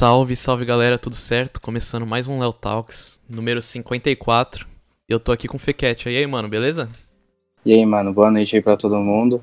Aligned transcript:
Salve, 0.00 0.34
salve 0.34 0.64
galera, 0.64 0.98
tudo 0.98 1.14
certo? 1.14 1.60
Começando 1.60 2.06
mais 2.06 2.26
um 2.26 2.40
Léo 2.40 2.54
Talks, 2.54 3.20
número 3.28 3.60
54. 3.60 4.66
Eu 5.06 5.20
tô 5.20 5.30
aqui 5.30 5.46
com 5.46 5.58
o 5.58 5.60
Fequete. 5.60 6.08
E 6.08 6.16
aí, 6.16 6.26
mano, 6.26 6.48
beleza? 6.48 6.88
E 7.66 7.74
aí, 7.74 7.84
mano, 7.84 8.10
boa 8.10 8.30
noite 8.30 8.56
aí 8.56 8.62
pra 8.62 8.78
todo 8.78 8.96
mundo. 8.96 9.42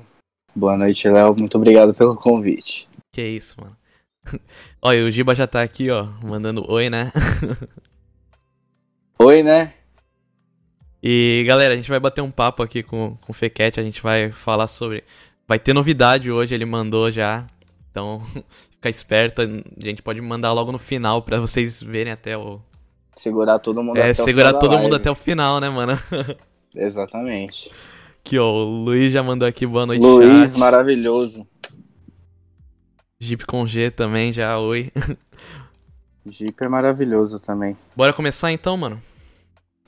Boa 0.52 0.76
noite, 0.76 1.08
Léo. 1.08 1.36
Muito 1.38 1.56
obrigado 1.56 1.94
pelo 1.94 2.16
convite. 2.16 2.88
Que 3.12 3.22
isso, 3.22 3.54
mano. 3.60 3.76
Olha, 4.82 5.04
o 5.04 5.10
Giba 5.12 5.32
já 5.32 5.46
tá 5.46 5.62
aqui, 5.62 5.90
ó, 5.90 6.08
mandando 6.24 6.68
oi, 6.68 6.90
né? 6.90 7.12
oi, 9.16 9.44
né? 9.44 9.74
E 11.00 11.44
galera, 11.46 11.74
a 11.74 11.76
gente 11.76 11.88
vai 11.88 12.00
bater 12.00 12.20
um 12.20 12.32
papo 12.32 12.64
aqui 12.64 12.82
com, 12.82 13.16
com 13.20 13.30
o 13.30 13.32
Fequete, 13.32 13.78
a 13.78 13.84
gente 13.84 14.02
vai 14.02 14.32
falar 14.32 14.66
sobre. 14.66 15.04
Vai 15.46 15.60
ter 15.60 15.72
novidade 15.72 16.32
hoje, 16.32 16.52
ele 16.52 16.64
mandou 16.64 17.12
já. 17.12 17.46
Então, 17.98 18.22
fica 18.70 18.88
esperto, 18.88 19.42
a 19.42 19.46
gente 19.84 20.02
pode 20.02 20.20
mandar 20.20 20.52
logo 20.52 20.70
no 20.70 20.78
final 20.78 21.20
para 21.20 21.40
vocês 21.40 21.82
verem 21.82 22.12
até 22.12 22.38
o. 22.38 22.60
Segurar 23.16 23.58
todo 23.58 23.82
mundo 23.82 23.96
é, 23.96 24.10
até 24.12 24.14
segurar 24.14 24.54
o 24.54 24.58
todo 24.60 24.78
mundo 24.78 24.92
live. 24.92 24.96
até 24.96 25.10
o 25.10 25.14
final, 25.16 25.58
né, 25.58 25.68
mano? 25.68 25.98
Exatamente. 26.72 27.68
Aqui, 28.20 28.38
ó, 28.38 28.48
o 28.48 28.84
Luiz 28.84 29.12
já 29.12 29.22
mandou 29.22 29.48
aqui 29.48 29.66
boa 29.66 29.84
noite. 29.84 30.00
Luiz, 30.00 30.50
chat. 30.50 30.58
maravilhoso. 30.58 31.44
Jeep 33.18 33.44
com 33.44 33.66
G 33.66 33.90
também, 33.90 34.32
já, 34.32 34.56
oi. 34.58 34.92
Jeep 36.24 36.62
é 36.62 36.68
maravilhoso 36.68 37.40
também. 37.40 37.76
Bora 37.96 38.12
começar 38.12 38.52
então, 38.52 38.76
mano? 38.76 39.02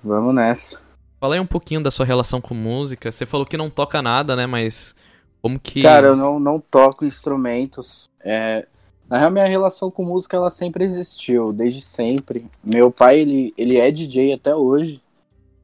Vamos 0.03 0.35
nessa. 0.35 0.81
Fala 1.21 1.37
aí 1.37 1.41
um 1.41 1.47
pouquinho 1.47 1.83
da 1.83 1.93
sua 1.93 2.07
relação 2.07 2.41
com 2.41 2.55
música. 2.55 3.13
Você 3.13 3.25
falou 3.25 3.47
que 3.47 3.57
não 3.57 3.71
toca 3.71 4.03
nada, 4.03 4.35
né? 4.35 4.47
Mas 4.47 4.97
como 5.43 5.59
que. 5.59 5.83
Cara, 5.83 6.09
eu 6.09 6.17
não, 6.17 6.39
não 6.39 6.59
toco 6.59 7.05
instrumentos. 7.05 8.09
É... 8.21 8.67
Na 9.09 9.19
real, 9.19 9.31
minha 9.31 9.47
relação 9.47 9.91
com 9.91 10.05
música 10.05 10.37
ela 10.37 10.51
sempre 10.51 10.85
existiu, 10.85 11.53
desde 11.53 11.83
sempre. 11.83 12.47
Meu 12.63 12.93
pai, 12.93 13.19
ele, 13.19 13.53
ele 13.59 13.77
é 13.77 13.91
DJ 13.91 14.35
até 14.35 14.55
hoje. 14.55 15.03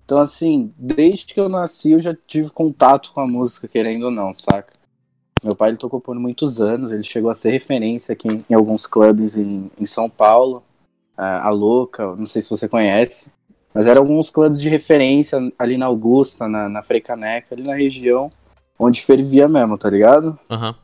Então, 0.04 0.18
assim, 0.18 0.72
desde 0.76 1.26
que 1.26 1.38
eu 1.38 1.48
nasci, 1.48 1.92
eu 1.92 2.00
já 2.00 2.16
tive 2.26 2.50
contato 2.50 3.12
com 3.12 3.20
a 3.20 3.26
música, 3.26 3.68
querendo 3.68 4.04
ou 4.04 4.10
não, 4.10 4.34
saca? 4.34 4.72
Meu 5.44 5.54
pai, 5.54 5.70
ele 5.70 5.76
tocou 5.76 6.00
por 6.00 6.16
muitos 6.16 6.60
anos, 6.60 6.90
ele 6.90 7.04
chegou 7.04 7.30
a 7.30 7.34
ser 7.34 7.50
referência 7.50 8.14
aqui 8.14 8.28
em, 8.28 8.44
em 8.50 8.54
alguns 8.54 8.86
clubes 8.86 9.36
em, 9.36 9.70
em 9.78 9.86
São 9.86 10.08
Paulo. 10.10 10.62
A 11.16 11.48
Louca, 11.48 12.14
não 12.14 12.26
sei 12.26 12.42
se 12.42 12.50
você 12.50 12.68
conhece. 12.68 13.28
Mas 13.72 13.86
eram 13.86 14.02
alguns 14.02 14.28
clubes 14.28 14.60
de 14.60 14.68
referência 14.68 15.38
ali 15.58 15.76
na 15.76 15.86
Augusta, 15.86 16.48
na, 16.48 16.68
na 16.68 16.82
Freicaneca, 16.82 17.54
ali 17.54 17.62
na 17.62 17.74
região 17.74 18.30
onde 18.78 19.04
fervia 19.04 19.48
mesmo, 19.48 19.76
tá 19.78 19.88
ligado? 19.88 20.38
Aham. 20.50 20.68
Uhum. 20.68 20.74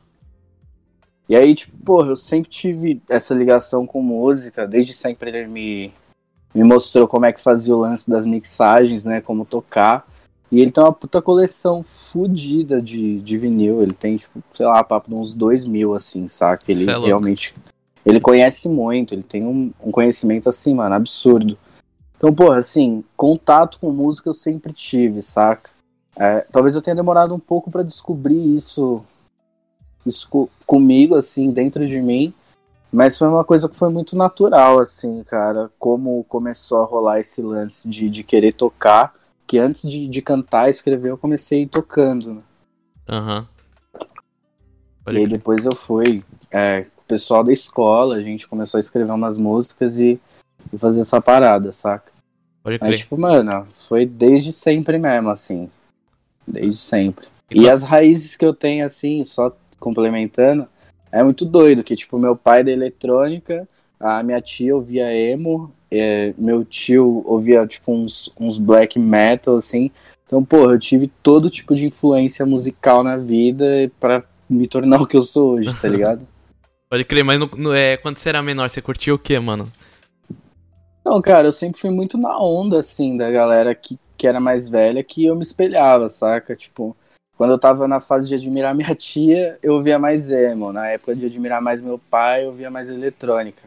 E 1.27 1.35
aí, 1.35 1.55
tipo, 1.55 1.75
porra, 1.77 2.09
eu 2.09 2.15
sempre 2.15 2.49
tive 2.49 3.01
essa 3.09 3.33
ligação 3.33 3.87
com 3.87 4.01
música, 4.01 4.67
desde 4.67 4.93
sempre 4.93 5.29
ele 5.29 5.47
me, 5.47 5.93
me 6.53 6.63
mostrou 6.63 7.07
como 7.07 7.25
é 7.25 7.31
que 7.31 7.41
fazia 7.41 7.75
o 7.75 7.79
lance 7.79 8.09
das 8.09 8.25
mixagens, 8.25 9.03
né, 9.03 9.21
como 9.21 9.45
tocar. 9.45 10.05
E 10.51 10.59
ele 10.59 10.69
tem 10.69 10.83
uma 10.83 10.93
puta 10.93 11.21
coleção 11.21 11.83
fodida 11.83 12.81
de, 12.81 13.19
de 13.21 13.37
vinil, 13.37 13.81
ele 13.81 13.93
tem, 13.93 14.17
tipo, 14.17 14.43
sei 14.53 14.65
lá, 14.65 14.83
papo 14.83 15.09
de 15.09 15.15
uns 15.15 15.33
dois 15.33 15.65
mil, 15.65 15.95
assim, 15.95 16.27
saca? 16.27 16.65
Ele 16.67 16.87
é 16.87 16.97
realmente, 16.99 17.55
ele 18.05 18.19
conhece 18.19 18.69
muito, 18.69 19.15
ele 19.15 19.23
tem 19.23 19.45
um, 19.47 19.71
um 19.83 19.91
conhecimento, 19.91 20.49
assim, 20.49 20.75
mano, 20.75 20.93
absurdo. 20.93 21.57
Então, 22.17 22.31
porra, 22.31 22.57
assim, 22.57 23.03
contato 23.17 23.79
com 23.79 23.91
música 23.91 24.29
eu 24.29 24.33
sempre 24.33 24.71
tive, 24.71 25.21
saca? 25.23 25.72
É, 26.15 26.41
talvez 26.51 26.75
eu 26.75 26.81
tenha 26.81 26.95
demorado 26.95 27.33
um 27.33 27.39
pouco 27.39 27.71
para 27.71 27.83
descobrir 27.83 28.55
isso, 28.55 29.03
isso 30.05 30.27
co 30.29 30.49
comigo, 30.65 31.15
assim, 31.15 31.51
dentro 31.51 31.87
de 31.87 32.01
mim. 32.01 32.33
Mas 32.91 33.17
foi 33.17 33.27
uma 33.27 33.43
coisa 33.43 33.67
que 33.67 33.75
foi 33.75 33.89
muito 33.89 34.15
natural, 34.15 34.79
assim, 34.79 35.23
cara. 35.23 35.71
Como 35.79 36.23
começou 36.25 36.81
a 36.81 36.85
rolar 36.85 37.19
esse 37.19 37.41
lance 37.41 37.87
de, 37.87 38.09
de 38.09 38.23
querer 38.23 38.53
tocar. 38.53 39.15
Que 39.47 39.57
antes 39.57 39.89
de, 39.89 40.07
de 40.07 40.21
cantar, 40.21 40.69
escrever, 40.69 41.09
eu 41.09 41.17
comecei 41.17 41.65
tocando, 41.65 42.35
né? 42.35 42.41
Aham. 43.09 43.39
Uhum. 43.39 45.13
E 45.13 45.17
aí 45.17 45.27
depois 45.27 45.65
eu 45.65 45.75
fui. 45.75 46.23
É, 46.51 46.85
o 46.97 47.03
pessoal 47.07 47.43
da 47.43 47.51
escola, 47.51 48.15
a 48.15 48.21
gente 48.21 48.47
começou 48.47 48.77
a 48.77 48.79
escrever 48.79 49.11
umas 49.11 49.37
músicas 49.37 49.97
e, 49.97 50.19
e 50.71 50.77
fazer 50.77 51.01
essa 51.01 51.19
parada, 51.19 51.73
saca? 51.73 52.11
Pode 52.63 52.77
Mas, 52.79 52.99
tipo, 52.99 53.19
mano, 53.19 53.67
foi 53.73 54.05
desde 54.05 54.53
sempre 54.53 54.97
mesmo, 54.97 55.29
assim. 55.29 55.69
Desde 56.47 56.77
sempre. 56.77 57.27
E, 57.49 57.69
as 57.69 57.83
raízes 57.83 58.35
que 58.35 58.45
eu 58.45 58.53
tenho, 58.53 58.85
assim, 58.85 59.23
só 59.25 59.55
complementando, 59.79 60.67
é 61.11 61.23
muito 61.23 61.45
doido, 61.45 61.83
que, 61.83 61.95
tipo, 61.95 62.17
meu 62.17 62.35
pai 62.35 62.63
da 62.63 62.71
eletrônica, 62.71 63.67
a 63.99 64.23
minha 64.23 64.41
tia 64.41 64.75
ouvia 64.75 65.13
emo, 65.13 65.71
é, 65.91 66.33
meu 66.37 66.65
tio 66.65 67.23
ouvia, 67.25 67.65
tipo, 67.67 67.91
uns, 67.93 68.31
uns 68.39 68.57
black 68.57 68.97
metal, 68.97 69.57
assim. 69.57 69.91
Então, 70.25 70.43
porra, 70.43 70.73
eu 70.73 70.79
tive 70.79 71.11
todo 71.21 71.49
tipo 71.49 71.75
de 71.75 71.85
influência 71.85 72.45
musical 72.45 73.03
na 73.03 73.17
vida 73.17 73.91
para 73.99 74.23
me 74.49 74.67
tornar 74.67 74.99
o 75.01 75.07
que 75.07 75.15
eu 75.15 75.23
sou 75.23 75.53
hoje, 75.53 75.73
tá 75.79 75.87
ligado? 75.87 76.27
Pode 76.89 77.05
crer, 77.05 77.23
mas 77.23 77.39
no, 77.39 77.49
no, 77.57 77.73
é, 77.73 77.97
quando 77.97 78.17
você 78.17 78.29
era 78.29 78.41
menor, 78.41 78.69
você 78.69 78.81
curtia 78.81 79.13
o 79.13 79.19
que, 79.19 79.37
mano? 79.39 79.67
Não, 81.03 81.21
cara, 81.21 81.47
eu 81.47 81.51
sempre 81.51 81.79
fui 81.79 81.89
muito 81.89 82.17
na 82.17 82.39
onda, 82.39 82.79
assim, 82.79 83.17
da 83.17 83.29
galera 83.29 83.73
que, 83.75 83.99
que 84.23 84.27
era 84.27 84.39
mais 84.39 84.69
velha, 84.69 85.03
que 85.03 85.25
eu 85.25 85.35
me 85.35 85.41
espelhava, 85.41 86.07
saca? 86.07 86.55
Tipo, 86.55 86.95
quando 87.37 87.49
eu 87.51 87.59
tava 87.59 87.89
na 87.89 87.99
fase 87.99 88.29
de 88.29 88.35
admirar 88.35 88.73
minha 88.73 88.95
tia, 88.95 89.59
eu 89.61 89.83
via 89.83 89.99
mais 89.99 90.31
emo. 90.31 90.71
Na 90.71 90.87
época 90.87 91.13
de 91.13 91.25
admirar 91.25 91.61
mais 91.61 91.81
meu 91.81 91.99
pai, 91.99 92.45
eu 92.45 92.53
via 92.53 92.71
mais 92.71 92.89
eletrônica. 92.89 93.63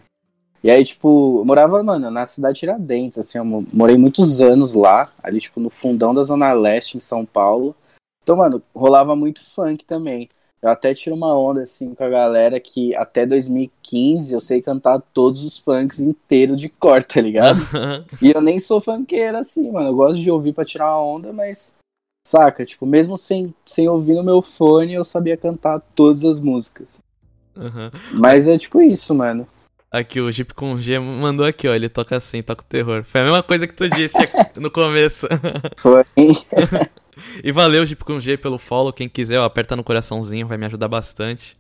E 0.65 0.71
aí, 0.71 0.83
tipo, 0.83 1.41
eu 1.41 1.45
morava, 1.45 1.83
mano, 1.83 2.11
na 2.11 2.25
cidade 2.25 2.55
de 2.55 2.61
Tiradentes, 2.61 3.19
assim, 3.19 3.37
eu 3.37 3.45
morei 3.45 3.99
muitos 3.99 4.41
anos 4.41 4.73
lá, 4.73 5.13
ali, 5.23 5.39
tipo, 5.41 5.61
no 5.61 5.69
fundão 5.69 6.15
da 6.15 6.23
Zona 6.23 6.55
Leste, 6.55 6.97
em 6.97 7.01
São 7.01 7.27
Paulo. 7.27 7.77
Então, 8.23 8.37
mano, 8.37 8.63
rolava 8.75 9.15
muito 9.15 9.45
funk 9.45 9.85
também. 9.85 10.27
Eu 10.63 10.71
até 10.71 10.95
tiro 10.95 11.15
uma 11.15 11.39
onda 11.39 11.63
assim 11.63 11.95
com 11.95 12.03
a 12.03 12.09
galera 12.09 12.59
que 12.59 12.95
até 12.97 13.27
2015 13.27 14.33
eu 14.33 14.41
sei 14.41 14.63
cantar 14.63 15.01
todos 15.13 15.45
os 15.45 15.59
funks 15.59 16.01
inteiros 16.01 16.61
de 16.61 16.69
cor, 16.69 17.03
tá 17.05 17.21
ligado? 17.21 17.61
e 18.21 18.31
eu 18.31 18.41
nem 18.41 18.59
sou 18.59 18.81
funkeiro 18.81 19.37
assim, 19.37 19.71
mano. 19.71 19.89
Eu 19.89 19.95
gosto 19.95 20.21
de 20.21 20.31
ouvir 20.31 20.53
pra 20.53 20.65
tirar 20.65 20.87
uma 20.87 21.03
onda, 21.03 21.33
mas. 21.33 21.73
Saca? 22.27 22.65
Tipo, 22.65 22.85
mesmo 22.87 23.17
sem, 23.17 23.55
sem 23.65 23.89
ouvir 23.89 24.15
no 24.15 24.25
meu 24.25 24.43
fone, 24.43 24.95
eu 24.95 25.05
sabia 25.05 25.37
cantar 25.37 25.81
todas 25.95 26.25
as 26.25 26.41
músicas. 26.41 26.99
Uhum. 27.55 27.91
Mas 28.13 28.49
é 28.49 28.59
tipo 28.59 28.83
isso, 28.83 29.15
mano. 29.15 29.47
Aqui, 29.91 30.21
o 30.21 30.31
Jeep 30.33 30.53
com 30.53 30.77
G 30.79 30.99
mandou 30.99 31.47
aqui, 31.47 31.69
ó. 31.69 31.75
Ele 31.75 31.89
toca 31.89 32.17
assim, 32.17 32.43
toca 32.43 32.63
o 32.63 32.67
terror. 32.67 33.05
Foi 33.05 33.21
a 33.21 33.25
mesma 33.25 33.43
coisa 33.43 33.67
que 33.67 33.75
tu 33.75 33.89
disse 33.89 34.19
no 34.61 34.71
começo. 34.71 35.29
Foi. 35.77 36.05
e 37.43 37.53
valeu, 37.53 37.85
Jeep 37.87 38.05
com 38.05 38.21
G, 38.21 38.37
pelo 38.37 38.59
follow. 38.59 38.93
Quem 38.93 39.09
quiser, 39.09 39.39
ó, 39.39 39.45
aperta 39.45 39.77
no 39.77 39.85
coraçãozinho, 39.85 40.47
vai 40.47 40.59
me 40.59 40.67
ajudar 40.67 40.89
bastante. 40.89 41.57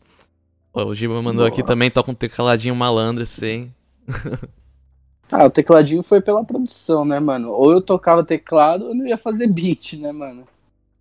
Ó, 0.72 0.84
o 0.84 0.94
Giba 0.94 1.14
mandou 1.22 1.44
Boa. 1.44 1.48
aqui 1.48 1.62
também, 1.62 1.90
toca 1.90 2.10
um 2.10 2.14
tecladinho 2.14 2.76
malandro, 2.76 3.24
sim. 3.24 3.72
ah, 5.32 5.46
o 5.46 5.50
tecladinho 5.50 6.02
foi 6.02 6.20
pela 6.20 6.44
produção, 6.44 7.04
né, 7.04 7.18
mano? 7.18 7.50
Ou 7.50 7.72
eu 7.72 7.80
tocava 7.80 8.22
teclado 8.22 8.84
ou 8.84 8.90
eu 8.90 8.94
não 8.94 9.06
ia 9.06 9.16
fazer 9.16 9.46
beat, 9.46 9.94
né, 9.94 10.12
mano? 10.12 10.46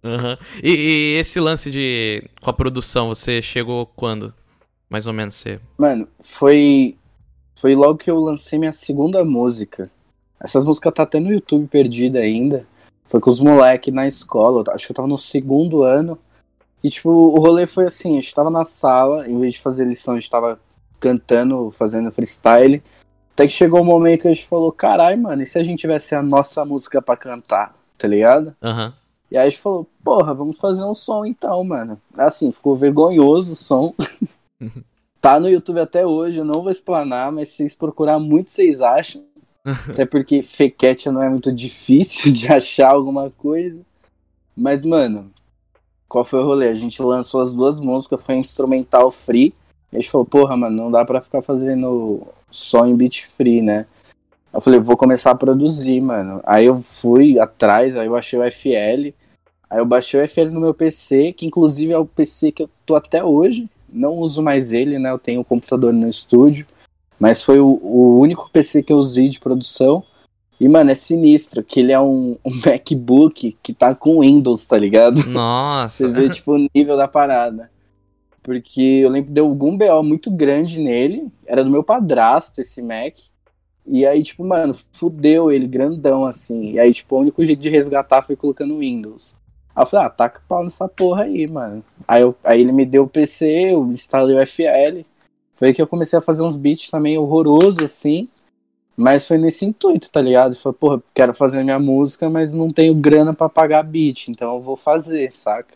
Uhum. 0.01 0.35
E, 0.63 0.69
e, 0.69 1.17
esse 1.17 1.39
lance 1.39 1.71
de 1.71 2.23
com 2.41 2.49
a 2.49 2.53
produção, 2.53 3.07
você 3.07 3.41
chegou 3.41 3.87
quando? 3.87 4.33
Mais 4.87 5.07
ou 5.07 5.13
menos 5.13 5.35
você. 5.35 5.59
Mano, 5.77 6.07
foi. 6.21 6.95
Foi 7.55 7.73
logo 7.73 7.97
que 7.97 8.11
eu 8.11 8.19
lancei 8.19 8.59
minha 8.59 8.71
segunda 8.71 9.25
música. 9.25 9.89
Essas 10.39 10.63
músicas 10.63 10.93
tá 10.93 11.03
até 11.03 11.19
no 11.19 11.31
YouTube 11.31 11.67
perdida 11.67 12.19
ainda. 12.19 12.67
Foi 13.07 13.19
com 13.19 13.29
os 13.29 13.39
moleques 13.39 13.93
na 13.93 14.07
escola, 14.07 14.63
acho 14.69 14.85
que 14.85 14.91
eu 14.91 14.95
tava 14.95 15.07
no 15.07 15.17
segundo 15.17 15.83
ano. 15.83 16.17
E, 16.83 16.89
tipo, 16.89 17.09
o 17.09 17.39
rolê 17.39 17.65
foi 17.67 17.85
assim: 17.85 18.17
a 18.17 18.21
gente 18.21 18.33
tava 18.33 18.49
na 18.49 18.63
sala, 18.63 19.27
em 19.27 19.39
vez 19.39 19.55
de 19.55 19.61
fazer 19.61 19.85
lição, 19.85 20.13
a 20.13 20.19
gente 20.19 20.29
tava 20.29 20.59
cantando, 20.99 21.71
fazendo 21.71 22.11
freestyle. 22.11 22.81
Até 23.33 23.47
que 23.47 23.53
chegou 23.53 23.81
um 23.81 23.85
momento 23.85 24.23
que 24.23 24.27
a 24.27 24.33
gente 24.33 24.47
falou: 24.47 24.71
carai, 24.71 25.15
mano, 25.15 25.41
e 25.43 25.45
se 25.45 25.57
a 25.57 25.63
gente 25.63 25.79
tivesse 25.79 26.15
a 26.15 26.21
nossa 26.21 26.63
música 26.65 27.01
para 27.01 27.17
cantar, 27.17 27.75
tá 27.97 28.07
ligado? 28.07 28.55
Aham. 28.61 28.85
Uhum. 28.87 28.93
E 29.31 29.37
aí 29.37 29.47
a 29.47 29.49
gente 29.49 29.61
falou: 29.61 29.87
porra, 30.03 30.33
vamos 30.33 30.57
fazer 30.57 30.83
um 30.83 30.93
som 30.93 31.25
então, 31.25 31.63
mano. 31.63 31.99
Assim, 32.17 32.51
ficou 32.51 32.75
vergonhoso 32.75 33.53
o 33.53 33.55
som. 33.55 33.93
tá 35.19 35.39
no 35.39 35.49
YouTube 35.49 35.79
até 35.79 36.05
hoje, 36.05 36.37
eu 36.37 36.45
não 36.45 36.61
vou 36.61 36.71
explanar, 36.71 37.31
mas 37.31 37.49
se 37.49 37.57
vocês 37.57 37.75
procurar 37.75 38.19
muito, 38.19 38.51
vocês 38.51 38.79
acham. 38.81 39.23
Até 39.89 40.05
porque 40.05 40.43
fequete 40.43 41.09
não 41.09 41.23
é 41.23 41.29
muito 41.29 41.51
difícil 41.51 42.31
de 42.33 42.47
achar 42.47 42.91
alguma 42.91 43.31
coisa. 43.31 43.79
Mas, 44.55 44.85
mano, 44.85 45.31
qual 46.07 46.23
foi 46.23 46.39
o 46.39 46.45
rolê? 46.45 46.69
A 46.69 46.75
gente 46.75 47.01
lançou 47.01 47.41
as 47.41 47.51
duas 47.51 47.79
músicas, 47.79 48.23
foi 48.23 48.35
instrumental 48.35 49.11
free. 49.11 49.53
E 49.91 49.97
a 49.97 49.99
gente 49.99 50.11
falou, 50.11 50.25
porra, 50.25 50.55
mano, 50.55 50.75
não 50.75 50.91
dá 50.91 51.03
pra 51.03 51.21
ficar 51.21 51.41
fazendo 51.41 52.27
só 52.49 52.85
em 52.85 52.95
beat 52.95 53.25
free, 53.25 53.61
né? 53.61 53.85
Eu 54.53 54.61
falei, 54.61 54.79
vou 54.79 54.95
começar 54.95 55.31
a 55.31 55.35
produzir, 55.35 55.99
mano. 55.99 56.41
Aí 56.45 56.65
eu 56.65 56.81
fui 56.81 57.39
atrás, 57.39 57.97
aí 57.97 58.07
eu 58.07 58.15
achei 58.15 58.39
o 58.39 58.51
FL. 58.51 59.13
Aí 59.69 59.79
eu 59.79 59.85
baixei 59.85 60.21
o 60.21 60.29
FL 60.29 60.51
no 60.51 60.61
meu 60.61 60.73
PC, 60.73 61.33
que 61.33 61.45
inclusive 61.45 61.91
é 61.91 61.97
o 61.97 62.05
PC 62.05 62.51
que 62.51 62.63
eu 62.63 62.69
tô 62.85 62.95
até 62.95 63.23
hoje. 63.23 63.67
Não 63.91 64.13
uso 64.13 64.41
mais 64.41 64.71
ele, 64.71 64.97
né? 64.99 65.11
Eu 65.11 65.19
tenho 65.19 65.41
o 65.41 65.45
computador 65.45 65.91
no 65.91 66.07
estúdio. 66.07 66.65
Mas 67.19 67.41
foi 67.41 67.59
o, 67.59 67.79
o 67.81 68.19
único 68.19 68.49
PC 68.51 68.83
que 68.83 68.91
eu 68.91 68.97
usei 68.97 69.29
de 69.29 69.39
produção. 69.39 70.03
E, 70.59 70.67
mano, 70.67 70.91
é 70.91 70.95
sinistro, 70.95 71.63
que 71.63 71.81
ele 71.81 71.91
é 71.91 71.99
um, 71.99 72.37
um 72.45 72.51
MacBook 72.65 73.57
que 73.61 73.73
tá 73.73 73.93
com 73.93 74.21
Windows, 74.21 74.65
tá 74.65 74.77
ligado? 74.77 75.25
Nossa. 75.27 76.07
Você 76.07 76.13
vê, 76.13 76.29
tipo, 76.29 76.53
o 76.53 76.67
nível 76.73 76.95
da 76.95 77.07
parada. 77.07 77.69
Porque 78.41 79.01
eu 79.03 79.09
lembro 79.09 79.27
que 79.27 79.33
deu 79.33 79.47
algum 79.47 79.77
BO 79.77 80.03
muito 80.03 80.29
grande 80.29 80.79
nele. 80.79 81.27
Era 81.45 81.63
do 81.63 81.71
meu 81.71 81.83
padrasto 81.83 82.61
esse 82.61 82.81
Mac. 82.81 83.15
E 83.87 84.05
aí, 84.05 84.23
tipo, 84.23 84.43
mano, 84.43 84.75
fudeu 84.93 85.51
ele 85.51 85.67
grandão, 85.67 86.25
assim. 86.25 86.71
E 86.71 86.79
aí, 86.79 86.91
tipo, 86.93 87.15
o 87.15 87.19
único 87.19 87.45
jeito 87.45 87.59
de 87.59 87.69
resgatar 87.69 88.21
foi 88.21 88.35
colocando 88.35 88.79
Windows. 88.79 89.35
Aí 89.75 89.83
eu 89.83 89.87
falei, 89.87 90.05
ah, 90.05 90.09
taca 90.09 90.41
pau 90.47 90.63
nessa 90.63 90.87
porra 90.87 91.23
aí, 91.23 91.47
mano. 91.47 91.83
Aí, 92.07 92.21
eu, 92.21 92.35
aí 92.43 92.61
ele 92.61 92.71
me 92.71 92.85
deu 92.85 93.03
o 93.03 93.07
PC, 93.07 93.73
eu 93.73 93.85
instalei 93.91 94.35
o 94.35 94.47
FL. 94.47 95.05
Foi 95.55 95.69
aí 95.69 95.73
que 95.73 95.81
eu 95.81 95.87
comecei 95.87 96.17
a 96.17 96.21
fazer 96.21 96.43
uns 96.43 96.55
beats 96.55 96.89
também 96.89 97.17
horrorosos, 97.17 97.81
assim. 97.81 98.27
Mas 98.97 99.27
foi 99.27 99.37
nesse 99.37 99.65
intuito, 99.65 100.09
tá 100.09 100.21
ligado? 100.21 100.55
Falei, 100.55 100.77
porra, 100.79 101.03
quero 101.13 101.33
fazer 101.33 101.63
minha 101.63 101.79
música, 101.79 102.29
mas 102.29 102.53
não 102.53 102.71
tenho 102.71 102.95
grana 102.95 103.33
para 103.33 103.49
pagar 103.49 103.83
beat, 103.83 104.29
então 104.29 104.55
eu 104.55 104.61
vou 104.61 104.77
fazer, 104.77 105.33
saca? 105.33 105.73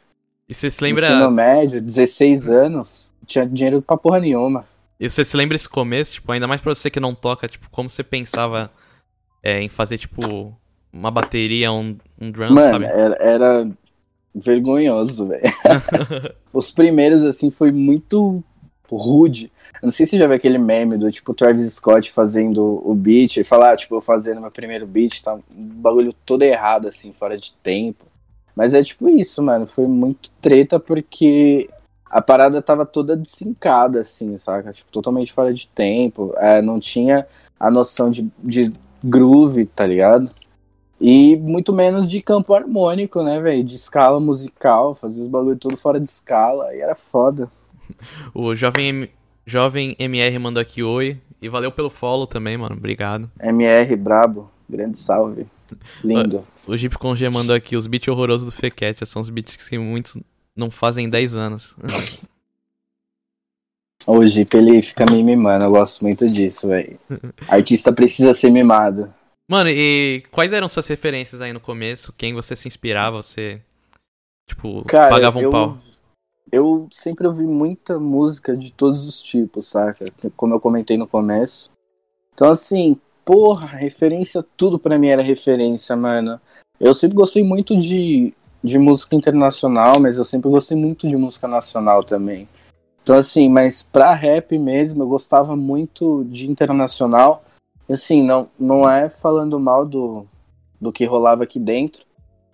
E 0.47 0.53
você 0.53 0.71
se 0.71 0.81
lembra. 0.81 1.05
Ensino 1.05 1.29
médio, 1.29 1.81
16 1.81 2.47
anos, 2.47 3.11
tinha 3.25 3.45
dinheiro 3.45 3.81
pra 3.81 3.97
porra 3.97 4.19
nenhuma. 4.19 4.65
E 4.99 5.09
você 5.09 5.23
se 5.23 5.35
lembra 5.35 5.55
esse 5.55 5.67
começo, 5.67 6.13
tipo, 6.13 6.31
ainda 6.31 6.47
mais 6.47 6.61
pra 6.61 6.73
você 6.73 6.89
que 6.89 6.99
não 6.99 7.13
toca, 7.13 7.47
tipo, 7.47 7.69
como 7.69 7.89
você 7.89 8.03
pensava 8.03 8.71
é, 9.43 9.61
em 9.61 9.69
fazer, 9.69 9.97
tipo, 9.97 10.53
uma 10.91 11.11
bateria, 11.11 11.71
um, 11.71 11.97
um 12.19 12.31
drum, 12.31 12.53
Mano, 12.53 12.71
sabe? 12.71 12.85
Era, 12.85 13.15
era 13.19 13.69
vergonhoso, 14.33 15.27
velho. 15.27 15.43
Os 16.51 16.71
primeiros, 16.71 17.23
assim, 17.23 17.51
foi 17.51 17.71
muito 17.71 18.43
rude. 18.95 19.51
Eu 19.75 19.87
não 19.87 19.91
sei 19.91 20.05
se 20.05 20.11
você 20.11 20.17
já 20.17 20.27
viu 20.27 20.35
aquele 20.35 20.57
meme 20.57 20.97
do 20.97 21.11
tipo 21.11 21.33
Travis 21.33 21.73
Scott 21.73 22.11
fazendo 22.11 22.81
o 22.83 22.93
beat 22.93 23.37
e 23.37 23.43
falar, 23.43 23.77
tipo, 23.77 23.95
eu 23.95 24.01
fazendo 24.01 24.41
meu 24.41 24.51
primeiro 24.51 24.85
beat, 24.87 25.21
tá 25.21 25.35
um 25.35 25.41
bagulho 25.55 26.13
todo 26.25 26.43
errado, 26.43 26.87
assim, 26.87 27.13
fora 27.13 27.37
de 27.37 27.53
tempo. 27.63 28.05
Mas 28.55 28.73
é 28.73 28.83
tipo 28.83 29.07
isso, 29.07 29.41
mano. 29.41 29.65
Foi 29.65 29.87
muito 29.87 30.29
treta 30.41 30.79
porque 30.79 31.69
a 32.09 32.21
parada 32.21 32.61
tava 32.61 32.85
toda 32.85 33.15
desincada, 33.15 34.01
assim, 34.01 34.37
saca? 34.37 34.73
Tipo, 34.73 34.91
totalmente 34.91 35.31
fora 35.31 35.53
de 35.53 35.67
tempo. 35.67 36.33
É, 36.37 36.61
não 36.61 36.79
tinha 36.79 37.25
a 37.59 37.69
noção 37.69 38.09
de, 38.09 38.29
de 38.43 38.73
groove, 39.03 39.65
tá 39.65 39.85
ligado? 39.85 40.29
E 40.99 41.37
muito 41.37 41.71
menos 41.71 42.05
de 42.07 42.21
campo 42.21 42.53
harmônico, 42.53 43.23
né, 43.23 43.39
velho? 43.39 43.63
De 43.63 43.75
escala 43.75 44.19
musical, 44.19 44.93
fazia 44.93 45.23
os 45.23 45.29
bagulho 45.29 45.55
tudo 45.55 45.77
fora 45.77 45.99
de 45.99 46.09
escala. 46.09 46.75
E 46.75 46.81
era 46.81 46.95
foda. 46.95 47.49
O 48.33 48.55
jovem, 48.55 48.87
M... 48.87 49.09
jovem 49.45 49.95
MR 49.99 50.37
mandou 50.39 50.61
aqui 50.61 50.83
oi. 50.83 51.17
E 51.41 51.47
valeu 51.47 51.71
pelo 51.71 51.89
follow 51.89 52.27
também, 52.27 52.57
mano. 52.57 52.75
Obrigado. 52.75 53.31
MR 53.41 53.95
brabo. 53.95 54.51
Grande 54.69 54.97
salve. 54.97 55.47
Lindo. 56.03 56.45
O 56.67 56.75
Jeep 56.75 56.97
Conge 56.97 57.27
mandou 57.29 57.55
aqui 57.55 57.75
os 57.75 57.87
beats 57.87 58.07
horrorosos 58.07 58.45
do 58.45 58.51
Fecat. 58.51 59.05
São 59.05 59.21
os 59.21 59.29
beats 59.29 59.55
que 59.55 59.77
muitos 59.77 60.17
não 60.55 60.69
fazem 60.69 61.09
10 61.09 61.35
anos. 61.35 61.75
O 64.07 64.25
Jeep, 64.25 64.55
ele 64.55 64.81
fica 64.81 65.05
me 65.05 65.21
mimando. 65.21 65.65
Eu 65.65 65.71
gosto 65.71 66.01
muito 66.03 66.27
disso, 66.29 66.69
velho. 66.69 66.97
Artista 67.47 67.91
precisa 67.91 68.33
ser 68.33 68.49
mimado. 68.49 69.13
Mano, 69.47 69.69
e 69.69 70.23
quais 70.31 70.53
eram 70.53 70.69
suas 70.69 70.87
referências 70.87 71.41
aí 71.41 71.51
no 71.51 71.59
começo? 71.59 72.13
Quem 72.17 72.33
você 72.33 72.55
se 72.55 72.67
inspirava? 72.67 73.21
Você, 73.21 73.61
tipo, 74.47 74.85
Cara, 74.85 75.09
pagava 75.09 75.39
um 75.39 75.41
eu, 75.41 75.51
pau? 75.51 75.77
Eu 76.51 76.87
sempre 76.91 77.27
ouvi 77.27 77.45
muita 77.45 77.99
música 77.99 78.57
de 78.57 78.71
todos 78.71 79.07
os 79.07 79.21
tipos, 79.21 79.67
saca? 79.67 80.05
Como 80.35 80.53
eu 80.53 80.59
comentei 80.59 80.97
no 80.97 81.07
começo. 81.07 81.69
Então, 82.33 82.49
assim, 82.49 82.99
porra, 83.23 83.67
referência, 83.67 84.43
tudo 84.57 84.79
pra 84.79 84.97
mim 84.97 85.09
era 85.09 85.21
referência, 85.21 85.95
mano. 85.95 86.39
Eu 86.79 86.93
sempre 86.93 87.15
gostei 87.15 87.43
muito 87.43 87.77
de, 87.77 88.33
de 88.63 88.79
música 88.79 89.15
internacional, 89.15 89.99
mas 89.99 90.17
eu 90.17 90.25
sempre 90.25 90.49
gostei 90.49 90.75
muito 90.75 91.07
de 91.07 91.15
música 91.15 91.47
nacional 91.47 92.03
também. 92.03 92.47
Então, 93.03 93.15
assim, 93.15 93.49
mas 93.49 93.83
pra 93.83 94.13
rap 94.13 94.57
mesmo, 94.57 95.03
eu 95.03 95.07
gostava 95.07 95.55
muito 95.55 96.23
de 96.25 96.49
internacional. 96.49 97.43
Assim, 97.89 98.23
não, 98.23 98.49
não 98.59 98.89
é 98.89 99.09
falando 99.09 99.59
mal 99.59 99.85
do, 99.85 100.25
do 100.79 100.91
que 100.91 101.05
rolava 101.05 101.43
aqui 101.43 101.59
dentro, 101.59 102.03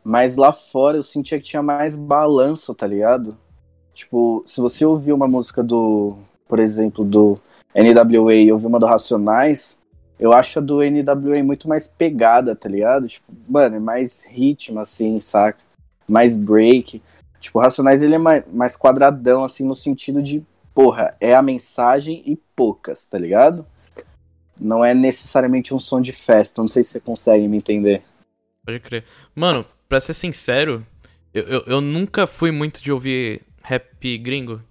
mas 0.04 0.36
lá 0.36 0.52
fora 0.52 0.98
eu 0.98 1.04
sentia 1.04 1.38
que 1.38 1.46
tinha 1.46 1.64
mais 1.64 1.96
balanço, 1.96 2.74
tá 2.74 2.88
ligado? 2.88 3.38
Tipo, 3.96 4.44
se 4.46 4.60
você 4.60 4.86
ouvir 4.86 5.14
uma 5.14 5.26
música 5.26 5.64
do, 5.64 6.18
por 6.50 6.60
exemplo, 6.60 7.06
do 7.06 7.40
NWA 7.74 8.36
e 8.36 8.52
ouvir 8.52 8.68
uma 8.68 8.78
do 8.80 8.86
Racionais, 8.86 9.78
eu 10.20 10.34
acho 10.34 10.60
a 10.60 10.62
do 10.62 10.82
NWA 10.82 11.42
muito 11.42 11.68
mais 11.70 11.88
pegada, 11.88 12.54
tá 12.54 12.68
ligado? 12.68 13.08
Tipo, 13.08 13.34
mano, 13.48 13.78
é 13.78 13.80
mais 13.80 14.22
ritmo, 14.28 14.82
assim, 14.82 15.22
saca? 15.22 15.60
Mais 16.06 16.36
break. 16.36 17.02
Tipo, 17.40 17.60
o 17.60 17.62
Racionais 17.62 18.02
ele 18.02 18.16
é 18.16 18.18
mais, 18.18 18.76
quadradão, 18.76 19.46
assim, 19.46 19.66
no 19.66 19.74
sentido 19.74 20.22
de, 20.22 20.44
porra, 20.74 21.16
é 21.22 21.34
a 21.34 21.42
mensagem 21.42 22.22
e 22.26 22.38
poucas, 22.54 23.06
tá 23.06 23.18
ligado? 23.18 23.66
Não 24.60 24.84
é 24.84 24.94
necessariamente 24.94 25.74
um 25.74 25.80
som 25.80 26.02
de 26.02 26.12
festa, 26.12 26.62
não 26.62 26.68
sei 26.68 26.84
se 26.84 26.92
você 26.92 27.00
consegue 27.00 27.48
me 27.48 27.56
entender. 27.58 28.04
Pode 28.66 28.80
crer. 28.82 29.06
Mano, 29.34 29.66
pra 29.88 30.02
ser 30.02 30.14
sincero, 30.14 30.86
eu, 31.34 31.44
eu, 31.44 31.64
eu 31.66 31.82
nunca 31.82 32.28
fui 32.28 32.52
muito 32.52 32.84
de 32.84 32.92
ouvir 32.92 33.42
rap 33.66 34.18
gringo. 34.20 34.62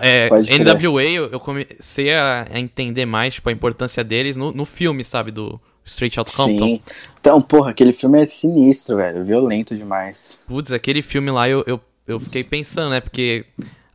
É. 0.00 0.28
NWA, 0.28 1.04
eu, 1.04 1.30
eu 1.30 1.40
comecei 1.40 2.12
a, 2.14 2.46
a 2.50 2.60
entender 2.60 3.06
mais, 3.06 3.34
tipo, 3.34 3.48
a 3.48 3.52
importância 3.52 4.04
deles 4.04 4.36
no, 4.36 4.52
no 4.52 4.64
filme, 4.64 5.02
sabe, 5.02 5.30
do 5.30 5.60
Straight 5.84 6.18
Outta 6.18 6.32
Compton. 6.32 6.66
Sim. 6.66 6.82
Então, 7.18 7.40
porra, 7.40 7.70
aquele 7.70 7.92
filme 7.92 8.22
é 8.22 8.26
sinistro, 8.26 8.96
velho. 8.96 9.24
Violento 9.24 9.74
demais. 9.76 10.38
Putz, 10.46 10.70
aquele 10.72 11.02
filme 11.02 11.30
lá 11.30 11.48
eu, 11.48 11.64
eu, 11.66 11.80
eu 12.06 12.20
fiquei 12.20 12.44
pensando, 12.44 12.90
né, 12.90 13.00
porque 13.00 13.44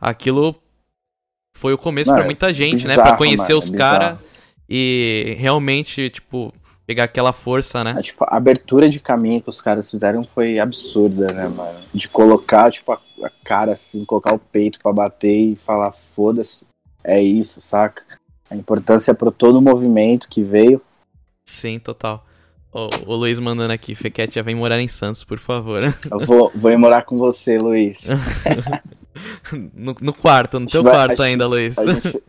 aquilo 0.02 0.56
foi 1.56 1.74
o 1.74 1.78
começo 1.78 2.14
pra 2.14 2.26
muita 2.26 2.54
gente, 2.54 2.86
né, 2.86 2.96
bizarro, 2.96 3.10
pra 3.10 3.18
conhecer 3.18 3.54
mano, 3.54 3.60
os 3.60 3.70
bizarro. 3.70 4.00
caras 4.00 4.20
e 4.68 5.36
realmente, 5.38 6.10
tipo, 6.10 6.54
pegar 6.86 7.06
aquela 7.06 7.34
força, 7.34 7.84
né. 7.84 7.96
A, 7.98 8.02
tipo, 8.02 8.24
a 8.24 8.36
abertura 8.36 8.88
de 8.88 9.00
caminho 9.00 9.42
que 9.42 9.50
os 9.50 9.62
caras 9.62 9.90
fizeram 9.90 10.24
foi 10.24 10.60
absurda, 10.60 11.34
né, 11.34 11.48
mano? 11.48 11.80
De 11.94 12.08
colocar, 12.08 12.72
tipo, 12.72 12.92
a, 12.92 13.00
a 13.24 13.30
cara 13.44 13.74
assim, 13.74 14.06
colocar 14.06 14.34
o 14.34 14.40
peito 14.40 14.80
pra 14.80 14.94
bater 14.94 15.36
e 15.36 15.56
falar, 15.56 15.92
foda-se, 15.92 16.66
é 17.04 17.22
isso, 17.22 17.62
saca? 17.62 18.04
A 18.50 18.56
importância 18.56 19.14
pro 19.14 19.32
todo 19.32 19.58
o 19.58 19.62
movimento 19.62 20.30
que 20.30 20.44
veio. 20.44 20.82
Sim, 21.46 21.80
total. 21.80 22.26
O, 22.72 22.90
o 23.06 23.16
Luiz 23.16 23.40
mandando 23.40 23.74
aqui, 23.74 23.96
Fequete 23.96 24.36
já 24.36 24.42
vem 24.42 24.54
morar 24.54 24.80
em 24.80 24.88
Santos, 24.88 25.24
por 25.24 25.40
favor. 25.40 25.82
Eu 26.12 26.20
vou, 26.20 26.52
vou 26.54 26.72
ir 26.72 26.78
morar 26.78 27.04
com 27.04 27.18
você, 27.18 27.58
Luiz. 27.58 28.06
no, 29.74 29.96
no 30.00 30.14
quarto, 30.14 30.60
no 30.60 30.68
teu 30.68 30.84
vai- 30.84 30.94
quarto 30.94 31.24
ainda, 31.24 31.48
Luiz. 31.48 31.78
A 31.78 31.86
gente, 31.88 32.24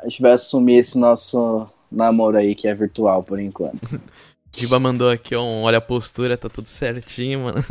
a 0.00 0.08
gente 0.08 0.20
vai 0.20 0.32
assumir 0.32 0.78
esse 0.78 0.98
nosso 0.98 1.66
namoro 1.90 2.36
aí, 2.36 2.54
que 2.54 2.68
é 2.68 2.74
virtual 2.74 3.22
por 3.22 3.38
enquanto. 3.38 4.00
Giba 4.50 4.78
mandou 4.80 5.10
aqui, 5.10 5.36
um 5.36 5.62
olha 5.62 5.78
a 5.78 5.82
postura, 5.82 6.36
tá 6.36 6.48
tudo 6.48 6.68
certinho, 6.68 7.40
mano. 7.40 7.64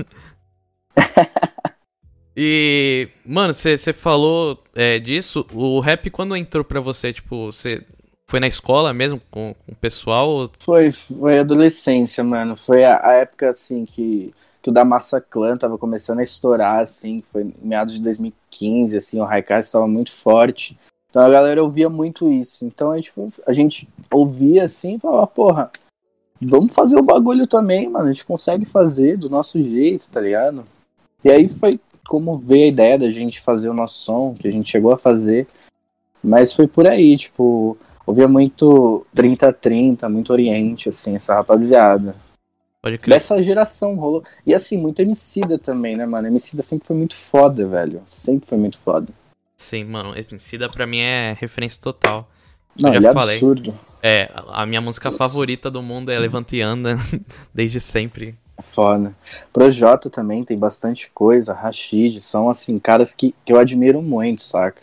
e, 2.38 3.10
mano, 3.26 3.54
você 3.54 3.92
falou 3.94 4.64
é, 4.76 5.00
disso, 5.00 5.46
o 5.54 5.80
rap 5.80 6.10
quando 6.10 6.36
entrou 6.36 6.64
pra 6.64 6.80
você, 6.80 7.12
tipo, 7.12 7.52
você 7.52 7.84
foi 8.30 8.40
na 8.40 8.48
escola 8.48 8.94
mesmo 8.94 9.22
com, 9.32 9.56
com 9.66 9.72
o 9.72 9.76
pessoal? 9.76 10.52
Foi, 10.60 10.92
foi 10.92 11.40
adolescência, 11.40 12.24
mano. 12.24 12.58
Foi 12.58 12.84
a, 12.84 13.00
a 13.02 13.14
época, 13.14 13.52
assim, 13.52 13.86
que, 13.86 14.34
que 14.62 14.70
o 14.70 14.74
da 14.74 14.84
Massa 14.84 15.22
Clan 15.22 15.58
tava 15.58 15.78
começando 15.78 16.20
a 16.20 16.24
estourar, 16.24 16.82
assim. 16.82 17.24
Foi 17.32 17.44
em 17.44 17.54
meados 17.62 17.96
de 17.96 18.02
2015, 18.02 18.98
assim. 18.98 19.20
O 19.20 19.26
Raikais 19.26 19.68
estava 19.68 19.88
muito 19.88 20.12
forte. 20.12 20.78
Então 21.10 21.22
a 21.22 21.30
galera 21.30 21.64
ouvia 21.64 21.90
muito 21.90 22.32
isso. 22.32 22.66
Então 22.66 22.92
a 22.92 22.98
gente, 22.98 23.14
a 23.46 23.54
gente 23.54 23.90
ouvia, 24.12 24.66
assim, 24.66 24.96
e 24.96 25.00
falava, 25.00 25.28
porra, 25.28 25.72
vamos 26.42 26.74
fazer 26.74 26.98
o 26.98 27.04
bagulho 27.04 27.48
também, 27.48 27.90
mano. 27.90 28.08
A 28.08 28.12
gente 28.12 28.26
consegue 28.26 28.66
fazer 28.66 29.18
do 29.18 29.30
nosso 29.30 29.62
jeito, 29.62 30.10
tá 30.10 30.22
ligado? 30.22 30.64
E 31.24 31.30
aí 31.30 31.48
foi 31.50 31.80
como 32.08 32.38
veio 32.38 32.66
a 32.66 32.68
ideia 32.68 33.00
da 33.00 33.10
gente 33.10 33.42
fazer 33.42 33.70
o 33.70 33.74
nosso 33.74 34.00
som, 34.00 34.34
que 34.34 34.48
a 34.48 34.52
gente 34.52 34.70
chegou 34.70 34.92
a 34.92 34.98
fazer. 34.98 35.48
Mas 36.24 36.54
foi 36.54 36.68
por 36.68 36.88
aí, 36.88 37.16
tipo, 37.18 37.78
ouvia 38.06 38.28
muito 38.28 39.06
30-30, 39.16 40.10
muito 40.10 40.32
Oriente, 40.32 40.90
assim, 40.90 41.16
essa 41.16 41.36
rapaziada. 41.36 42.16
Pode 42.82 42.98
crer. 42.98 43.16
Dessa 43.16 43.42
geração 43.42 43.96
rolou. 43.96 44.24
E 44.46 44.54
assim, 44.54 44.78
muito 44.78 45.02
Emicida 45.02 45.58
também, 45.58 45.96
né, 45.96 46.06
mano? 46.06 46.28
Emicida 46.28 46.62
sempre 46.62 46.88
foi 46.88 46.96
muito 46.96 47.16
foda, 47.16 47.68
velho. 47.68 48.02
Sempre 48.08 48.48
foi 48.48 48.58
muito 48.58 48.80
foda. 48.80 49.08
Sim, 49.58 49.86
mano, 49.86 50.14
Emicida 50.16 50.70
pra 50.70 50.86
mim 50.86 51.00
é 51.00 51.36
referência 51.40 51.82
total. 51.82 52.30
Não, 52.80 52.94
já 53.02 53.10
é 53.10 53.14
falei. 53.14 53.36
absurdo. 53.38 53.78
É, 54.02 54.30
a 54.34 54.62
a 54.62 54.66
minha 54.66 54.80
música 54.80 55.12
favorita 55.12 55.70
do 55.72 55.82
mundo 55.82 56.12
é 56.12 56.20
Levanta 56.20 56.56
e 56.56 56.62
Anda, 56.62 56.96
desde 57.54 57.80
sempre. 57.80 58.36
É 58.58 58.62
foda. 58.62 59.16
Projota 59.52 60.10
também 60.10 60.44
tem 60.44 60.58
bastante 60.58 61.10
coisa. 61.12 61.54
Rashid, 61.54 62.22
são 62.22 62.50
assim, 62.50 62.78
caras 62.80 63.14
que, 63.14 63.34
que 63.46 63.52
eu 63.52 63.58
admiro 63.60 64.02
muito, 64.02 64.44
saca? 64.44 64.82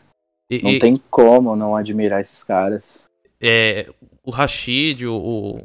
E, 0.51 0.61
Não 0.63 0.73
e- 0.73 0.79
tem 0.79 0.97
como 1.11 1.55
não 1.57 1.75
admirar 1.77 2.21
esses 2.21 2.43
caras. 2.43 3.05
é, 3.41 3.89
o 4.25 4.31
Rashid, 4.31 5.07
o, 5.07 5.63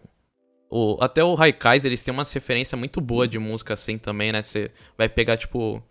o, 0.69 0.97
até 1.01 1.23
o 1.23 1.33
Raikais, 1.33 1.83
eles 1.85 2.03
têm 2.03 2.13
uma 2.13 2.23
referência 2.23 2.77
muito 2.77 3.01
boa 3.01 3.27
de 3.27 3.39
música 3.39 3.73
assim 3.73 3.97
também, 3.97 4.31
né? 4.31 4.41
Você 4.43 4.71
vai 4.97 5.09
pegar, 5.09 5.37
tipo, 5.37 5.81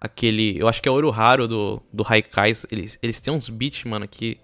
aquele. 0.00 0.58
Eu 0.58 0.68
acho 0.68 0.80
que 0.80 0.88
é 0.88 0.92
Ouro 0.92 1.10
Raro 1.10 1.48
do, 1.48 1.80
do 1.92 2.02
Raikais. 2.02 2.66
Eles, 2.70 2.98
eles 3.02 3.20
têm 3.20 3.32
uns 3.32 3.48
beats, 3.48 3.84
mano, 3.84 4.06
que, 4.06 4.38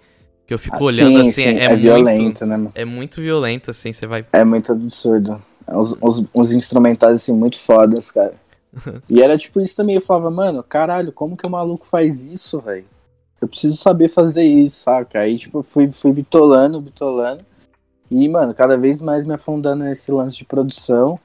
que 0.47 0.53
eu 0.53 0.59
fico 0.59 0.77
ah, 0.77 0.87
olhando 0.87 1.21
sim, 1.21 1.29
assim. 1.29 1.43
Sim. 1.43 1.59
É, 1.59 1.65
é, 1.65 1.77
violento, 1.77 2.47
né, 2.47 2.57
mano? 2.57 2.73
É 2.75 2.85
muito 2.85 3.21
violento, 3.21 3.71
assim, 3.71 3.93
você 3.93 4.07
vai. 4.07 4.25
É 4.33 4.45
muito 4.45 4.73
absurdo. 4.73 5.43
Uns, 5.69 5.97
uns, 6.03 6.25
uns 6.35 6.53
instrumentais, 6.53 7.17
assim, 7.17 7.33
muito 7.33 7.59
fodas, 7.59 8.11
cara. 8.11 8.35
e 9.09 9.23
era 9.23 9.37
tipo 9.39 9.61
isso 9.61 9.77
também. 9.77 9.95
Eu 9.95 10.03
falava, 10.03 10.31
mano, 10.31 10.63
caralho, 10.63 11.13
como 11.13 11.37
que 11.37 11.47
o 11.47 11.51
maluco 11.51 11.87
faz 11.87 12.25
isso, 12.25 12.61
velho? 12.61 12.87
Eu 13.41 13.49
preciso 13.49 13.77
saber 13.77 14.09
fazer 14.09 14.45
isso, 14.45 14.83
saca? 14.83 15.21
Aí, 15.21 15.37
tipo, 15.37 15.63
fui, 15.63 15.91
fui 15.93 16.13
bitolando, 16.13 16.81
bitolando. 16.81 17.45
E, 18.11 18.29
mano, 18.29 18.55
cada 18.55 18.77
vez 18.77 19.01
mais 19.01 19.25
me 19.25 19.35
afundando 19.35 19.85
nesse 19.85 20.11
lance 20.11 20.37
de 20.37 20.45
produção. 20.45 21.19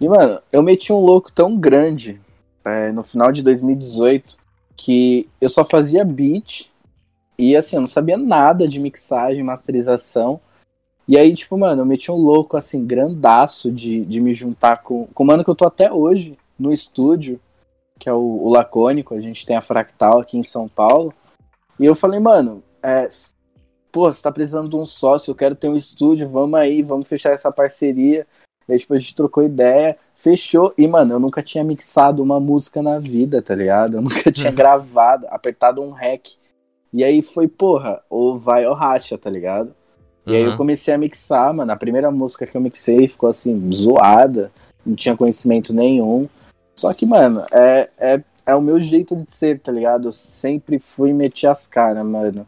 E, 0.00 0.08
mano, 0.08 0.40
eu 0.50 0.62
meti 0.62 0.92
um 0.92 1.00
louco 1.00 1.30
tão 1.30 1.58
grande 1.58 2.20
é, 2.64 2.92
no 2.92 3.02
final 3.02 3.32
de 3.32 3.42
2018 3.42 4.36
que 4.76 5.28
eu 5.40 5.48
só 5.48 5.64
fazia 5.64 6.04
beat 6.04 6.70
e, 7.38 7.56
assim, 7.56 7.76
eu 7.76 7.80
não 7.80 7.86
sabia 7.86 8.16
nada 8.16 8.68
de 8.68 8.78
mixagem, 8.78 9.42
masterização. 9.42 10.40
E 11.08 11.18
aí, 11.18 11.34
tipo, 11.34 11.58
mano, 11.58 11.82
eu 11.82 11.86
meti 11.86 12.10
um 12.10 12.16
louco, 12.16 12.56
assim, 12.56 12.86
grandaço 12.86 13.70
de, 13.70 14.04
de 14.04 14.20
me 14.20 14.32
juntar 14.32 14.82
com, 14.82 15.06
com 15.08 15.22
o 15.22 15.26
mano 15.26 15.42
que 15.42 15.50
eu 15.50 15.54
tô 15.54 15.66
até 15.66 15.90
hoje 15.92 16.38
no 16.58 16.72
estúdio, 16.72 17.40
que 17.98 18.08
é 18.08 18.12
o, 18.12 18.18
o 18.18 18.50
Lacônico. 18.50 19.14
A 19.14 19.20
gente 19.20 19.44
tem 19.44 19.56
a 19.56 19.60
Fractal 19.60 20.20
aqui 20.20 20.38
em 20.38 20.42
São 20.42 20.68
Paulo. 20.68 21.12
E 21.80 21.84
eu 21.84 21.94
falei, 21.94 22.20
mano, 22.20 22.62
é, 22.82 23.08
pô, 23.90 24.12
você 24.12 24.22
tá 24.22 24.30
precisando 24.30 24.68
de 24.68 24.76
um 24.76 24.84
sócio, 24.84 25.30
eu 25.30 25.34
quero 25.34 25.54
ter 25.54 25.68
um 25.68 25.76
estúdio, 25.76 26.28
vamos 26.28 26.58
aí, 26.58 26.82
vamos 26.82 27.08
fechar 27.08 27.32
essa 27.32 27.50
parceria. 27.50 28.26
E 28.68 28.72
aí, 28.72 28.78
tipo, 28.78 28.94
a 28.94 28.96
gente 28.96 29.14
trocou 29.14 29.42
ideia, 29.42 29.96
fechou. 30.14 30.72
E, 30.76 30.86
mano, 30.86 31.14
eu 31.14 31.20
nunca 31.20 31.42
tinha 31.42 31.64
mixado 31.64 32.22
uma 32.22 32.38
música 32.38 32.82
na 32.82 32.98
vida, 32.98 33.42
tá 33.42 33.54
ligado? 33.54 33.96
Eu 33.96 34.02
nunca 34.02 34.30
tinha 34.30 34.50
uhum. 34.50 34.56
gravado, 34.56 35.26
apertado 35.28 35.80
um 35.80 35.90
rec. 35.90 36.36
E 36.92 37.02
aí 37.02 37.22
foi, 37.22 37.48
porra, 37.48 38.02
ou 38.08 38.36
vai 38.36 38.66
ou 38.66 38.74
racha, 38.74 39.16
tá 39.16 39.30
ligado? 39.30 39.74
E 40.26 40.30
uhum. 40.30 40.36
aí 40.36 40.42
eu 40.42 40.50
uhum. 40.52 40.56
comecei 40.56 40.92
a 40.92 40.98
mixar, 40.98 41.52
mano. 41.52 41.72
A 41.72 41.76
primeira 41.76 42.10
música 42.10 42.46
que 42.46 42.56
eu 42.56 42.60
mixei 42.60 43.08
ficou 43.08 43.28
assim, 43.28 43.70
zoada, 43.72 44.52
não 44.84 44.94
tinha 44.94 45.16
conhecimento 45.16 45.72
nenhum. 45.72 46.28
Só 46.74 46.92
que, 46.92 47.04
mano, 47.04 47.44
é, 47.52 47.88
é, 47.98 48.22
é 48.46 48.54
o 48.54 48.60
meu 48.60 48.80
jeito 48.80 49.14
de 49.16 49.30
ser, 49.30 49.60
tá 49.60 49.72
ligado? 49.72 50.08
Eu 50.08 50.12
sempre 50.12 50.78
fui 50.78 51.12
meter 51.12 51.48
as 51.48 51.66
caras, 51.66 52.04
mano. 52.04 52.46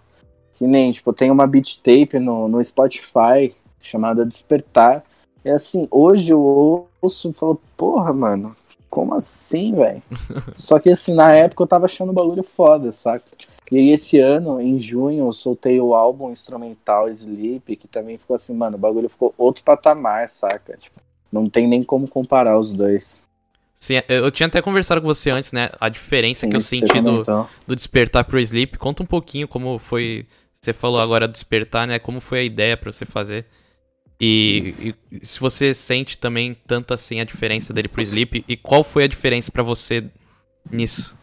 Que 0.54 0.66
nem, 0.66 0.90
tipo, 0.92 1.12
tem 1.12 1.30
uma 1.30 1.47
beat 1.47 1.78
tape 1.78 2.18
no, 2.18 2.49
no 2.49 2.62
Spotify 2.62 3.54
chamada 3.80 4.25
Despertar. 4.25 5.04
E 5.44 5.50
assim, 5.50 5.86
hoje 5.90 6.32
eu 6.32 6.88
ouço 7.02 7.28
e 7.28 7.32
falo, 7.32 7.60
porra, 7.76 8.12
mano, 8.12 8.56
como 8.88 9.14
assim, 9.14 9.74
velho? 9.74 10.02
Só 10.56 10.78
que 10.78 10.90
assim, 10.90 11.14
na 11.14 11.32
época 11.32 11.62
eu 11.62 11.66
tava 11.66 11.84
achando 11.84 12.10
o 12.10 12.14
bagulho 12.14 12.42
foda, 12.42 12.90
saca? 12.92 13.24
E 13.70 13.78
aí 13.78 13.90
esse 13.90 14.18
ano, 14.18 14.60
em 14.60 14.78
junho, 14.78 15.26
eu 15.26 15.32
soltei 15.32 15.80
o 15.80 15.94
álbum 15.94 16.30
instrumental 16.30 17.08
Sleep, 17.08 17.76
que 17.76 17.88
também 17.88 18.18
ficou 18.18 18.36
assim, 18.36 18.54
mano, 18.54 18.76
o 18.76 18.80
bagulho 18.80 19.08
ficou 19.08 19.34
outro 19.36 19.64
patamar, 19.64 20.28
saca? 20.28 20.76
Tipo, 20.76 21.00
não 21.32 21.48
tem 21.48 21.66
nem 21.66 21.82
como 21.82 22.06
comparar 22.06 22.58
os 22.58 22.72
dois. 22.72 23.22
Sim, 23.74 23.94
eu 24.08 24.30
tinha 24.30 24.46
até 24.46 24.62
conversado 24.62 25.00
com 25.00 25.06
você 25.06 25.30
antes, 25.30 25.52
né? 25.52 25.70
A 25.78 25.88
diferença 25.88 26.42
Sim, 26.42 26.50
que 26.50 26.56
eu 26.56 26.60
senti 26.60 27.00
do, 27.00 27.22
do 27.66 27.74
despertar 27.74 28.24
pro 28.24 28.38
Sleep. 28.38 28.78
Conta 28.78 29.02
um 29.02 29.06
pouquinho 29.06 29.46
como 29.46 29.78
foi 29.78 30.26
você 30.64 30.72
falou 30.72 30.98
agora 30.98 31.28
despertar, 31.28 31.86
né? 31.86 31.98
Como 31.98 32.20
foi 32.20 32.38
a 32.38 32.42
ideia 32.42 32.74
para 32.74 32.90
você 32.90 33.04
fazer? 33.04 33.44
E, 34.21 34.94
e, 35.11 35.26
se 35.26 35.40
você 35.40 35.75
sente 35.75 36.16
também 36.16 36.56
tanto 36.66 36.94
assim 36.94 37.21
a 37.21 37.25
diferença 37.25 37.73
dele 37.73 37.88
pro 37.88 38.02
Sleep 38.02 38.44
e 38.47 38.56
qual 38.56 38.85
foi 38.85 39.04
a 39.04 39.09
diferença 39.09 39.50
para 39.50 39.62
você 39.62 40.09
nisso? 40.71 41.16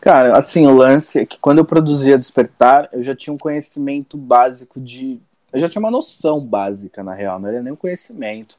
Cara, 0.00 0.36
assim, 0.36 0.66
o 0.66 0.74
lance 0.74 1.18
é 1.18 1.26
que 1.26 1.38
quando 1.38 1.58
eu 1.58 1.64
produzia 1.64 2.16
Despertar, 2.16 2.88
eu 2.92 3.02
já 3.02 3.14
tinha 3.14 3.32
um 3.32 3.38
conhecimento 3.38 4.16
básico 4.16 4.80
de. 4.80 5.20
Eu 5.52 5.60
já 5.60 5.68
tinha 5.68 5.80
uma 5.80 5.90
noção 5.90 6.40
básica, 6.40 7.02
na 7.02 7.14
real, 7.14 7.38
não 7.38 7.48
era 7.48 7.62
nem 7.62 7.72
um 7.72 7.76
conhecimento. 7.76 8.56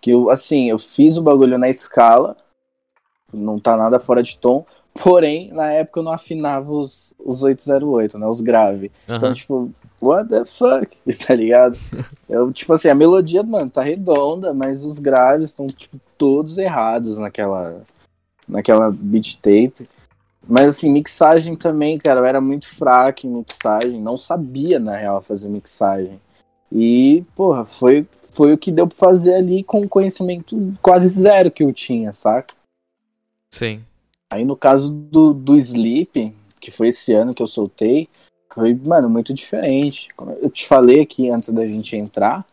Que 0.00 0.10
eu, 0.10 0.30
assim, 0.30 0.68
eu 0.68 0.78
fiz 0.78 1.16
o 1.16 1.22
bagulho 1.22 1.56
na 1.56 1.68
escala, 1.68 2.36
não 3.32 3.58
tá 3.58 3.76
nada 3.76 4.00
fora 4.00 4.22
de 4.22 4.36
tom, 4.38 4.66
Porém, 4.94 5.52
na 5.52 5.72
época 5.72 6.00
eu 6.00 6.04
não 6.04 6.12
afinava 6.12 6.70
os, 6.70 7.12
os 7.18 7.42
808, 7.42 8.16
né? 8.16 8.26
Os 8.26 8.40
grave. 8.40 8.92
Uhum. 9.08 9.16
Então, 9.16 9.34
tipo, 9.34 9.70
what 10.00 10.28
the 10.28 10.44
fuck? 10.44 10.96
Tá 11.26 11.34
ligado? 11.34 11.78
Eu, 12.28 12.52
tipo 12.52 12.72
assim, 12.72 12.88
a 12.88 12.94
melodia, 12.94 13.42
mano, 13.42 13.70
tá 13.70 13.82
redonda, 13.82 14.54
mas 14.54 14.84
os 14.84 14.98
graves 14.98 15.50
estão, 15.50 15.66
tipo, 15.66 15.98
todos 16.16 16.56
errados 16.56 17.18
naquela, 17.18 17.82
naquela 18.48 18.90
beat 18.90 19.36
tape. 19.42 19.88
Mas 20.46 20.68
assim, 20.68 20.90
mixagem 20.90 21.56
também, 21.56 21.98
cara, 21.98 22.20
eu 22.20 22.24
era 22.24 22.40
muito 22.40 22.68
fraco 22.68 23.26
em 23.26 23.30
mixagem, 23.30 24.00
não 24.00 24.16
sabia, 24.16 24.78
na 24.78 24.96
real, 24.96 25.22
fazer 25.22 25.48
mixagem. 25.48 26.20
E, 26.70 27.24
porra, 27.34 27.64
foi, 27.64 28.06
foi 28.20 28.52
o 28.52 28.58
que 28.58 28.70
deu 28.70 28.86
pra 28.86 28.96
fazer 28.96 29.34
ali 29.34 29.62
com 29.64 29.88
conhecimento 29.88 30.74
quase 30.82 31.08
zero 31.08 31.50
que 31.50 31.62
eu 31.62 31.72
tinha, 31.72 32.12
saca? 32.12 32.54
Sim. 33.50 33.82
Aí 34.34 34.44
no 34.44 34.56
caso 34.56 34.90
do, 34.90 35.32
do 35.32 35.56
Sleep, 35.56 36.34
que 36.60 36.72
foi 36.72 36.88
esse 36.88 37.12
ano 37.12 37.32
que 37.32 37.40
eu 37.40 37.46
soltei, 37.46 38.08
foi, 38.52 38.74
mano, 38.74 39.08
muito 39.08 39.32
diferente. 39.32 40.08
Como 40.16 40.32
eu 40.32 40.50
te 40.50 40.66
falei 40.66 41.00
aqui 41.00 41.30
antes 41.30 41.50
da 41.50 41.64
gente 41.64 41.96
entrar, 41.96 42.44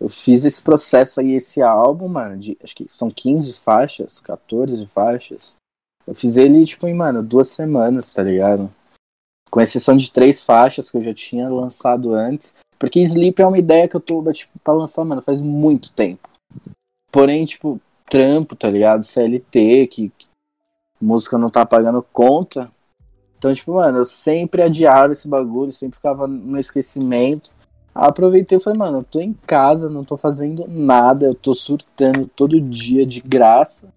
eu 0.00 0.08
fiz 0.08 0.46
esse 0.46 0.62
processo 0.62 1.20
aí, 1.20 1.32
esse 1.32 1.60
álbum, 1.60 2.08
mano, 2.08 2.38
de, 2.38 2.56
acho 2.64 2.74
que 2.74 2.86
são 2.88 3.10
15 3.10 3.52
faixas, 3.52 4.18
14 4.18 4.86
faixas. 4.86 5.56
Eu 6.06 6.14
fiz 6.14 6.38
ele, 6.38 6.64
tipo, 6.64 6.86
em, 6.86 6.94
mano, 6.94 7.22
duas 7.22 7.48
semanas, 7.48 8.10
tá 8.10 8.22
ligado? 8.22 8.72
Com 9.50 9.60
exceção 9.60 9.94
de 9.94 10.10
três 10.10 10.42
faixas 10.42 10.90
que 10.90 10.96
eu 10.96 11.04
já 11.04 11.12
tinha 11.12 11.50
lançado 11.50 12.14
antes. 12.14 12.54
Porque 12.78 13.00
Sleep 13.00 13.42
é 13.42 13.46
uma 13.46 13.58
ideia 13.58 13.86
que 13.86 13.96
eu 13.96 14.00
tô, 14.00 14.22
tipo, 14.32 14.58
pra 14.60 14.72
lançar, 14.72 15.04
mano, 15.04 15.20
faz 15.20 15.42
muito 15.42 15.92
tempo. 15.92 16.30
Porém, 17.12 17.44
tipo, 17.44 17.78
trampo, 18.08 18.56
tá 18.56 18.70
ligado? 18.70 19.02
CLT, 19.02 19.86
que, 19.88 20.12
música 21.00 21.38
não 21.38 21.50
tá 21.50 21.64
pagando 21.64 22.02
conta. 22.12 22.70
Então, 23.38 23.52
tipo, 23.52 23.74
mano, 23.74 23.98
eu 23.98 24.04
sempre 24.04 24.62
adiava 24.62 25.12
esse 25.12 25.28
bagulho, 25.28 25.72
sempre 25.72 25.96
ficava 25.96 26.26
no 26.26 26.58
esquecimento. 26.58 27.52
Aproveitei 27.94 28.58
e 28.58 28.60
falei, 28.60 28.78
mano, 28.78 28.98
eu 28.98 29.04
tô 29.04 29.20
em 29.20 29.32
casa, 29.32 29.88
não 29.88 30.04
tô 30.04 30.16
fazendo 30.16 30.66
nada, 30.68 31.26
eu 31.26 31.34
tô 31.34 31.54
surtando 31.54 32.26
todo 32.34 32.60
dia 32.60 33.06
de 33.06 33.20
graça. 33.20 33.88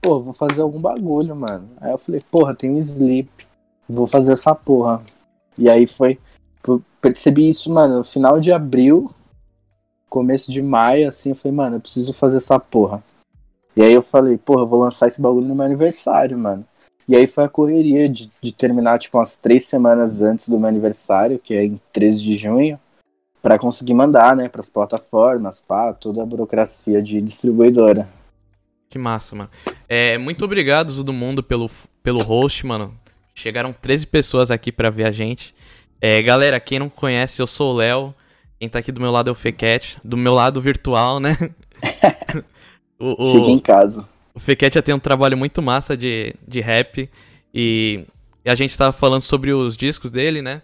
Pô, 0.00 0.20
vou 0.20 0.32
fazer 0.32 0.62
algum 0.62 0.80
bagulho, 0.80 1.34
mano. 1.34 1.68
Aí 1.80 1.90
eu 1.90 1.98
falei, 1.98 2.22
porra, 2.30 2.54
tem 2.54 2.70
um 2.70 2.78
sleep, 2.78 3.28
vou 3.88 4.06
fazer 4.06 4.32
essa 4.32 4.54
porra. 4.54 5.02
E 5.58 5.68
aí 5.68 5.86
foi, 5.86 6.18
percebi 7.00 7.48
isso, 7.48 7.72
mano, 7.72 7.98
no 7.98 8.04
final 8.04 8.38
de 8.38 8.52
abril, 8.52 9.10
começo 10.08 10.50
de 10.50 10.62
maio, 10.62 11.08
assim, 11.08 11.30
eu 11.30 11.36
falei, 11.36 11.56
mano, 11.56 11.76
eu 11.76 11.80
preciso 11.80 12.12
fazer 12.12 12.38
essa 12.38 12.58
porra. 12.58 13.02
E 13.76 13.82
aí 13.82 13.92
eu 13.92 14.02
falei, 14.02 14.36
porra, 14.36 14.62
eu 14.62 14.66
vou 14.66 14.80
lançar 14.80 15.06
esse 15.06 15.20
bagulho 15.20 15.46
no 15.46 15.54
meu 15.54 15.64
aniversário, 15.64 16.36
mano. 16.36 16.64
E 17.06 17.16
aí 17.16 17.26
foi 17.26 17.44
a 17.44 17.48
correria 17.48 18.08
de, 18.08 18.30
de 18.40 18.52
terminar, 18.52 18.98
tipo, 18.98 19.18
umas 19.18 19.36
três 19.36 19.66
semanas 19.66 20.22
antes 20.22 20.48
do 20.48 20.58
meu 20.58 20.68
aniversário, 20.68 21.38
que 21.38 21.54
é 21.54 21.64
em 21.64 21.80
13 21.92 22.22
de 22.22 22.36
junho, 22.36 22.78
para 23.42 23.58
conseguir 23.58 23.94
mandar, 23.94 24.36
né, 24.36 24.48
pras 24.48 24.68
plataformas, 24.68 25.60
pá, 25.60 25.92
toda 25.92 26.22
a 26.22 26.26
burocracia 26.26 27.02
de 27.02 27.20
distribuidora. 27.20 28.08
Que 28.88 28.98
massa, 28.98 29.34
mano. 29.34 29.50
É, 29.88 30.18
muito 30.18 30.44
obrigado, 30.44 30.94
todo 30.94 31.12
mundo, 31.12 31.42
pelo, 31.42 31.70
pelo 32.02 32.22
host, 32.22 32.66
mano. 32.66 32.94
Chegaram 33.34 33.72
13 33.72 34.06
pessoas 34.06 34.50
aqui 34.50 34.70
para 34.70 34.90
ver 34.90 35.06
a 35.06 35.12
gente. 35.12 35.54
É, 36.00 36.20
galera, 36.20 36.58
quem 36.58 36.78
não 36.78 36.88
conhece, 36.88 37.40
eu 37.40 37.46
sou 37.46 37.72
o 37.72 37.76
Léo. 37.76 38.14
Quem 38.58 38.68
tá 38.68 38.80
aqui 38.80 38.92
do 38.92 39.00
meu 39.00 39.10
lado 39.10 39.30
é 39.30 39.32
o 39.32 39.34
Fequete. 39.34 39.96
Do 40.04 40.16
meu 40.16 40.34
lado 40.34 40.60
virtual, 40.60 41.20
né? 41.20 41.36
O, 43.00 43.24
o, 43.24 43.32
Fique 43.32 43.50
em 43.50 43.58
casa. 43.58 44.06
O 44.34 44.38
Fequete 44.38 44.74
já 44.74 44.82
tem 44.82 44.94
um 44.94 44.98
trabalho 45.00 45.36
muito 45.36 45.62
massa 45.62 45.96
de, 45.96 46.34
de 46.46 46.60
rap. 46.60 47.08
E 47.52 48.04
a 48.44 48.54
gente 48.54 48.76
tava 48.76 48.92
falando 48.92 49.22
sobre 49.22 49.52
os 49.52 49.76
discos 49.76 50.10
dele, 50.10 50.42
né? 50.42 50.62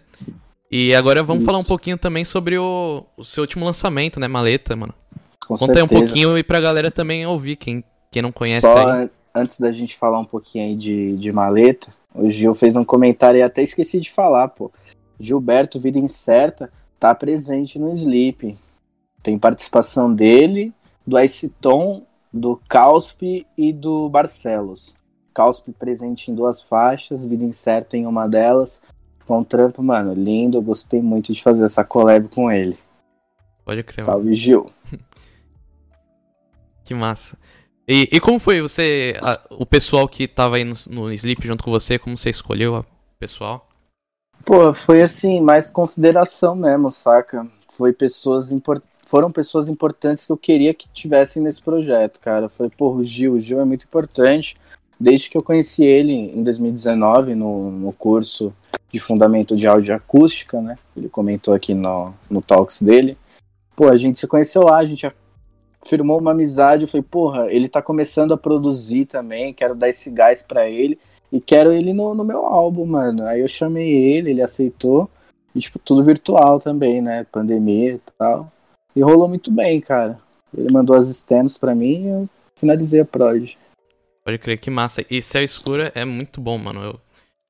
E 0.71 0.93
agora 0.93 1.23
vamos 1.23 1.41
Isso. 1.41 1.51
falar 1.51 1.59
um 1.59 1.67
pouquinho 1.67 1.97
também 1.97 2.23
sobre 2.23 2.57
o, 2.57 3.03
o 3.17 3.23
seu 3.23 3.41
último 3.41 3.65
lançamento, 3.65 4.19
né? 4.19 4.27
Maleta, 4.27 4.75
mano. 4.75 4.93
Com 5.41 5.55
Conta 5.55 5.73
certeza. 5.73 5.79
aí 5.79 5.83
um 5.83 5.87
pouquinho 5.87 6.37
e 6.37 6.43
pra 6.43 6.59
galera 6.59 6.91
também 6.91 7.25
ouvir, 7.25 7.55
quem, 7.55 7.83
quem 8.11 8.21
não 8.21 8.31
conhece 8.31 8.61
Só 8.61 8.87
aí. 8.87 9.09
antes 9.33 9.59
da 9.59 9.71
gente 9.71 9.95
falar 9.95 10.19
um 10.19 10.25
pouquinho 10.25 10.65
aí 10.65 10.75
de, 10.75 11.15
de 11.15 11.31
Maleta, 11.31 11.93
o 12.13 12.29
Gil 12.29 12.53
fez 12.53 12.75
um 12.75 12.83
comentário 12.83 13.39
e 13.39 13.43
até 13.43 13.63
esqueci 13.63 13.99
de 13.99 14.11
falar, 14.11 14.49
pô. 14.49 14.71
Gilberto 15.19 15.79
Vida 15.79 15.97
Incerta 15.97 16.69
tá 16.99 17.15
presente 17.15 17.79
no 17.79 17.91
Sleep. 17.93 18.57
Tem 19.23 19.39
participação 19.39 20.13
dele, 20.13 20.73
do 21.05 21.17
Ice 21.19 21.49
Tom 21.61 22.05
do 22.31 22.59
Causp 22.67 23.45
e 23.57 23.73
do 23.73 24.09
Barcelos. 24.09 24.95
Causp 25.33 25.71
presente 25.73 26.31
em 26.31 26.35
duas 26.35 26.61
faixas, 26.61 27.23
Vida 27.23 27.43
Incerta 27.43 27.95
em 27.95 28.05
uma 28.07 28.27
delas. 28.27 28.81
Ficou 29.19 29.39
um 29.39 29.43
trampo, 29.43 29.83
mano, 29.83 30.13
lindo. 30.13 30.57
Eu 30.57 30.61
gostei 30.61 31.01
muito 31.01 31.33
de 31.33 31.43
fazer 31.43 31.65
essa 31.65 31.83
collab 31.83 32.27
com 32.29 32.51
ele. 32.51 32.77
Pode 33.63 33.83
crer. 33.83 34.03
Salve, 34.03 34.33
Gil. 34.33 34.71
que 36.83 36.93
massa. 36.93 37.37
E, 37.87 38.09
e 38.11 38.19
como 38.19 38.39
foi 38.39 38.61
você, 38.61 39.15
a, 39.21 39.39
o 39.51 39.65
pessoal 39.65 40.07
que 40.09 40.27
tava 40.27 40.57
aí 40.57 40.63
no, 40.63 40.73
no 40.89 41.11
Sleep 41.11 41.45
junto 41.45 41.63
com 41.63 41.71
você, 41.71 41.99
como 41.99 42.17
você 42.17 42.29
escolheu 42.29 42.75
o 42.75 42.85
pessoal? 43.19 43.67
Pô, 44.43 44.73
foi 44.73 45.01
assim, 45.01 45.41
mais 45.41 45.69
consideração 45.69 46.55
mesmo, 46.55 46.91
saca? 46.91 47.47
Foi 47.69 47.93
pessoas 47.93 48.51
import... 48.51 48.81
Foram 49.07 49.31
pessoas 49.31 49.69
importantes 49.69 50.25
que 50.25 50.31
eu 50.33 50.37
queria 50.37 50.73
que 50.73 50.89
tivessem 50.89 51.41
nesse 51.41 51.61
projeto, 51.61 52.19
cara. 52.19 52.49
Foi, 52.49 52.69
pô, 52.69 52.91
o 52.91 53.05
Gil, 53.05 53.35
o 53.35 53.39
Gil 53.39 53.61
é 53.61 53.63
muito 53.63 53.85
importante. 53.85 54.57
Desde 54.99 55.29
que 55.29 55.37
eu 55.37 55.41
conheci 55.41 55.81
ele 55.85 56.11
em 56.11 56.43
2019 56.43 57.33
no, 57.33 57.71
no 57.71 57.93
curso 57.93 58.53
de 58.91 58.99
Fundamento 58.99 59.55
de 59.55 59.65
Áudio 59.65 59.95
Acústica, 59.95 60.59
né? 60.59 60.77
Ele 60.95 61.07
comentou 61.07 61.53
aqui 61.53 61.73
no, 61.73 62.13
no 62.29 62.41
Talks 62.41 62.81
dele. 62.81 63.17
Pô, 63.77 63.87
a 63.87 63.95
gente 63.95 64.19
se 64.19 64.27
conheceu 64.27 64.63
lá, 64.63 64.79
a 64.79 64.85
gente 64.85 65.09
firmou 65.85 66.19
uma 66.19 66.31
amizade. 66.31 66.83
Eu 66.83 66.89
falei, 66.89 67.05
porra, 67.09 67.47
ele 67.49 67.69
tá 67.69 67.81
começando 67.81 68.33
a 68.33 68.37
produzir 68.37 69.05
também, 69.05 69.53
quero 69.53 69.73
dar 69.73 69.87
esse 69.87 70.11
gás 70.11 70.41
para 70.41 70.69
ele. 70.69 70.99
E 71.31 71.39
quero 71.39 71.71
ele 71.71 71.93
no, 71.93 72.13
no 72.13 72.25
meu 72.25 72.45
álbum, 72.45 72.85
mano. 72.85 73.25
Aí 73.25 73.39
eu 73.39 73.47
chamei 73.47 73.89
ele, 73.89 74.31
ele 74.31 74.41
aceitou. 74.41 75.09
E, 75.55 75.59
tipo, 75.59 75.79
tudo 75.79 76.03
virtual 76.03 76.59
também, 76.59 77.01
né? 77.01 77.25
Pandemia 77.31 77.93
e 77.93 78.01
tal. 78.17 78.51
E 78.97 79.01
rolou 79.03 79.27
muito 79.27 79.51
bem, 79.51 79.79
cara. 79.79 80.17
Ele 80.57 80.73
mandou 80.73 80.95
as 80.95 81.07
stems 81.07 81.55
pra 81.55 81.75
mim 81.75 82.03
e 82.03 82.07
eu 82.07 82.29
finalizei 82.57 82.99
a 82.99 83.05
prod. 83.05 83.55
Pode 84.25 84.39
crer, 84.39 84.57
que 84.57 84.71
massa. 84.71 85.05
E 85.07 85.21
Céu 85.21 85.43
Escura 85.43 85.91
é 85.93 86.03
muito 86.03 86.41
bom, 86.41 86.57
mano. 86.57 86.81
Eu, 86.81 86.99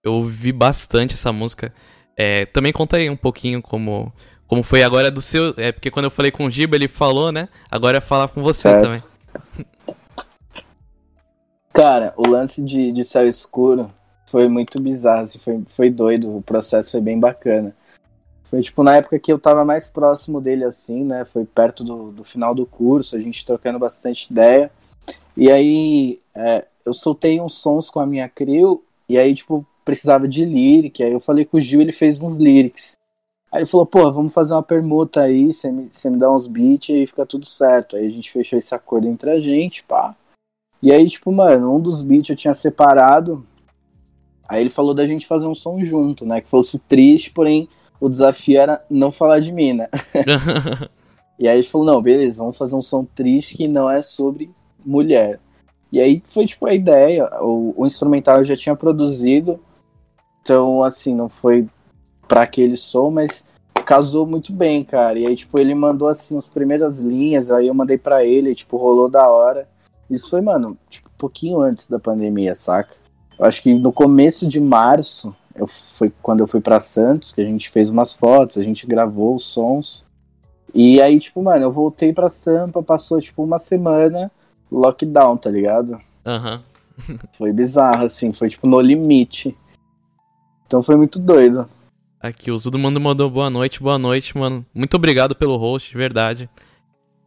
eu 0.04 0.14
ouvi 0.16 0.52
bastante 0.52 1.14
essa 1.14 1.32
música. 1.32 1.74
É, 2.18 2.46
também 2.48 2.74
conta 2.74 2.98
aí 2.98 3.10
um 3.10 3.16
pouquinho 3.16 3.62
como, 3.62 4.12
como 4.46 4.62
foi 4.62 4.84
agora 4.84 5.10
do 5.10 5.22
seu. 5.22 5.54
É 5.56 5.72
porque 5.72 5.90
quando 5.90 6.04
eu 6.04 6.12
falei 6.12 6.32
com 6.32 6.46
o 6.46 6.52
Giba, 6.52 6.76
ele 6.76 6.90
falou, 6.90 7.32
né? 7.32 7.48
Agora 7.72 8.00
é 8.00 8.02
falar 8.02 8.28
com 8.28 8.44
você 8.44 8.64
certo. 8.64 8.84
também. 8.84 9.02
Cara, 11.72 12.12
o 12.18 12.28
lance 12.28 12.62
de, 12.62 12.92
de 12.92 13.06
Céu 13.06 13.26
Escuro 13.26 13.90
foi 14.26 14.50
muito 14.50 14.82
bizarro, 14.82 15.22
assim, 15.22 15.40
foi, 15.40 15.64
foi 15.66 15.90
doido, 15.90 16.36
o 16.36 16.42
processo 16.42 16.92
foi 16.92 17.00
bem 17.00 17.18
bacana. 17.18 17.74
Foi 18.50 18.62
tipo 18.62 18.82
na 18.82 18.96
época 18.96 19.20
que 19.20 19.32
eu 19.32 19.38
tava 19.38 19.66
mais 19.66 19.88
próximo 19.88 20.40
dele, 20.40 20.64
assim, 20.64 21.04
né? 21.04 21.26
Foi 21.26 21.46
perto 21.46 21.84
do, 21.84 22.12
do 22.12 22.24
final 22.24 22.56
do 22.56 22.66
curso, 22.66 23.16
a 23.16 23.20
gente 23.20 23.46
trocando 23.46 23.78
bastante 23.78 24.32
ideia. 24.32 24.72
E 25.36 25.52
aí 25.52 26.20
é, 26.34 26.66
eu 26.86 26.94
soltei 26.94 27.40
uns 27.42 27.56
sons 27.56 27.90
com 27.90 28.00
a 28.00 28.06
minha 28.06 28.30
crew, 28.30 28.84
e 29.10 29.18
aí, 29.18 29.34
tipo, 29.34 29.66
precisava 29.84 30.28
de 30.28 30.46
lyric. 30.46 31.04
Aí 31.04 31.12
eu 31.12 31.20
falei 31.20 31.46
com 31.46 31.58
o 31.58 31.60
Gil, 31.60 31.82
ele 31.82 31.92
fez 31.92 32.22
uns 32.22 32.38
lyrics. 32.38 32.96
Aí 33.52 33.60
ele 33.60 33.66
falou, 33.66 33.86
pô, 33.86 34.12
vamos 34.12 34.34
fazer 34.34 34.54
uma 34.54 34.64
permuta 34.64 35.22
aí, 35.22 35.52
você 35.52 35.72
me, 35.72 35.90
você 35.92 36.10
me 36.10 36.18
dá 36.18 36.32
uns 36.32 36.48
beats 36.48 36.90
e 36.90 37.08
fica 37.08 37.26
tudo 37.26 37.46
certo. 37.46 37.96
Aí 37.96 38.06
a 38.06 38.10
gente 38.10 38.32
fechou 38.32 38.58
esse 38.60 38.74
acordo 38.76 39.08
entre 39.08 39.30
a 39.30 39.40
gente, 39.40 39.84
pá. 39.84 40.16
E 40.82 40.92
aí, 40.92 41.08
tipo, 41.10 41.32
mano, 41.32 41.76
um 41.76 41.80
dos 41.80 42.02
beats 42.02 42.30
eu 42.30 42.36
tinha 42.36 42.54
separado. 42.54 43.46
Aí 44.48 44.62
ele 44.62 44.70
falou 44.70 44.94
da 44.94 45.08
gente 45.08 45.28
fazer 45.28 45.48
um 45.48 45.56
som 45.56 45.84
junto, 45.84 46.26
né? 46.26 46.42
Que 46.42 46.50
fosse 46.50 46.80
triste, 46.80 47.32
porém 47.32 47.68
o 48.00 48.10
desafio 48.10 48.60
era 48.60 48.84
não 48.90 49.12
falar 49.12 49.40
de 49.40 49.52
mim, 49.52 49.74
né? 49.74 49.88
e 51.38 51.48
aí 51.48 51.58
ele 51.58 51.68
falou, 51.68 51.88
não, 51.88 52.02
beleza, 52.02 52.40
vamos 52.40 52.58
fazer 52.58 52.76
um 52.76 52.82
som 52.82 53.04
triste 53.04 53.58
que 53.58 53.68
não 53.68 53.90
é 53.90 54.02
sobre 54.02 54.52
mulher. 54.86 55.40
E 55.92 56.00
aí 56.00 56.22
foi 56.26 56.46
tipo 56.46 56.66
a 56.66 56.74
ideia, 56.74 57.30
o, 57.42 57.74
o 57.78 57.86
instrumental 57.86 58.38
eu 58.38 58.44
já 58.44 58.56
tinha 58.56 58.76
produzido, 58.76 59.60
então 60.42 60.84
assim, 60.84 61.16
não 61.16 61.30
foi 61.30 61.66
para 62.28 62.44
aquele 62.44 62.76
som, 62.76 63.10
mas 63.10 63.44
casou 63.88 64.28
muito 64.28 64.52
bem, 64.52 64.84
cara. 64.84 65.18
E 65.18 65.26
aí, 65.26 65.34
tipo, 65.34 65.58
ele 65.58 65.74
mandou 65.74 66.10
assim 66.10 66.38
as 66.38 66.48
primeiras 66.48 67.00
linhas, 67.00 67.50
aí 67.50 67.68
eu 67.68 67.74
mandei 67.74 67.98
para 67.98 68.26
ele, 68.26 68.52
e, 68.52 68.56
tipo, 68.56 68.76
rolou 68.76 69.10
da 69.10 69.30
hora. 69.30 69.66
Isso 70.10 70.30
foi, 70.30 70.42
mano, 70.42 70.78
tipo, 70.90 71.08
um 71.08 71.18
pouquinho 71.18 71.62
antes 71.62 71.88
da 71.88 71.98
pandemia, 71.98 72.54
saca? 72.54 72.94
Eu 73.40 73.46
acho 73.46 73.64
que 73.64 73.74
no 73.74 73.94
começo 73.94 74.46
de 74.46 74.60
março, 74.60 75.34
eu 75.58 75.68
foi 75.68 76.12
quando 76.22 76.42
eu 76.42 76.48
fui 76.48 76.62
para 76.62 76.80
Santos, 76.80 77.32
que 77.32 77.42
a 77.42 77.46
gente 77.46 77.70
fez 77.70 77.90
umas 77.90 78.14
fotos, 78.14 78.58
a 78.58 78.64
gente 78.64 78.86
gravou 78.86 79.36
os 79.36 79.44
sons. 79.44 80.06
E 80.74 81.02
aí, 81.02 81.20
tipo, 81.20 81.42
mano, 81.42 81.64
eu 81.64 81.72
voltei 81.72 82.14
pra 82.14 82.30
Sampa, 82.30 82.84
passou, 82.84 83.20
tipo, 83.20 83.44
uma 83.44 83.58
semana, 83.58 84.32
lockdown, 84.72 85.38
tá 85.38 85.50
ligado? 85.50 86.00
Aham. 86.26 86.62
Uhum. 87.10 87.18
foi 87.34 87.52
bizarro, 87.52 88.06
assim, 88.06 88.32
foi, 88.34 88.50
tipo, 88.50 88.68
no 88.68 88.80
limite. 88.80 89.56
Então 90.66 90.84
foi 90.84 90.96
muito 90.96 91.20
doido. 91.20 91.68
Aqui, 92.20 92.52
o 92.52 92.58
Zudo 92.58 92.78
Mando 92.78 93.00
mandou 93.00 93.30
boa 93.30 93.50
noite, 93.50 93.82
boa 93.82 93.98
noite, 93.98 94.38
mano. 94.38 94.66
Muito 94.74 94.96
obrigado 94.96 95.36
pelo 95.36 95.56
host, 95.56 95.92
de 95.92 95.98
verdade. 95.98 96.50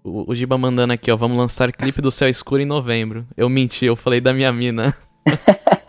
O, 0.04 0.30
o 0.30 0.34
Giba 0.34 0.58
mandando 0.58 0.92
aqui, 0.92 1.10
ó, 1.10 1.16
vamos 1.16 1.38
lançar 1.38 1.72
clipe 1.72 2.02
do 2.02 2.10
Céu 2.10 2.28
Escuro 2.28 2.60
em 2.60 2.66
novembro. 2.66 3.26
Eu 3.36 3.48
menti, 3.48 3.86
eu 3.86 3.96
falei 3.96 4.20
da 4.20 4.32
minha 4.32 4.52
mina. 4.52 4.94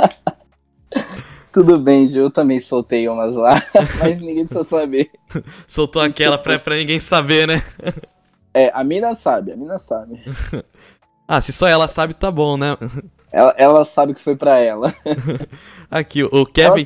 Tudo 1.52 1.78
bem, 1.78 2.08
Gil, 2.08 2.24
eu 2.24 2.32
também 2.32 2.60
soltei 2.60 3.08
umas 3.10 3.36
lá, 3.36 3.62
mas 4.00 4.22
ninguém 4.22 4.46
precisa 4.46 4.64
saber. 4.64 5.12
Soltou 5.68 6.02
aquela 6.02 6.38
pra, 6.38 6.58
pra 6.58 6.76
ninguém 6.76 7.00
saber, 7.00 7.48
né? 7.48 7.64
É, 8.54 8.70
a 8.74 8.84
mina 8.84 9.16
sabe, 9.16 9.54
a 9.54 9.56
mina 9.56 9.80
sabe. 9.80 10.22
ah, 11.26 11.40
se 11.40 11.54
só 11.54 11.70
ela 11.70 11.88
sabe, 11.88 12.14
tá 12.14 12.30
bom, 12.30 12.58
né? 12.58 12.78
Ela, 13.32 13.56
ela 13.58 13.86
sabe 13.86 14.14
que 14.14 14.22
foi 14.22 14.36
pra 14.36 14.60
ela. 14.60 14.94
Aqui, 15.90 16.24
o 16.24 16.46
Kevin. 16.46 16.86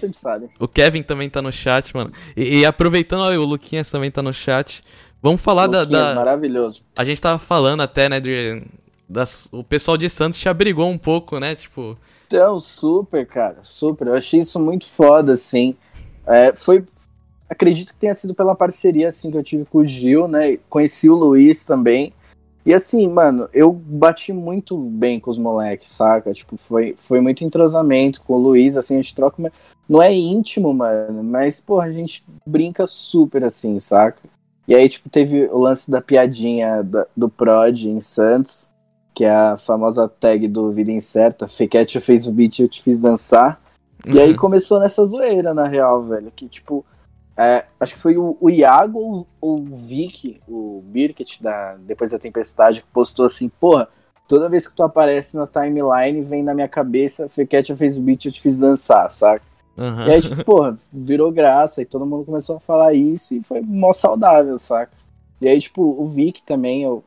O 0.59 0.67
Kevin 0.67 1.01
também 1.01 1.29
tá 1.29 1.41
no 1.41 1.51
chat, 1.51 1.95
mano. 1.95 2.11
E, 2.37 2.59
e 2.59 2.65
aproveitando, 2.65 3.21
ó, 3.21 3.31
o 3.31 3.45
Luquinhas 3.45 3.89
também 3.89 4.11
tá 4.11 4.21
no 4.21 4.31
chat. 4.31 4.81
Vamos 5.21 5.41
falar 5.41 5.65
da, 5.65 5.83
da. 5.83 6.13
Maravilhoso. 6.13 6.83
A 6.97 7.03
gente 7.03 7.19
tava 7.19 7.39
falando 7.39 7.81
até, 7.81 8.07
né, 8.07 8.19
de. 8.19 8.61
Das... 9.09 9.47
O 9.51 9.63
pessoal 9.63 9.97
de 9.97 10.07
Santos 10.09 10.39
te 10.39 10.47
abrigou 10.47 10.87
um 10.87 10.97
pouco, 10.97 11.39
né? 11.39 11.55
Tipo. 11.55 11.97
Então, 12.25 12.59
super, 12.59 13.25
cara, 13.25 13.57
super. 13.61 14.07
Eu 14.07 14.15
achei 14.15 14.39
isso 14.39 14.59
muito 14.59 14.85
foda, 14.87 15.33
assim. 15.33 15.75
É, 16.25 16.53
foi. 16.53 16.83
Acredito 17.47 17.93
que 17.93 17.99
tenha 17.99 18.13
sido 18.15 18.33
pela 18.33 18.55
parceria, 18.55 19.07
assim, 19.07 19.29
que 19.29 19.37
eu 19.37 19.43
tive 19.43 19.65
com 19.65 19.79
o 19.79 19.85
Gil, 19.85 20.27
né? 20.27 20.57
Conheci 20.67 21.09
o 21.09 21.15
Luiz 21.15 21.63
também. 21.63 22.11
E 22.65 22.73
assim, 22.73 23.07
mano, 23.07 23.47
eu 23.53 23.71
bati 23.71 24.33
muito 24.33 24.75
bem 24.75 25.19
com 25.19 25.29
os 25.29 25.37
moleques, 25.37 25.91
saca? 25.91 26.33
Tipo, 26.33 26.57
foi, 26.57 26.95
foi 26.97 27.21
muito 27.21 27.43
entrosamento 27.43 28.23
com 28.23 28.33
o 28.33 28.39
Luiz, 28.39 28.75
assim, 28.75 28.95
a 28.95 28.97
gente 28.97 29.13
troca. 29.13 29.53
Não 29.87 30.01
é 30.01 30.11
íntimo, 30.11 30.73
mano, 30.73 31.23
mas, 31.23 31.61
porra, 31.61 31.85
a 31.85 31.91
gente 31.91 32.25
brinca 32.43 32.87
super 32.87 33.43
assim, 33.43 33.79
saca? 33.79 34.19
E 34.67 34.73
aí, 34.73 34.89
tipo, 34.89 35.07
teve 35.09 35.45
o 35.45 35.59
lance 35.59 35.91
da 35.91 36.01
piadinha 36.01 36.81
da, 36.81 37.05
do 37.15 37.29
Prod 37.29 37.83
em 37.83 38.01
Santos, 38.01 38.67
que 39.15 39.23
é 39.23 39.33
a 39.33 39.57
famosa 39.57 40.09
tag 40.09 40.45
do 40.49 40.71
Vida 40.71 40.91
Incerta. 40.91 41.47
Fequete 41.47 42.01
fez 42.01 42.27
o 42.27 42.33
beat 42.33 42.59
e 42.59 42.63
eu 42.63 42.67
te 42.67 42.83
fiz 42.83 42.99
dançar. 42.99 43.61
Uhum. 44.05 44.13
E 44.13 44.19
aí 44.19 44.31
uhum. 44.31 44.37
começou 44.37 44.77
nessa 44.77 45.03
zoeira, 45.05 45.53
na 45.53 45.65
real, 45.65 46.03
velho. 46.03 46.29
Que, 46.35 46.49
tipo, 46.49 46.85
é, 47.37 47.63
acho 47.79 47.95
que 47.95 48.01
foi 48.01 48.17
o, 48.17 48.37
o 48.41 48.49
Iago 48.49 48.99
ou, 48.99 49.27
ou 49.39 49.59
o 49.59 49.75
Vic, 49.75 50.41
o 50.47 50.83
Birket, 50.85 51.41
da, 51.41 51.75
depois 51.75 52.11
da 52.11 52.19
Tempestade, 52.19 52.81
que 52.81 52.87
postou 52.93 53.25
assim, 53.25 53.47
porra, 53.47 53.87
toda 54.27 54.49
vez 54.49 54.67
que 54.67 54.75
tu 54.75 54.83
aparece 54.83 55.37
na 55.37 55.47
timeline, 55.47 56.21
vem 56.21 56.43
na 56.43 56.53
minha 56.53 56.67
cabeça, 56.67 57.29
Fequete 57.29 57.73
fez 57.73 57.97
o 57.97 58.01
beat 58.01 58.25
e 58.25 58.27
eu 58.27 58.33
te 58.33 58.41
fiz 58.41 58.57
dançar, 58.57 59.09
saca? 59.11 59.45
Uhum. 59.77 60.07
E 60.07 60.11
aí, 60.11 60.21
tipo, 60.21 60.43
porra, 60.43 60.77
virou 60.91 61.31
graça 61.31 61.81
e 61.81 61.85
todo 61.85 62.05
mundo 62.05 62.25
começou 62.25 62.57
a 62.57 62.61
falar 62.61 62.93
isso 62.93 63.33
e 63.33 63.41
foi 63.41 63.61
mó 63.61 63.93
saudável, 63.93 64.57
saca? 64.57 64.91
E 65.39 65.47
aí, 65.47 65.59
tipo, 65.59 65.81
o 65.81 66.05
Vic 66.07 66.41
também, 66.43 66.83
eu 66.83 67.03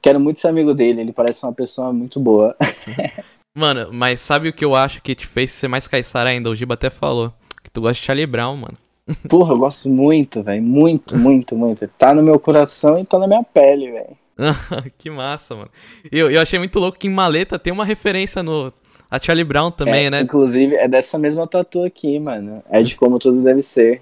quero 0.00 0.20
muito 0.20 0.40
ser 0.40 0.48
amigo 0.48 0.74
dele, 0.74 1.00
ele 1.00 1.12
parece 1.12 1.44
uma 1.44 1.52
pessoa 1.52 1.92
muito 1.92 2.18
boa. 2.18 2.56
Mano, 3.54 3.88
mas 3.92 4.20
sabe 4.20 4.48
o 4.48 4.52
que 4.52 4.64
eu 4.64 4.74
acho 4.74 5.02
que 5.02 5.14
te 5.14 5.26
fez 5.26 5.50
ser 5.50 5.66
mais 5.66 5.88
caiçara 5.88 6.30
ainda? 6.30 6.48
O 6.48 6.54
Giba 6.54 6.74
até 6.74 6.88
falou 6.88 7.32
que 7.62 7.70
tu 7.70 7.80
gosta 7.80 8.00
de 8.00 8.06
Charlie 8.06 8.26
Brown, 8.26 8.56
mano. 8.56 8.78
Porra, 9.28 9.54
eu 9.54 9.58
gosto 9.58 9.88
muito, 9.88 10.42
velho. 10.42 10.62
Muito, 10.62 11.18
muito, 11.18 11.56
muito. 11.56 11.88
Tá 11.98 12.14
no 12.14 12.22
meu 12.22 12.38
coração 12.38 12.98
e 12.98 13.04
tá 13.04 13.18
na 13.18 13.26
minha 13.26 13.42
pele, 13.42 13.90
velho. 13.90 14.16
que 14.96 15.10
massa, 15.10 15.54
mano. 15.54 15.70
Eu, 16.10 16.30
eu 16.30 16.40
achei 16.40 16.58
muito 16.58 16.78
louco 16.78 16.98
que 16.98 17.08
em 17.08 17.10
Maleta 17.10 17.58
tem 17.58 17.72
uma 17.72 17.84
referência 17.84 18.42
no. 18.42 18.72
A 19.10 19.20
Charlie 19.20 19.44
Brown 19.44 19.72
também, 19.72 20.06
é, 20.06 20.10
né? 20.10 20.20
Inclusive, 20.20 20.76
é 20.76 20.86
dessa 20.86 21.18
mesma 21.18 21.44
tatu 21.44 21.82
aqui, 21.82 22.18
mano. 22.20 22.62
É 22.70 22.80
de 22.80 22.96
como 22.96 23.18
tudo 23.18 23.42
deve 23.42 23.60
ser. 23.60 24.00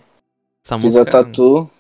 Essa 0.63 0.77
Fiz 0.77 0.85
música... 0.85 1.03
a 1.03 1.05
tatu. 1.07 1.71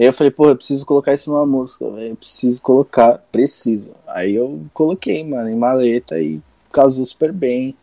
E 0.00 0.06
eu 0.06 0.14
falei, 0.14 0.30
pô, 0.30 0.48
eu 0.48 0.56
preciso 0.56 0.86
colocar 0.86 1.12
isso 1.12 1.30
numa 1.30 1.44
música, 1.44 1.90
velho. 1.90 2.12
Eu 2.12 2.16
preciso 2.16 2.58
colocar. 2.62 3.18
Preciso. 3.30 3.90
Aí 4.06 4.34
eu 4.34 4.62
coloquei, 4.72 5.22
mano, 5.22 5.50
em 5.50 5.56
maleta 5.56 6.18
e 6.18 6.40
casou 6.72 7.04
super 7.04 7.30
bem. 7.30 7.76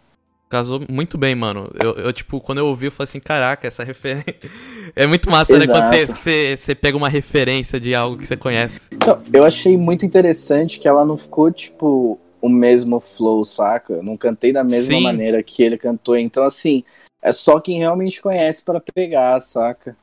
Casou 0.50 0.82
muito 0.90 1.16
bem, 1.16 1.36
mano. 1.36 1.70
Eu, 1.80 1.94
eu, 1.94 2.12
tipo, 2.12 2.42
quando 2.42 2.58
eu 2.58 2.66
ouvi, 2.66 2.88
eu 2.88 2.92
falei 2.92 3.04
assim, 3.04 3.20
caraca, 3.20 3.68
essa 3.68 3.84
referência. 3.84 4.36
é 4.96 5.06
muito 5.06 5.30
massa, 5.30 5.54
Exato. 5.58 5.68
né? 5.68 5.72
Quando 5.72 5.94
você, 5.94 6.06
você, 6.08 6.58
você, 6.58 6.74
pega 6.74 6.98
uma 6.98 7.08
referência 7.08 7.80
de 7.80 7.94
algo 7.94 8.18
que 8.18 8.26
você 8.26 8.36
conhece. 8.36 8.82
Então, 8.92 9.22
eu 9.32 9.44
achei 9.44 9.78
muito 9.78 10.04
interessante 10.04 10.80
que 10.80 10.88
ela 10.88 11.06
não 11.06 11.18
ficou, 11.18 11.52
tipo, 11.52 12.20
o 12.42 12.50
mesmo 12.50 13.00
flow, 13.00 13.44
saca? 13.44 13.94
Eu 13.94 14.04
não 14.04 14.18
cantei 14.18 14.52
da 14.52 14.64
mesma 14.64 14.96
Sim. 14.96 15.04
maneira 15.04 15.44
que 15.44 15.62
ele 15.62 15.78
cantou. 15.78 16.18
Então, 16.18 16.44
assim, 16.44 16.84
é 17.22 17.32
só 17.32 17.60
quem 17.60 17.78
realmente 17.78 18.24
conhece 18.24 18.64
para 18.64 18.82
pegar, 18.82 19.40
saca? 19.40 19.96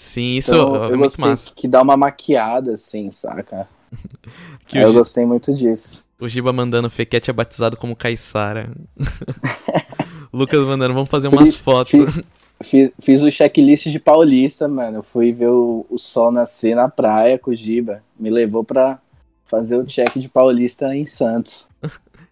Sim, 0.00 0.38
isso 0.38 0.54
então, 0.54 0.86
é 0.86 0.92
eu 0.92 0.98
muito 0.98 1.20
massa. 1.20 1.52
que 1.54 1.68
dá 1.68 1.82
uma 1.82 1.94
maquiada, 1.94 2.72
assim, 2.72 3.10
saca? 3.10 3.68
eu 4.72 4.94
gostei 4.94 5.26
muito 5.26 5.52
disso. 5.52 6.02
O 6.18 6.26
Giba 6.26 6.54
mandando 6.54 6.88
Fequete 6.88 7.28
é 7.28 7.34
batizado 7.34 7.76
como 7.76 7.94
Caissara. 7.94 8.70
Lucas 10.32 10.64
mandando, 10.64 10.94
vamos 10.94 11.10
fazer 11.10 11.28
umas 11.28 11.50
fiz, 11.50 11.56
fotos. 11.56 11.90
Fiz, 11.90 12.22
fiz, 12.64 12.90
fiz, 12.98 13.22
o 13.22 13.30
checklist 13.30 13.88
de 13.88 14.00
paulista, 14.00 14.66
mano. 14.66 14.98
Eu 14.98 15.02
fui 15.02 15.34
ver 15.34 15.48
o, 15.48 15.84
o 15.90 15.98
sol 15.98 16.32
nascer 16.32 16.74
na 16.74 16.88
praia 16.88 17.38
com 17.38 17.50
o 17.50 17.54
Giba. 17.54 18.02
Me 18.18 18.30
levou 18.30 18.64
pra 18.64 18.98
fazer 19.44 19.76
o 19.76 19.84
check 19.84 20.16
de 20.16 20.30
paulista 20.30 20.96
em 20.96 21.06
Santos. 21.06 21.68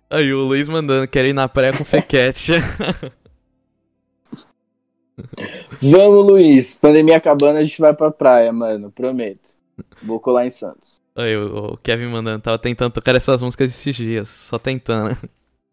Aí 0.09 0.33
o 0.33 0.41
Luiz 0.41 0.67
mandando, 0.69 1.07
quero 1.07 1.29
ir 1.29 1.35
na 1.35 1.47
praia 1.47 1.77
com 1.77 1.85
Fequete. 1.85 2.53
Vamos, 5.83 6.27
Luiz. 6.27 6.75
Pandemia 6.75 7.17
acabando, 7.17 7.59
a 7.59 7.65
gente 7.65 7.81
vai 7.81 7.95
pra 7.95 8.11
praia, 8.11 8.53
mano. 8.53 8.91
Prometo. 8.91 9.53
Vou 10.03 10.19
colar 10.21 10.47
em 10.47 10.51
Santos. 10.51 11.01
Aí, 11.17 11.37
o, 11.37 11.77
Kevin 11.83 12.07
mandando, 12.07 12.43
tava 12.43 12.59
tentando 12.59 12.93
tocar 12.93 13.15
essas 13.17 13.43
músicas 13.43 13.71
esses 13.71 13.95
dias, 13.95 14.29
só 14.29 14.59
tentando. 14.59 15.17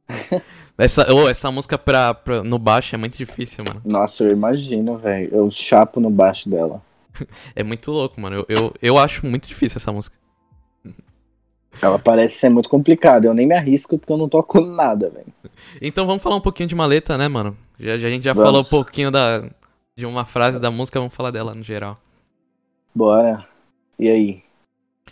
essa, 0.77 1.13
oh, 1.13 1.29
essa 1.29 1.51
música 1.51 1.77
pra, 1.77 2.13
pra, 2.13 2.43
no 2.43 2.57
baixo 2.57 2.95
é 2.95 2.97
muito 2.97 3.17
difícil, 3.17 3.63
mano. 3.63 3.81
Nossa, 3.85 4.23
eu 4.23 4.31
imagino, 4.31 4.97
velho. 4.97 5.29
Eu 5.31 5.51
chapo 5.51 5.99
no 5.99 6.09
baixo 6.09 6.49
dela. 6.49 6.81
é 7.55 7.63
muito 7.63 7.91
louco, 7.91 8.19
mano. 8.19 8.37
Eu, 8.37 8.45
eu, 8.49 8.73
eu 8.81 8.97
acho 8.97 9.25
muito 9.25 9.47
difícil 9.47 9.77
essa 9.77 9.91
música. 9.91 10.17
Ela 11.81 11.99
parece 11.99 12.37
ser 12.37 12.49
muito 12.49 12.69
complicada. 12.69 13.27
Eu 13.27 13.33
nem 13.33 13.47
me 13.47 13.55
arrisco 13.55 13.97
porque 13.97 14.11
eu 14.11 14.17
não 14.17 14.29
toco 14.29 14.61
nada, 14.61 15.09
velho. 15.09 15.33
Então 15.81 16.05
vamos 16.05 16.23
falar 16.23 16.35
um 16.35 16.41
pouquinho 16.41 16.69
de 16.69 16.75
maleta, 16.75 17.17
né, 17.17 17.27
mano? 17.27 17.57
Já, 17.79 17.93
a 17.93 17.97
gente 17.97 18.23
já 18.23 18.33
vamos. 18.33 18.47
falou 18.47 18.61
um 18.61 18.69
pouquinho 18.69 19.11
da, 19.11 19.43
de 19.95 20.05
uma 20.05 20.25
frase 20.25 20.59
da 20.59 20.71
música, 20.71 20.99
vamos 20.99 21.13
falar 21.13 21.31
dela 21.31 21.53
no 21.53 21.63
geral. 21.63 21.97
Bora. 22.93 23.45
E 23.99 24.09
aí? 24.09 24.43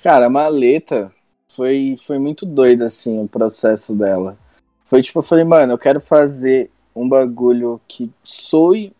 Cara, 0.01 0.25
a 0.25 0.29
maleta 0.29 1.11
foi, 1.49 1.95
foi 1.97 2.17
muito 2.17 2.45
doida, 2.45 2.87
assim, 2.87 3.21
o 3.21 3.27
processo 3.27 3.95
dela. 3.95 4.37
Foi 4.85 5.01
tipo, 5.01 5.19
eu 5.19 5.23
falei, 5.23 5.43
mano, 5.43 5.73
eu 5.73 5.77
quero 5.77 6.01
fazer 6.01 6.69
um 6.95 7.07
bagulho 7.07 7.79
que 7.87 8.11
soe 8.23 8.93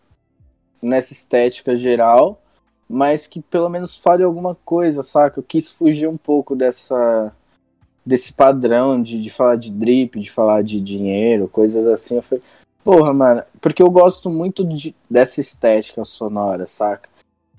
nessa 0.82 1.14
estética 1.14 1.76
geral, 1.76 2.42
mas 2.90 3.28
que 3.28 3.42
pelo 3.42 3.70
menos 3.70 3.96
fale 3.96 4.24
alguma 4.24 4.56
coisa, 4.56 5.02
saca? 5.02 5.40
Eu 5.40 5.44
quis 5.44 5.70
fugir 5.70 6.08
um 6.08 6.18
pouco 6.18 6.56
dessa 6.56 7.32
desse 8.06 8.34
padrão 8.34 9.02
de, 9.02 9.22
de 9.22 9.30
falar 9.30 9.56
de 9.56 9.72
drip, 9.72 10.20
de 10.20 10.30
falar 10.30 10.64
de 10.64 10.82
dinheiro, 10.82 11.48
coisas 11.48 11.86
assim. 11.88 12.16
Eu 12.16 12.24
falei, 12.24 12.44
porra, 12.84 13.14
mano, 13.14 13.44
porque 13.62 13.82
eu 13.82 13.90
gosto 13.90 14.30
muito 14.30 14.66
de, 14.66 14.96
dessa 15.10 15.40
estética 15.40 16.04
sonora, 16.04 16.68
saca? 16.68 17.10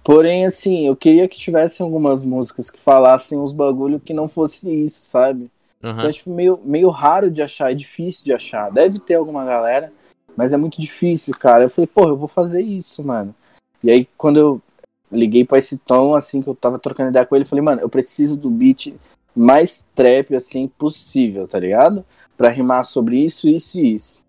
Porém, 0.03 0.45
assim, 0.45 0.87
eu 0.87 0.95
queria 0.95 1.27
que 1.27 1.39
tivessem 1.39 1.83
algumas 1.83 2.23
músicas 2.23 2.69
que 2.69 2.79
falassem 2.79 3.39
uns 3.39 3.55
bagulho 3.55 3.99
que 3.99 4.13
não 4.13 4.29
fosse 4.29 4.69
isso, 4.69 5.01
sabe? 5.01 5.51
Uhum. 5.83 5.91
Então 5.91 6.09
é 6.09 6.13
tipo, 6.13 6.31
meio, 6.31 6.61
meio 6.63 6.91
raro 6.91 7.31
de 7.31 7.41
achar, 7.41 7.73
é 7.73 7.75
difícil 7.75 8.23
de 8.25 8.33
achar. 8.33 8.71
Deve 8.71 8.99
ter 8.99 9.15
alguma 9.15 9.47
galera, 9.47 9.91
mas 10.37 10.53
é 10.53 10.59
muito 10.59 10.79
difícil, 10.79 11.35
cara. 11.35 11.65
Eu 11.65 11.71
falei, 11.71 11.87
porra, 11.87 12.09
eu 12.09 12.17
vou 12.19 12.29
fazer 12.29 12.61
isso, 12.61 13.03
mano. 13.03 13.35
E 13.83 13.91
aí, 13.91 14.07
quando 14.17 14.39
eu 14.39 14.63
liguei 15.11 15.45
pra 15.45 15.59
esse 15.59 15.79
tom, 15.79 16.15
assim, 16.15 16.43
que 16.43 16.49
eu 16.49 16.55
tava 16.55 16.79
trocando 16.79 17.11
ideia 17.11 17.25
com 17.25 17.35
ele, 17.35 17.45
eu 17.45 17.49
falei, 17.49 17.65
mano, 17.65 17.81
eu 17.81 17.89
preciso 17.89 18.37
do 18.37 18.51
beat 18.51 18.95
mais 19.35 19.85
trap, 19.95 20.35
assim, 20.35 20.69
possível, 20.69 21.49
tá 21.49 21.59
ligado? 21.59 22.05
Pra 22.37 22.49
rimar 22.49 22.85
sobre 22.85 23.19
isso, 23.19 23.49
isso 23.49 23.79
e 23.79 23.95
isso. 23.95 24.23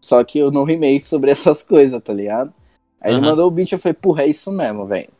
Só 0.00 0.22
que 0.22 0.38
eu 0.38 0.50
não 0.50 0.64
rimei 0.64 1.00
sobre 1.00 1.30
essas 1.32 1.62
coisas, 1.62 2.02
tá 2.02 2.12
ligado? 2.12 2.52
Aí 3.00 3.12
uhum. 3.12 3.18
ele 3.18 3.26
mandou 3.26 3.48
o 3.48 3.50
beat 3.50 3.72
e 3.72 3.74
eu 3.74 3.78
falei, 3.78 3.94
porra, 3.94 4.22
é 4.22 4.28
isso 4.28 4.50
mesmo, 4.52 4.86
velho. 4.86 5.10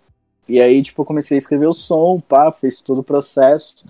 E 0.48 0.60
aí, 0.60 0.82
tipo, 0.82 1.02
eu 1.02 1.06
comecei 1.06 1.36
a 1.36 1.38
escrever 1.38 1.66
o 1.66 1.72
som, 1.72 2.20
pá, 2.20 2.52
fez 2.52 2.80
todo 2.80 2.98
o 2.98 3.04
processo. 3.04 3.84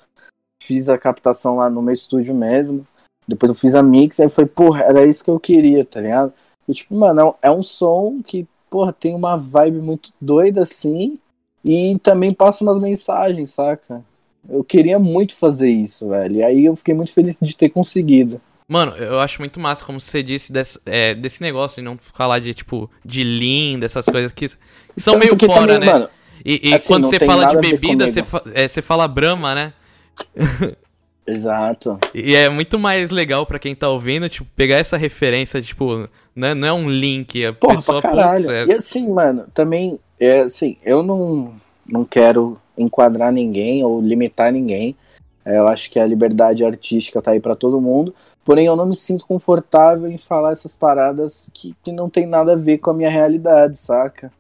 Fiz 0.63 0.89
a 0.89 0.97
captação 0.97 1.57
lá 1.57 1.69
no 1.69 1.83
meu 1.83 1.93
estúdio 1.93 2.35
mesmo. 2.35 2.87
Depois 3.27 3.51
eu 3.51 3.55
fiz 3.55 3.75
a 3.75 3.83
mix, 3.83 4.21
aí 4.21 4.29
foi, 4.29 4.47
porra, 4.47 4.83
era 4.83 5.05
isso 5.05 5.25
que 5.25 5.31
eu 5.31 5.41
queria, 5.41 5.85
tá 5.85 6.01
ligado? 6.01 6.33
E, 6.69 6.73
tipo, 6.73 6.95
mano, 6.95 7.35
é 7.43 7.51
um 7.51 7.63
som 7.63 8.23
que, 8.23 8.47
porra, 8.71 8.93
tem 8.93 9.15
uma 9.15 9.37
vibe 9.37 9.79
muito 9.79 10.13
doida 10.21 10.63
assim. 10.63 11.19
E 11.65 11.99
também 12.01 12.33
passa 12.33 12.63
umas 12.63 12.79
mensagens, 12.79 13.51
saca? 13.51 14.05
Eu 14.49 14.63
queria 14.63 14.99
muito 14.99 15.35
fazer 15.35 15.71
isso, 15.71 16.09
velho. 16.09 16.37
E 16.37 16.43
aí 16.43 16.65
eu 16.65 16.77
fiquei 16.77 16.95
muito 16.95 17.13
feliz 17.13 17.39
de 17.41 17.57
ter 17.57 17.71
conseguido. 17.71 18.41
Mano, 18.67 18.93
eu 18.97 19.21
acho 19.21 19.41
muito 19.41 19.61
massa, 19.61 19.85
como 19.85 20.01
você 20.01 20.23
disse, 20.23 20.53
desse, 20.53 20.79
é, 20.87 21.15
desse 21.15 21.43
negócio 21.43 21.83
de 21.83 21.83
não 21.83 21.99
falar 21.99 22.39
de, 22.39 22.55
tipo, 22.55 22.91
de 23.05 23.23
lean, 23.23 23.79
dessas 23.79 24.07
coisas 24.07 24.33
que, 24.33 24.49
que 24.49 25.01
são 25.01 25.19
meio 25.19 25.37
fora, 25.39 25.75
também, 25.75 25.87
né? 25.87 25.93
Mano, 25.93 26.09
e, 26.45 26.71
e 26.71 26.75
assim, 26.75 26.89
quando 26.89 27.07
você 27.07 27.19
fala 27.19 27.45
de 27.45 27.57
bebida, 27.59 28.09
você, 28.09 28.23
fa 28.23 28.43
é, 28.55 28.67
você 28.67 28.81
fala 28.81 29.07
Brahma, 29.07 29.55
né? 29.55 29.73
Exato. 31.27 31.99
E 32.15 32.37
é 32.37 32.49
muito 32.49 32.79
mais 32.79 33.11
legal 33.11 33.47
para 33.47 33.59
quem 33.59 33.75
tá 33.75 33.89
ouvindo, 33.89 34.29
tipo, 34.29 34.49
pegar 34.55 34.77
essa 34.77 34.97
referência, 34.97 35.61
tipo, 35.61 36.09
não 36.35 36.49
é, 36.49 36.55
não 36.55 36.69
é 36.69 36.73
um 36.73 36.91
link, 36.91 37.45
a 37.45 37.53
Porra, 37.53 37.77
pessoa... 37.77 38.01
Pra 38.01 38.11
caralho. 38.11 38.51
É... 38.51 38.67
E 38.67 38.73
assim, 38.75 39.09
mano, 39.09 39.47
também, 39.55 39.99
é 40.21 40.41
assim, 40.41 40.77
eu 40.85 41.03
não, 41.03 41.55
não 41.87 42.05
quero 42.05 42.59
enquadrar 42.77 43.33
ninguém 43.33 43.85
ou 43.85 44.01
limitar 44.01 44.53
ninguém. 44.53 44.97
É, 45.45 45.59
eu 45.59 45.69
acho 45.69 45.91
que 45.91 45.99
a 45.99 46.07
liberdade 46.07 46.65
artística 46.65 47.21
tá 47.21 47.33
aí 47.33 47.41
para 47.41 47.57
todo 47.57 47.81
mundo. 47.81 48.15
Porém, 48.45 48.67
eu 48.67 48.77
não 48.77 48.87
me 48.87 48.97
sinto 48.97 49.27
confortável 49.27 50.11
em 50.11 50.19
falar 50.19 50.53
essas 50.53 50.75
paradas 50.75 51.49
que, 51.53 51.75
que 51.83 51.91
não 51.91 52.11
tem 52.11 52.27
nada 52.27 52.53
a 52.53 52.57
ver 52.57 52.79
com 52.79 52.91
a 52.91 52.95
minha 52.95 53.11
realidade, 53.11 53.79
saca? 53.79 54.31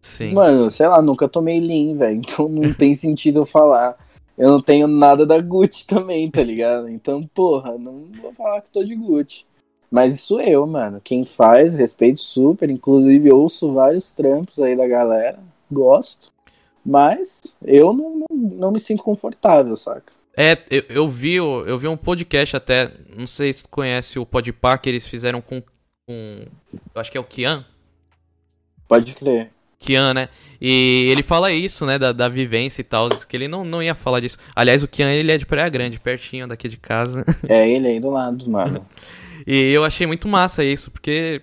Sim. 0.00 0.34
Mano, 0.34 0.70
sei 0.70 0.86
lá, 0.86 1.00
nunca 1.00 1.28
tomei 1.28 1.60
Lean, 1.60 1.96
velho. 1.96 2.16
Então 2.18 2.48
não 2.48 2.74
tem 2.74 2.92
sentido 2.94 3.40
eu 3.40 3.46
falar. 3.46 3.96
Eu 4.36 4.50
não 4.50 4.60
tenho 4.60 4.88
nada 4.88 5.24
da 5.24 5.40
Gucci 5.40 5.86
também, 5.86 6.28
tá 6.30 6.42
ligado? 6.42 6.88
Então, 6.88 7.24
porra, 7.32 7.78
não 7.78 8.06
vou 8.20 8.32
falar 8.34 8.60
que 8.60 8.70
tô 8.70 8.84
de 8.84 8.94
Gucci. 8.96 9.46
Mas 9.90 10.14
isso 10.14 10.40
eu, 10.40 10.66
mano. 10.66 11.00
Quem 11.02 11.24
faz, 11.24 11.76
respeito 11.76 12.20
super. 12.20 12.68
Inclusive, 12.68 13.30
ouço 13.30 13.72
vários 13.72 14.12
trampos 14.12 14.58
aí 14.58 14.74
da 14.76 14.88
galera. 14.88 15.38
Gosto. 15.70 16.33
Mas 16.84 17.42
eu 17.64 17.92
não, 17.92 18.18
não, 18.18 18.36
não 18.36 18.72
me 18.72 18.78
sinto 18.78 19.02
confortável, 19.02 19.74
saca? 19.74 20.12
É, 20.36 20.58
eu, 20.70 20.82
eu, 20.88 21.08
vi, 21.08 21.36
eu 21.36 21.78
vi 21.78 21.86
um 21.86 21.96
podcast 21.96 22.56
até, 22.56 22.92
não 23.16 23.26
sei 23.26 23.52
se 23.52 23.62
tu 23.62 23.68
conhece 23.68 24.18
o 24.18 24.26
Podpah, 24.26 24.76
que 24.76 24.88
eles 24.88 25.06
fizeram 25.06 25.40
com, 25.40 25.62
com 26.06 26.44
eu 26.94 27.00
acho 27.00 27.10
que 27.10 27.16
é 27.16 27.20
o 27.20 27.24
Kian. 27.24 27.64
Pode 28.88 29.14
crer. 29.14 29.50
Kian, 29.78 30.12
né? 30.12 30.28
E 30.60 31.04
ele 31.08 31.22
fala 31.22 31.52
isso, 31.52 31.86
né, 31.86 31.98
da, 31.98 32.10
da 32.10 32.28
vivência 32.28 32.80
e 32.80 32.84
tal, 32.84 33.08
que 33.10 33.36
ele 33.36 33.46
não, 33.46 33.64
não 33.64 33.82
ia 33.82 33.94
falar 33.94 34.20
disso. 34.20 34.38
Aliás, 34.56 34.82
o 34.82 34.88
Kian, 34.88 35.10
ele 35.10 35.30
é 35.30 35.38
de 35.38 35.46
Praia 35.46 35.68
Grande, 35.68 36.00
pertinho 36.00 36.48
daqui 36.48 36.68
de 36.68 36.78
casa. 36.78 37.24
É, 37.48 37.68
ele 37.68 37.86
aí 37.86 38.00
do 38.00 38.10
lado, 38.10 38.50
mano. 38.50 38.84
e 39.46 39.72
eu 39.72 39.84
achei 39.84 40.06
muito 40.06 40.26
massa 40.26 40.64
isso, 40.64 40.90
porque... 40.90 41.42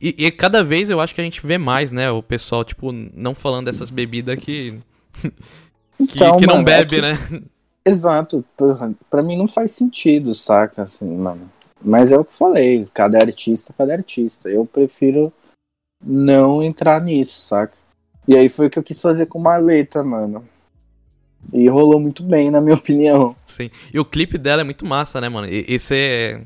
E, 0.00 0.26
e, 0.26 0.30
cada 0.30 0.62
vez 0.62 0.90
eu 0.90 1.00
acho 1.00 1.14
que 1.14 1.20
a 1.20 1.24
gente 1.24 1.44
vê 1.44 1.58
mais, 1.58 1.92
né, 1.92 2.10
o 2.10 2.22
pessoal, 2.22 2.64
tipo, 2.64 2.92
não 2.92 3.34
falando 3.34 3.66
dessas 3.66 3.90
bebidas 3.90 4.38
que... 4.38 4.78
que, 5.20 5.32
então, 6.00 6.38
que, 6.38 6.46
não 6.46 6.60
é 6.60 6.64
bebe, 6.64 6.96
é 6.96 7.16
que... 7.16 7.32
né? 7.32 7.42
Exato, 7.84 8.44
para 9.08 9.22
mim 9.22 9.36
não 9.36 9.48
faz 9.48 9.72
sentido, 9.72 10.34
saca, 10.34 10.82
assim, 10.82 11.16
mano. 11.16 11.50
Mas 11.82 12.12
é 12.12 12.18
o 12.18 12.24
que 12.24 12.32
eu 12.32 12.36
falei, 12.36 12.86
cada 12.92 13.18
artista, 13.18 13.74
cada 13.76 13.94
artista. 13.94 14.48
Eu 14.48 14.66
prefiro 14.66 15.32
não 16.04 16.62
entrar 16.62 17.00
nisso, 17.00 17.40
saca? 17.40 17.74
E 18.28 18.36
aí 18.36 18.48
foi 18.48 18.66
o 18.66 18.70
que 18.70 18.78
eu 18.78 18.82
quis 18.82 19.00
fazer 19.00 19.26
com 19.26 19.38
Maleta, 19.38 20.04
mano. 20.04 20.46
E 21.52 21.68
rolou 21.68 21.98
muito 21.98 22.22
bem, 22.22 22.50
na 22.50 22.60
minha 22.60 22.76
opinião. 22.76 23.34
Sim. 23.46 23.70
E 23.92 23.98
o 23.98 24.04
clipe 24.04 24.36
dela 24.36 24.60
é 24.60 24.64
muito 24.64 24.84
massa, 24.84 25.20
né, 25.20 25.28
mano? 25.28 25.48
E 25.48 25.78
você. 25.78 26.42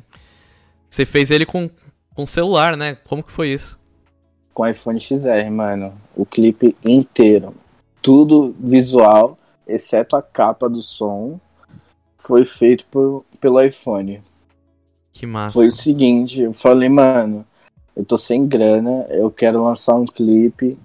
Você 0.89 1.05
fez 1.05 1.33
ele 1.33 1.45
com, 1.45 1.69
com 2.15 2.27
celular, 2.27 2.77
né? 2.77 2.97
Como 3.05 3.23
que 3.23 3.33
foi 3.33 3.49
isso? 3.49 3.79
Com 4.53 4.67
iPhone 4.67 5.01
XR, 5.01 5.51
mano. 5.51 5.95
O 6.17 6.25
clipe 6.25 6.77
inteiro. 6.85 7.55
Tudo 8.01 8.55
visual 8.59 9.39
exceto 9.67 10.17
a 10.17 10.23
capa 10.23 10.69
do 10.69 10.83
som, 10.83 11.41
foi 12.17 12.45
feito 12.45 12.87
por, 12.87 13.25
pelo 13.41 13.61
iPhone. 13.63 14.23
Que 15.13 15.27
massa. 15.27 15.55
Foi 15.55 15.69
o 15.69 15.73
seguinte, 15.73 16.41
eu 16.41 16.53
falei, 16.53 16.89
mano, 16.89 17.47
eu 17.95 18.05
tô 18.05 18.19
sem 18.19 18.47
grana, 18.47 19.07
eu 19.11 19.31
quero 19.31 19.63
lançar 19.63 19.95
um 19.95 20.05
clipe, 20.05 20.79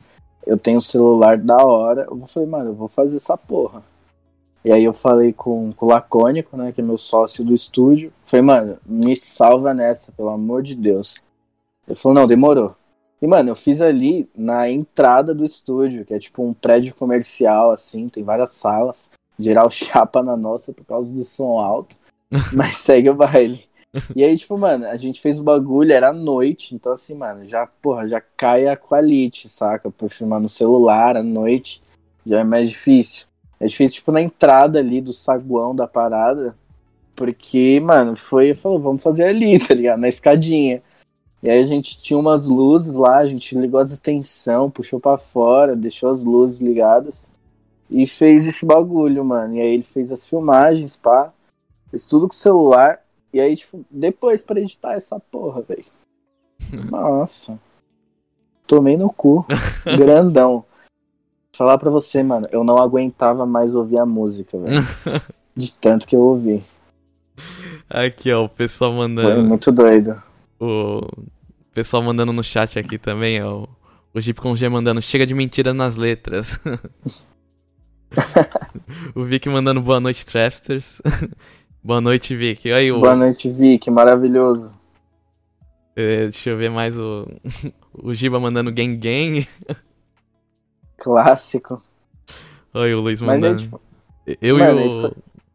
eu 0.46 0.58
tenho 0.58 0.78
um 0.78 0.82
celular 0.82 1.38
da 1.38 1.58
hora. 1.58 2.08
Eu 2.10 2.28
falei, 2.28 2.48
mano, 2.48 2.70
eu 2.70 2.76
vou 2.76 2.88
fazer 2.88 3.18
essa 3.18 3.38
porra. 3.38 3.84
E 4.64 4.72
aí 4.72 4.84
eu 4.84 4.94
falei 4.94 5.32
com, 5.32 5.72
com 5.72 5.86
o 5.86 5.90
Lacônico, 5.90 6.58
né, 6.58 6.72
que 6.72 6.82
é 6.82 6.84
meu 6.84 6.98
sócio 6.98 7.44
do 7.44 7.54
estúdio. 7.54 8.12
Falei, 8.26 8.46
mano, 8.46 8.78
me 8.86 9.16
salva 9.16 9.74
nessa, 9.74 10.12
pelo 10.12 10.30
amor 10.30 10.62
de 10.62 10.76
Deus. 10.76 11.16
Ele 11.88 11.96
falou, 11.96 12.16
não, 12.16 12.28
demorou. 12.28 12.76
E, 13.22 13.28
mano, 13.28 13.50
eu 13.50 13.56
fiz 13.56 13.82
ali 13.82 14.30
na 14.36 14.70
entrada 14.70 15.34
do 15.34 15.44
estúdio, 15.44 16.06
que 16.06 16.14
é 16.14 16.20
tipo 16.20 16.44
um 16.44 16.54
prédio 16.54 16.96
comercial, 16.96 17.72
assim, 17.72 18.08
tem 18.08 18.24
várias 18.24 18.52
salas. 18.52 19.10
Geral 19.38 19.70
chapa 19.72 20.22
na 20.22 20.36
nossa 20.36 20.74
por 20.74 20.86
causa 20.86 21.12
do 21.12 21.24
som 21.24 21.60
alto. 21.60 21.98
mas 22.54 22.78
segue 22.78 23.10
o 23.10 23.16
baile. 23.16 23.68
E 24.16 24.24
aí, 24.24 24.38
tipo, 24.38 24.56
mano, 24.58 24.86
a 24.86 24.98
gente 24.98 25.20
fez 25.20 25.40
o 25.40 25.44
bagulho, 25.44 25.92
era 25.92 26.14
noite, 26.14 26.76
então 26.76 26.92
assim, 26.92 27.16
mano, 27.16 27.48
já, 27.48 27.66
porra, 27.66 28.08
já 28.08 28.22
cai 28.22 28.68
a 28.68 28.78
quality, 28.78 29.50
saca? 29.50 29.90
Pra 29.90 30.08
filmar 30.08 30.40
no 30.40 30.48
celular 30.48 31.18
à 31.18 31.24
noite, 31.24 31.82
já 32.24 32.42
é 32.42 32.44
mais 32.44 32.70
difícil. 32.70 33.26
É 33.60 33.66
difícil, 33.66 33.96
tipo, 33.96 34.12
na 34.12 34.22
entrada 34.22 34.80
ali 34.80 35.02
do 35.02 35.12
saguão 35.12 35.76
da 35.76 35.88
parada, 35.88 36.56
porque, 37.16 37.80
mano, 37.82 38.16
foi, 38.16 38.54
falou, 38.54 38.80
vamos 38.80 39.04
fazer 39.04 39.26
ali, 39.26 39.60
tá 39.66 39.74
ligado? 39.74 40.00
Na 40.00 40.08
escadinha. 40.08 40.82
E 41.42 41.50
aí 41.50 41.62
a 41.62 41.66
gente 41.66 41.98
tinha 42.02 42.18
umas 42.18 42.46
luzes 42.46 42.96
lá, 42.96 43.18
a 43.18 43.26
gente 43.26 43.58
ligou 43.58 43.80
as 43.80 43.92
extensão, 43.92 44.70
puxou 44.70 45.00
para 45.00 45.18
fora, 45.18 45.76
deixou 45.76 46.10
as 46.10 46.22
luzes 46.24 46.60
ligadas 46.60 47.30
e 47.90 48.06
fez 48.06 48.46
esse 48.46 48.66
bagulho, 48.66 49.24
mano. 49.24 49.56
E 49.56 49.62
aí 49.62 49.74
ele 49.74 49.84
fez 49.84 50.12
as 50.12 50.28
filmagens, 50.28 50.96
pá, 50.96 51.34
fez 51.90 52.06
tudo 52.06 52.28
com 52.28 52.34
o 52.34 52.38
celular. 52.38 53.02
E 53.34 53.40
aí, 53.40 53.56
tipo, 53.56 53.86
depois 53.90 54.42
pra 54.42 54.60
editar 54.60 54.94
essa 54.94 55.20
porra, 55.20 55.62
velho. 55.62 55.86
Nossa. 56.90 57.60
Tomei 58.68 58.98
no 58.98 59.12
cu. 59.12 59.46
Grandão. 59.98 60.66
Falar 61.60 61.78
pra 61.78 61.90
você, 61.90 62.24
mano, 62.24 62.48
eu 62.54 62.64
não 62.64 62.78
aguentava 62.78 63.46
mais 63.46 63.76
ouvir 63.76 64.00
a 64.00 64.06
música, 64.06 64.58
velho. 64.58 64.82
De 65.54 65.74
tanto 65.74 66.08
que 66.08 66.16
eu 66.16 66.22
ouvi. 66.22 66.64
Aqui, 67.90 68.32
ó, 68.32 68.46
o 68.46 68.48
pessoal 68.48 68.94
mandando. 68.94 69.34
Foi 69.34 69.44
muito 69.44 69.70
doido. 69.70 70.24
O 70.58 71.02
pessoal 71.74 72.02
mandando 72.02 72.32
no 72.32 72.46
chat 72.46 72.80
aqui 72.80 72.98
também, 72.98 73.44
ó. 73.44 73.68
O 74.14 74.22
Jeep 74.22 74.40
com 74.40 74.56
G 74.56 74.70
mandando, 74.70 75.02
chega 75.02 75.28
de 75.28 75.34
mentiras 75.34 75.76
nas 75.76 75.98
letras. 75.98 76.58
o 79.14 79.26
Vic 79.26 79.50
mandando 79.50 79.82
boa 79.82 80.00
noite, 80.00 80.26
Trapsters. 80.26 81.02
boa 81.84 82.00
noite, 82.00 82.38
Vic. 82.38 82.72
Aí, 82.72 82.90
o... 82.90 83.02
Boa 83.02 83.18
noite, 83.18 83.50
Vic. 83.50 83.92
Maravilhoso. 83.92 84.74
É, 85.94 86.24
deixa 86.24 86.52
eu 86.52 86.58
ver 86.58 86.72
mais 86.72 86.98
o. 86.98 87.28
o 87.94 88.14
Giba 88.14 88.40
mandando 88.40 88.72
gang 88.72 88.96
gang. 88.96 89.46
Clássico. 91.00 91.82
Oi, 92.74 92.94
o 92.94 93.02
Luiz 93.02 93.22
mandando. 93.22 93.54
Mas 93.54 93.62
é, 93.62 93.66
tipo... 93.66 93.82
Eu 94.42 94.58
Mano, 94.58 94.80
e 94.80 94.88
o. 94.88 95.02
Foi... 95.02 95.12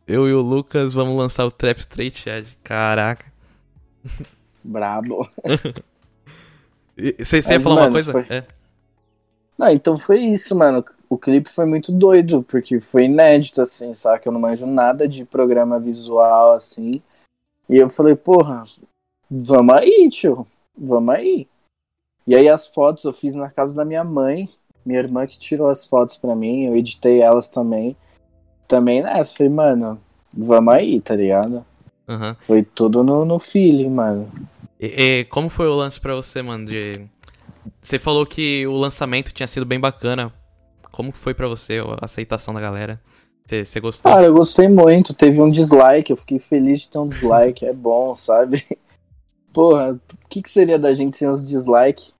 Eu 0.07 0.29
e 0.29 0.35
o 0.35 0.41
Lucas 0.41 0.93
vamos 0.93 1.17
lançar 1.17 1.47
o 1.47 1.51
Trap 1.51 1.79
Straight 1.79 2.19
Chad. 2.19 2.47
Caraca. 2.63 3.33
Brabo. 4.63 5.29
Você 7.19 7.39
ia 7.39 7.61
falar 7.61 7.75
mano, 7.77 7.87
uma 7.87 7.93
coisa? 7.93 8.13
Foi... 8.13 8.27
É. 8.29 8.45
Não, 9.57 9.71
então 9.71 9.99
foi 9.99 10.21
isso, 10.21 10.55
mano. 10.55 10.85
O 11.09 11.17
clipe 11.17 11.49
foi 11.49 11.65
muito 11.65 11.93
doido, 11.93 12.43
porque 12.43 12.81
foi 12.81 13.05
inédito, 13.05 13.63
assim, 13.63 13.95
sabe? 13.95 14.23
Eu 14.25 14.33
não 14.33 14.41
manjo 14.41 14.67
nada 14.67 15.07
de 15.07 15.25
programa 15.25 15.79
visual, 15.79 16.55
assim. 16.55 17.01
E 17.69 17.77
eu 17.77 17.89
falei, 17.89 18.15
porra, 18.15 18.67
vamos 19.31 19.75
aí, 19.77 20.09
tio. 20.11 20.47
Vamos 20.77 21.15
aí. 21.15 21.49
E 22.27 22.35
aí 22.35 22.49
as 22.49 22.67
fotos 22.67 23.05
eu 23.05 23.13
fiz 23.13 23.35
na 23.35 23.51
casa 23.51 23.75
da 23.75 23.85
minha 23.85 24.03
mãe. 24.03 24.51
Minha 24.85 25.01
irmã 25.01 25.27
que 25.27 25.39
tirou 25.39 25.69
as 25.69 25.87
fotos 25.87 26.17
pra 26.17 26.35
mim, 26.35 26.67
eu 26.67 26.77
editei 26.77 27.21
elas 27.21 27.49
também. 27.49 27.97
Também 28.69 29.03
nessa, 29.03 29.35
falei, 29.35 29.53
mano, 29.53 30.01
vamos 30.33 30.75
aí, 30.75 31.01
tá 31.01 31.15
ligado? 31.15 31.65
Uhum. 32.09 32.35
Foi 32.41 32.63
tudo 32.63 33.03
no, 33.03 33.25
no 33.25 33.39
feeling, 33.39 33.91
mano. 33.91 34.31
E, 34.79 34.87
e, 34.87 35.25
como 35.25 35.49
foi 35.49 35.67
o 35.67 35.75
lance 35.75 35.99
pra 35.99 36.15
você, 36.15 36.43
mano? 36.43 36.67
De... 36.67 37.01
Você 37.83 37.99
falou 37.99 38.27
que 38.27 38.67
o 38.67 38.77
lançamento 38.77 39.33
tinha 39.33 39.47
sido 39.47 39.65
bem 39.65 39.81
bacana. 39.81 40.33
Como 40.91 41.13
foi 41.13 41.35
para 41.35 41.49
você 41.49 41.81
a 42.01 42.05
aceitação 42.05 42.53
da 42.53 42.61
galera? 42.61 43.01
Você, 43.47 43.65
você 43.65 43.81
gostou? 43.81 44.13
Cara, 44.13 44.27
eu 44.27 44.35
gostei 44.35 44.69
muito. 44.69 45.15
Teve 45.15 45.41
um 45.41 45.51
dislike, 45.51 46.11
eu 46.11 46.17
fiquei 46.17 46.39
feliz 46.39 46.81
de 46.81 46.91
ter 46.91 46.99
um 46.99 47.09
dislike. 47.09 47.67
é 47.67 47.73
bom, 47.73 48.15
sabe? 48.15 48.65
Porra, 49.53 49.93
o 49.93 50.29
que, 50.29 50.43
que 50.43 50.51
seria 50.51 50.79
da 50.79 50.95
gente 50.95 51.17
sem 51.17 51.29
os 51.29 51.47
dislikes? 51.47 52.14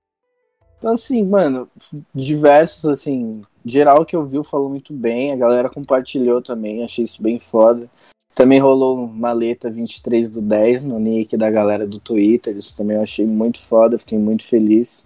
Então, 0.85 0.93
assim, 0.93 1.25
mano, 1.25 1.67
diversos, 2.13 2.85
assim, 2.85 3.41
geral 3.65 4.05
que 4.05 4.15
eu 4.15 4.23
vi 4.23 4.37
falou 4.43 4.69
muito 4.69 4.93
bem, 4.93 5.33
a 5.33 5.35
galera 5.35 5.67
compartilhou 5.67 6.43
também, 6.43 6.83
achei 6.83 7.03
isso 7.03 7.23
bem 7.23 7.39
foda. 7.39 7.89
Também 8.35 8.59
rolou 8.59 9.03
uma 9.03 9.33
letra 9.33 9.71
23 9.71 10.29
do 10.29 10.43
10 10.43 10.83
no 10.83 10.99
nick 10.99 11.35
da 11.35 11.49
galera 11.49 11.87
do 11.87 11.99
Twitter. 11.99 12.55
Isso 12.55 12.77
também 12.77 12.97
eu 12.97 13.01
achei 13.01 13.25
muito 13.25 13.59
foda, 13.59 13.97
fiquei 13.97 14.19
muito 14.19 14.45
feliz. 14.45 15.03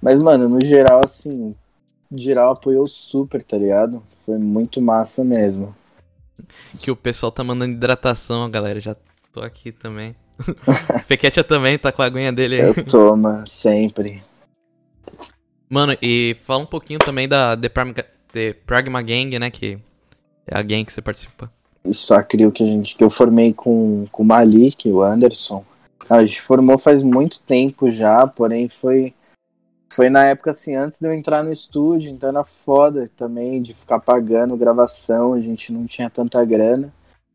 Mas, 0.00 0.22
mano, 0.22 0.48
no 0.48 0.64
geral, 0.64 1.00
assim, 1.04 1.52
geral 2.14 2.52
apoiou 2.52 2.86
super, 2.86 3.42
tá 3.42 3.58
ligado? 3.58 4.00
Foi 4.24 4.38
muito 4.38 4.80
massa 4.80 5.24
mesmo. 5.24 5.74
Que 6.78 6.92
o 6.92 6.96
pessoal 6.96 7.32
tá 7.32 7.42
mandando 7.42 7.72
hidratação, 7.72 8.48
galera. 8.48 8.78
Já 8.78 8.94
tô 9.32 9.40
aqui 9.40 9.72
também. 9.72 10.14
Fequetia 11.08 11.42
também 11.42 11.76
tá 11.76 11.90
com 11.90 12.02
a 12.02 12.06
aguinha 12.06 12.32
dele 12.32 12.60
aí. 12.60 12.68
Eu 12.68 12.84
tô, 12.84 13.16
mano, 13.16 13.48
sempre. 13.48 14.22
Mano, 15.68 15.96
e 16.00 16.36
fala 16.44 16.62
um 16.62 16.66
pouquinho 16.66 16.98
também 16.98 17.28
da 17.28 17.56
The 17.56 17.68
Pragma, 17.68 17.94
The 18.32 18.52
Pragma 18.66 19.02
Gang, 19.02 19.38
né? 19.38 19.50
Que 19.50 19.78
é 20.46 20.58
a 20.58 20.62
gang 20.62 20.84
que 20.84 20.92
você 20.92 21.02
participa 21.02 21.50
só 21.92 22.22
creio 22.22 22.52
que 22.52 22.62
a 22.62 22.66
gente 22.66 22.96
que 22.96 23.04
eu 23.04 23.10
formei 23.10 23.52
com, 23.52 24.06
com 24.10 24.22
o 24.22 24.26
Malik, 24.26 24.90
o 24.90 25.02
Anderson. 25.02 25.64
A 26.08 26.24
gente 26.24 26.40
formou 26.40 26.78
faz 26.78 27.02
muito 27.02 27.40
tempo 27.42 27.90
já, 27.90 28.26
porém 28.26 28.68
foi 28.68 29.14
foi 29.92 30.10
na 30.10 30.24
época 30.24 30.50
assim, 30.50 30.74
antes 30.74 30.98
de 30.98 31.06
eu 31.06 31.12
entrar 31.12 31.42
no 31.42 31.50
estúdio, 31.50 32.10
então 32.10 32.28
era 32.28 32.44
foda 32.44 33.10
também 33.16 33.60
de 33.62 33.74
ficar 33.74 33.98
pagando 33.98 34.56
gravação, 34.56 35.32
a 35.32 35.40
gente 35.40 35.72
não 35.72 35.86
tinha 35.86 36.10
tanta 36.10 36.44
grana. 36.44 36.92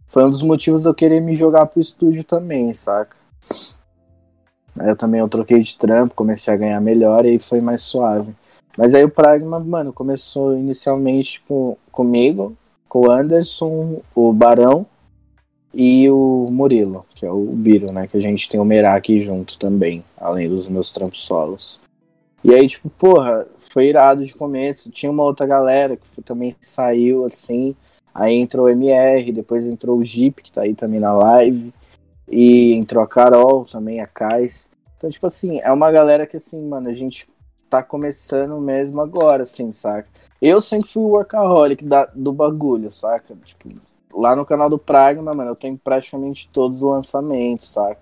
Foi 0.07 0.23
um 0.23 0.29
dos 0.29 0.43
motivos 0.43 0.83
de 0.83 0.87
eu 0.87 0.93
querer 0.93 1.19
me 1.19 1.33
jogar 1.33 1.65
pro 1.65 1.81
estúdio 1.81 2.23
também, 2.23 2.71
saca? 2.73 3.17
Aí 4.77 4.89
eu 4.89 4.95
também 4.95 5.19
eu 5.19 5.29
troquei 5.29 5.59
de 5.59 5.77
trampo, 5.77 6.15
comecei 6.15 6.53
a 6.53 6.57
ganhar 6.57 6.81
melhor 6.81 7.25
e 7.25 7.29
aí 7.29 7.39
foi 7.39 7.61
mais 7.61 7.81
suave. 7.81 8.33
Mas 8.77 8.93
aí 8.93 9.03
o 9.03 9.09
Pragma, 9.09 9.59
mano, 9.59 9.93
começou 9.93 10.57
inicialmente 10.57 11.41
com, 11.47 11.77
comigo, 11.91 12.55
com 12.89 13.07
o 13.07 13.11
Anderson, 13.11 14.01
o 14.15 14.33
Barão 14.33 14.85
e 15.73 16.09
o 16.09 16.47
Murilo, 16.51 17.05
que 17.15 17.25
é 17.25 17.31
o 17.31 17.43
Biro, 17.45 17.91
né? 17.91 18.07
Que 18.07 18.17
a 18.17 18.19
gente 18.19 18.49
tem 18.49 18.59
o 18.59 18.65
Merak 18.65 19.19
junto 19.19 19.57
também, 19.57 20.03
além 20.17 20.49
dos 20.49 20.67
meus 20.67 20.91
trampos 20.91 21.23
solos. 21.23 21.79
E 22.43 22.53
aí, 22.53 22.67
tipo, 22.67 22.89
porra, 22.89 23.47
foi 23.59 23.87
irado 23.87 24.25
de 24.25 24.33
começo. 24.33 24.91
Tinha 24.91 25.11
uma 25.11 25.23
outra 25.23 25.45
galera 25.45 25.95
que 25.95 26.21
também 26.21 26.53
saiu 26.59 27.25
assim. 27.25 27.75
Aí 28.13 28.35
entrou 28.35 28.65
o 28.65 28.69
MR, 28.69 29.31
depois 29.31 29.65
entrou 29.65 29.97
o 29.97 30.03
Jeep, 30.03 30.43
que 30.43 30.51
tá 30.51 30.61
aí 30.61 30.75
também 30.75 30.99
na 30.99 31.13
live. 31.13 31.73
E 32.27 32.73
entrou 32.73 33.03
a 33.03 33.07
Carol 33.07 33.65
também, 33.65 33.99
a 33.99 34.07
Kais. 34.07 34.69
Então, 34.97 35.09
tipo 35.09 35.27
assim, 35.27 35.59
é 35.59 35.71
uma 35.71 35.91
galera 35.91 36.25
que, 36.25 36.37
assim, 36.37 36.61
mano, 36.61 36.89
a 36.89 36.93
gente 36.93 37.27
tá 37.69 37.81
começando 37.83 38.59
mesmo 38.59 39.01
agora, 39.01 39.43
assim, 39.43 39.73
saca? 39.73 40.07
Eu 40.41 40.61
sempre 40.61 40.89
fui 40.89 41.01
o 41.01 41.07
workaholic 41.07 41.83
da, 41.83 42.05
do 42.05 42.31
bagulho, 42.31 42.91
saca? 42.91 43.35
Tipo, 43.43 43.69
lá 44.13 44.35
no 44.35 44.45
canal 44.45 44.69
do 44.69 44.77
Pragma, 44.77 45.33
mano, 45.33 45.51
eu 45.51 45.55
tenho 45.55 45.77
praticamente 45.77 46.49
todos 46.53 46.83
os 46.83 46.89
lançamentos, 46.89 47.69
saca? 47.69 47.99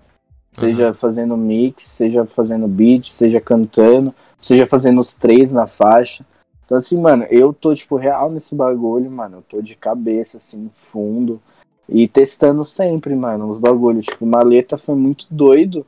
Seja 0.52 0.88
uhum. 0.88 0.94
fazendo 0.94 1.36
mix, 1.36 1.84
seja 1.84 2.26
fazendo 2.26 2.68
beat, 2.68 3.10
seja 3.10 3.40
cantando, 3.40 4.14
seja 4.38 4.66
fazendo 4.66 5.00
os 5.00 5.14
três 5.14 5.50
na 5.50 5.66
faixa. 5.66 6.24
Então, 6.64 6.76
assim, 6.76 6.98
mano, 6.98 7.24
eu 7.30 7.52
tô, 7.52 7.74
tipo, 7.74 7.96
real 7.96 8.30
nesse 8.30 8.54
bagulho, 8.54 9.10
mano. 9.10 9.38
Eu 9.38 9.42
tô 9.42 9.62
de 9.62 9.74
cabeça, 9.74 10.36
assim, 10.36 10.70
fundo. 10.92 11.40
E 11.88 12.08
testando 12.08 12.64
sempre, 12.64 13.14
mano, 13.14 13.50
os 13.50 13.58
bagulhos. 13.58 14.06
Tipo, 14.06 14.26
Maleta 14.26 14.78
foi 14.78 14.94
muito 14.94 15.26
doido 15.30 15.84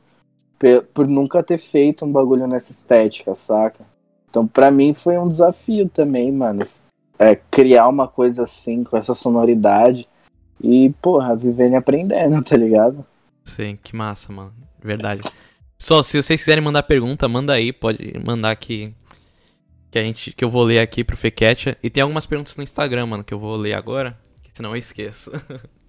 por 0.93 1.07
nunca 1.07 1.43
ter 1.43 1.57
feito 1.57 2.05
um 2.05 2.11
bagulho 2.11 2.47
nessa 2.47 2.71
estética, 2.71 3.35
saca? 3.35 3.85
Então, 4.29 4.47
para 4.47 4.71
mim 4.71 4.93
foi 4.93 5.17
um 5.17 5.27
desafio 5.27 5.87
também, 5.89 6.31
mano. 6.31 6.65
É, 7.17 7.35
criar 7.35 7.87
uma 7.87 8.07
coisa 8.07 8.43
assim, 8.43 8.83
com 8.83 8.97
essa 8.97 9.13
sonoridade. 9.13 10.07
E, 10.61 10.89
porra, 11.01 11.35
vivendo 11.35 11.73
e 11.73 11.75
aprendendo, 11.75 12.41
tá 12.43 12.55
ligado? 12.57 13.05
Sim, 13.43 13.77
que 13.81 13.95
massa, 13.95 14.31
mano. 14.31 14.53
Verdade. 14.81 15.21
Só, 15.79 16.01
se 16.01 16.21
vocês 16.21 16.41
quiserem 16.41 16.63
mandar 16.63 16.83
pergunta, 16.83 17.27
manda 17.27 17.53
aí, 17.53 17.71
pode 17.71 18.13
mandar 18.23 18.51
aqui. 18.51 18.93
Que, 19.91 19.99
a 19.99 20.01
gente, 20.01 20.33
que 20.33 20.43
eu 20.43 20.49
vou 20.49 20.63
ler 20.63 20.79
aqui 20.79 21.03
pro 21.03 21.17
Fequetia. 21.17 21.77
E 21.81 21.89
tem 21.89 22.03
algumas 22.03 22.25
perguntas 22.25 22.57
no 22.57 22.63
Instagram, 22.63 23.05
mano, 23.05 23.23
que 23.23 23.33
eu 23.33 23.39
vou 23.39 23.55
ler 23.55 23.73
agora. 23.73 24.17
Que 24.43 24.51
senão 24.53 24.71
eu 24.71 24.77
esqueço. 24.77 25.31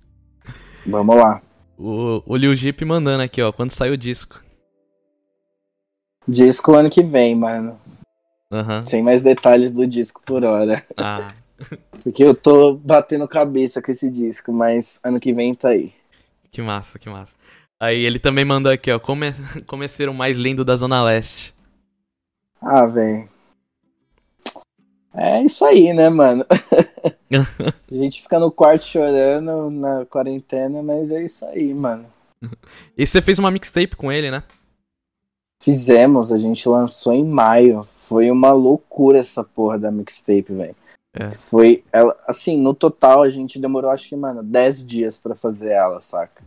Vamos 0.87 1.17
lá. 1.17 1.43
O, 1.79 2.23
o 2.25 2.37
Liu 2.37 2.55
Jeep 2.55 2.85
mandando 2.85 3.23
aqui, 3.23 3.43
ó. 3.43 3.53
Quando 3.53 3.71
sai 3.71 3.91
o 3.91 3.97
disco? 3.97 4.43
Disco 6.27 6.75
ano 6.75 6.91
que 6.91 7.03
vem, 7.03 7.35
mano. 7.35 7.79
Uhum. 8.51 8.83
Sem 8.85 9.03
mais 9.03 9.23
detalhes 9.23 9.73
do 9.73 9.87
disco 9.87 10.23
por 10.25 10.45
hora. 10.45 10.85
Ah. 10.97 11.35
Porque 12.03 12.23
eu 12.23 12.35
tô 12.35 12.75
batendo 12.75 13.27
cabeça 13.27 13.83
com 13.83 13.91
esse 13.91 14.11
disco, 14.11 14.53
mas 14.53 15.01
ano 15.03 15.19
que 15.19 15.33
vem 15.33 15.55
tá 15.55 15.71
aí. 15.71 15.93
Que 16.51 16.63
massa, 16.63 16.99
que 16.99 17.09
massa. 17.09 17.35
Aí 17.79 18.05
ele 18.05 18.19
também 18.19 18.45
mandou 18.45 18.73
aqui, 18.73 18.91
ó. 18.91 18.99
Como, 18.99 19.25
é, 19.25 19.35
como 19.67 19.83
é 19.83 19.89
ser 19.89 20.09
o 20.09 20.15
mais 20.15 20.39
lindo 20.39 20.65
da 20.65 20.77
Zona 20.77 21.03
Leste? 21.03 21.55
Ah, 22.61 22.87
velho. 22.87 23.29
É 25.15 25.43
isso 25.43 25.65
aí, 25.65 25.93
né, 25.93 26.09
mano? 26.09 26.45
a 27.31 27.95
gente 27.95 28.23
fica 28.23 28.39
no 28.39 28.51
quarto 28.51 28.85
chorando 28.85 29.71
na 29.71 30.07
quarentena, 30.07 30.83
mas 30.83 31.11
é 31.11 31.25
isso 31.25 31.45
aí, 31.47 31.75
mano. 31.75 32.07
E 32.97 33.07
você 33.07 33.21
fez 33.21 33.39
uma 33.39 33.51
mixtape 33.51 33.97
com 33.97 34.13
ele, 34.13 34.31
né? 34.31 34.43
Fizemos, 35.63 36.31
a 36.31 36.39
gente 36.39 36.69
lançou 36.69 37.13
em 37.13 37.25
maio. 37.25 37.87
Foi 37.91 38.31
uma 38.31 38.53
loucura 38.53 39.19
essa 39.19 39.43
porra 39.43 39.79
da 39.79 39.91
mixtape, 39.91 40.53
velho. 40.53 40.77
É. 41.13 41.31
Foi, 41.31 41.83
ela, 41.91 42.17
assim, 42.29 42.61
no 42.61 42.75
total 42.75 43.23
a 43.23 43.31
gente 43.31 43.59
demorou, 43.59 43.91
acho 43.91 44.09
que, 44.09 44.15
mano, 44.15 44.43
10 44.43 44.87
dias 44.87 45.19
pra 45.19 45.35
fazer 45.35 45.71
ela, 45.71 46.01
saca? 46.01 46.43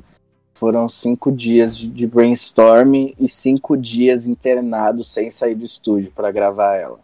Foram 0.54 0.88
cinco 0.88 1.32
dias 1.32 1.76
de, 1.76 1.88
de 1.88 2.06
brainstorm 2.06 3.14
e 3.18 3.28
cinco 3.28 3.76
dias 3.76 4.28
internado 4.28 5.04
sem 5.04 5.32
sair 5.32 5.56
do 5.56 5.66
estúdio 5.66 6.12
pra 6.12 6.32
gravar 6.32 6.76
ela. 6.76 7.00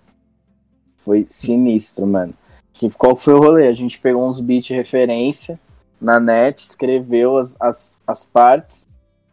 Foi 0.97 1.25
sinistro, 1.29 2.05
mano. 2.05 2.33
Que, 2.75 2.89
qual 2.91 3.15
foi 3.15 3.33
o 3.33 3.39
rolê? 3.39 3.67
A 3.67 3.73
gente 3.73 3.99
pegou 3.99 4.25
uns 4.25 4.39
beats 4.39 4.67
de 4.67 4.73
referência 4.73 5.59
na 5.99 6.19
net, 6.19 6.61
escreveu 6.61 7.37
as, 7.37 7.55
as, 7.59 7.97
as 8.05 8.23
partes. 8.23 8.85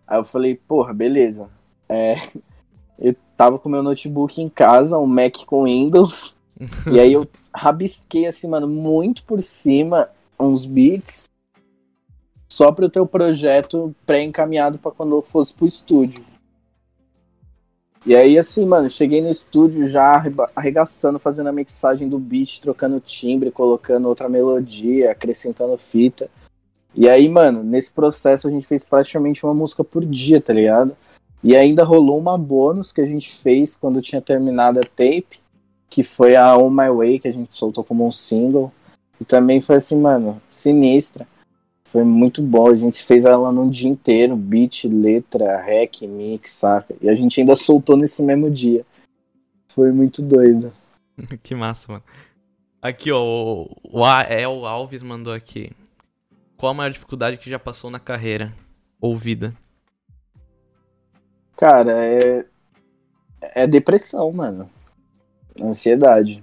Aí 0.07 0.19
eu 0.19 0.25
falei, 0.25 0.55
porra, 0.55 0.95
beleza. 0.95 1.49
É, 1.89 2.17
eu 2.99 3.15
tava 3.37 3.59
com 3.59 3.69
meu 3.69 3.83
notebook 3.83 4.41
em 4.41 4.49
casa, 4.49 4.99
um 4.99 5.07
Mac 5.07 5.45
com 5.47 5.65
Windows. 5.65 6.35
e 6.91 7.01
aí 7.01 7.13
eu 7.13 7.29
rabisquei 7.55 8.27
assim, 8.27 8.47
mano, 8.47 8.69
muito 8.69 9.25
por 9.25 9.43
cima 9.43 10.09
uns 10.39 10.65
beats 10.65 11.29
só 12.49 12.71
para 12.71 12.87
o 12.87 12.91
teu 12.91 13.07
projeto 13.07 13.95
pré-encaminhado 14.05 14.79
para 14.79 14.91
quando 14.91 15.17
eu 15.17 15.23
fosse 15.23 15.55
pro 15.55 15.67
estúdio. 15.67 16.25
E 18.05 18.17
aí, 18.17 18.37
assim, 18.37 18.67
mano, 18.67 18.91
cheguei 18.91 19.21
no 19.21 19.29
estúdio 19.29 19.87
já 19.87 20.21
arregaçando, 20.57 21.21
fazendo 21.21 21.49
a 21.49 21.53
mixagem 21.53 22.09
do 22.09 22.19
beat, 22.19 22.61
trocando 22.61 22.99
timbre, 22.99 23.53
colocando 23.53 24.09
outra 24.09 24.29
melodia, 24.29 25.13
acrescentando 25.13 25.79
fita. 25.79 26.29
E 26.95 27.09
aí, 27.09 27.29
mano, 27.29 27.63
nesse 27.63 27.93
processo 27.93 28.49
a 28.49 28.51
gente 28.51 28.67
fez 28.67 28.85
praticamente 28.85 29.45
uma 29.47 29.55
música 29.55 29.85
por 29.85 30.05
dia, 30.05 30.41
tá 30.41 30.53
ligado? 30.53 30.97
E 31.45 31.57
ainda 31.57 31.85
rolou 31.85 32.19
uma 32.19 32.37
bônus 32.37 32.91
que 32.91 33.01
a 33.01 33.07
gente 33.07 33.33
fez 33.37 33.77
quando 33.77 34.03
tinha 34.03 34.21
terminado 34.21 34.81
a 34.81 34.83
tape, 34.83 35.41
que 35.89 36.03
foi 36.03 36.35
a 36.35 36.57
On 36.57 36.71
My 36.71 36.91
Way, 36.91 37.21
que 37.21 37.29
a 37.29 37.33
gente 37.33 37.55
soltou 37.55 37.85
como 37.85 38.07
um 38.07 38.11
single. 38.11 38.73
E 39.21 39.25
também 39.25 39.61
foi 39.61 39.77
assim, 39.77 39.97
mano, 39.97 40.43
sinistra. 40.49 41.27
Foi 41.93 42.05
muito 42.05 42.41
bom. 42.41 42.71
A 42.71 42.75
gente 42.75 43.05
fez 43.05 43.27
ela 43.27 43.53
num 43.53 43.69
dia 43.69 43.91
inteiro, 43.91 44.35
beat, 44.35 44.85
letra, 44.85 45.61
rec, 45.61 46.01
mix, 46.01 46.53
saca? 46.53 46.97
E 47.03 47.11
a 47.11 47.15
gente 47.15 47.39
ainda 47.39 47.55
soltou 47.55 47.99
nesse 47.99 48.23
mesmo 48.23 48.51
dia. 48.51 48.83
Foi 49.69 49.93
muito 49.93 50.23
doido. 50.23 50.73
que 51.43 51.55
massa, 51.55 51.93
mano. 51.93 52.05
Aqui, 52.81 53.13
ó, 53.13 53.23
o 53.23 54.07
El 54.27 54.65
Alves 54.65 55.03
mandou 55.03 55.35
aqui. 55.35 55.71
Qual 56.57 56.71
a 56.71 56.75
maior 56.75 56.91
dificuldade 56.91 57.37
que 57.37 57.51
já 57.51 57.59
passou 57.59 57.91
na 57.91 58.01
carreira? 58.01 58.55
Ou 58.99 59.15
vida? 59.15 59.55
Cara, 61.59 61.93
é. 61.93 62.47
É 63.55 63.67
depressão, 63.67 64.33
mano. 64.33 64.71
Ansiedade. 65.61 66.43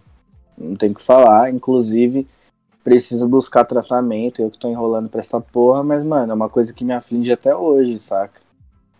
Não 0.56 0.76
tem 0.76 0.92
o 0.92 0.94
que 0.94 1.04
falar. 1.04 1.52
Inclusive, 1.52 2.28
preciso 2.84 3.28
buscar 3.28 3.66
tratamento, 3.66 4.42
eu 4.42 4.50
que 4.50 4.58
tô 4.58 4.70
enrolando 4.70 5.10
pra 5.10 5.20
essa 5.20 5.40
porra, 5.40 5.84
mas, 5.84 6.04
mano, 6.04 6.32
é 6.32 6.36
uma 6.36 6.50
coisa 6.50 6.74
que 6.74 6.84
me 6.84 6.94
aflige 6.94 7.32
até 7.32 7.56
hoje, 7.56 8.00
saca? 8.00 8.40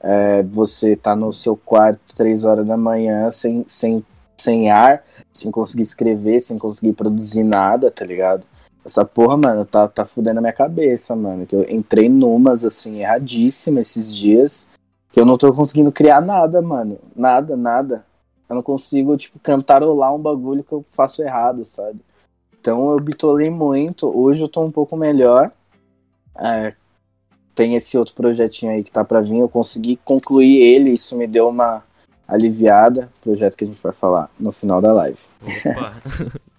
É, 0.02 0.44
você 0.44 0.96
tá 0.96 1.16
no 1.16 1.34
seu 1.34 1.58
quarto 1.58 2.16
três 2.16 2.46
horas 2.46 2.66
da 2.66 2.78
manhã 2.78 3.30
sem, 3.32 3.66
sem, 3.68 4.04
sem 4.38 4.72
ar, 4.72 5.04
sem 5.34 5.52
conseguir 5.52 5.84
escrever, 5.84 6.40
sem 6.40 6.58
conseguir 6.58 6.94
produzir 6.94 7.44
nada, 7.44 7.92
tá 7.92 8.06
ligado? 8.06 8.46
Essa 8.86 9.04
porra, 9.04 9.36
mano, 9.36 9.66
tá, 9.66 9.88
tá 9.88 10.06
fudendo 10.06 10.40
a 10.40 10.42
minha 10.42 10.54
cabeça, 10.54 11.16
mano. 11.16 11.46
Que 11.46 11.56
eu 11.56 11.70
entrei 11.70 12.08
numas, 12.08 12.64
assim, 12.64 13.02
erradíssimas 13.02 13.88
esses 13.90 14.14
dias, 14.14 14.66
que 15.12 15.20
eu 15.20 15.26
não 15.26 15.38
tô 15.38 15.54
conseguindo 15.54 15.92
criar 15.92 16.22
nada, 16.22 16.62
mano. 16.62 16.98
Nada, 17.16 17.58
nada. 17.58 18.06
Eu 18.50 18.56
não 18.56 18.64
consigo, 18.64 19.16
tipo, 19.18 19.38
cantarolar 19.40 20.16
um 20.16 20.20
bagulho 20.20 20.64
que 20.64 20.74
eu 20.74 20.84
faço 20.90 21.22
errado, 21.22 21.66
sabe? 21.66 22.00
Então 22.60 22.92
eu 22.92 23.00
bitolei 23.00 23.50
muito. 23.50 24.08
Hoje 24.18 24.42
eu 24.42 24.50
tô 24.50 24.64
um 24.64 24.72
pouco 24.72 24.98
melhor. 24.98 25.52
É, 26.38 26.74
tem 27.56 27.76
esse 27.76 27.98
outro 27.98 28.14
projetinho 28.14 28.72
aí 28.72 28.84
que 28.84 28.92
tá 28.92 29.04
para 29.04 29.22
vir. 29.22 29.38
Eu 29.38 29.50
consegui 29.50 29.98
concluir 29.98 30.58
ele. 30.58 30.92
Isso 30.92 31.16
me 31.16 31.28
deu 31.28 31.50
uma 31.50 31.84
aliviada. 32.28 33.12
Projeto 33.22 33.56
que 33.56 33.64
a 33.64 33.68
gente 33.68 33.82
vai 33.82 33.94
falar 33.94 34.30
no 34.40 34.52
final 34.52 34.82
da 34.82 34.94
live. 34.94 35.20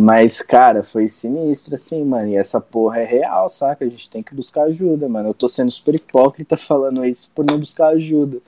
Mas, 0.00 0.40
cara, 0.40 0.84
foi 0.84 1.08
sinistro, 1.08 1.74
assim, 1.74 2.04
mano. 2.04 2.28
E 2.28 2.36
essa 2.36 2.60
porra 2.60 3.00
é 3.00 3.04
real, 3.04 3.48
saca? 3.48 3.84
A 3.84 3.88
gente 3.88 4.08
tem 4.08 4.22
que 4.22 4.32
buscar 4.32 4.62
ajuda, 4.62 5.08
mano. 5.08 5.30
Eu 5.30 5.34
tô 5.34 5.48
sendo 5.48 5.72
super 5.72 5.94
hipócrita 5.94 6.54
falando 6.58 7.04
isso 7.04 7.28
por 7.34 7.44
não 7.44 7.58
buscar 7.58 7.88
ajuda. 7.88 8.38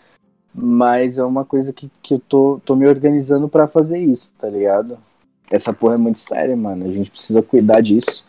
Mas 0.55 1.18
é 1.18 1.25
uma 1.25 1.44
coisa 1.44 1.73
que, 1.73 1.90
que 2.01 2.14
eu 2.14 2.20
tô, 2.20 2.61
tô 2.64 2.77
me 2.77 2.87
organizando 2.87 3.49
para 3.49 3.66
fazer 3.66 3.99
isso, 3.99 4.33
tá 4.38 4.49
ligado? 4.49 4.96
Essa 5.51 5.73
porra 5.73 5.95
é 5.95 5.99
muito 5.99 6.21
séria, 6.21 6.57
mano. 6.57 6.87
A 6.87 6.93
gente 6.93 7.11
precisa 7.11 7.43
cuidar 7.43 7.81
disso. 7.81 8.25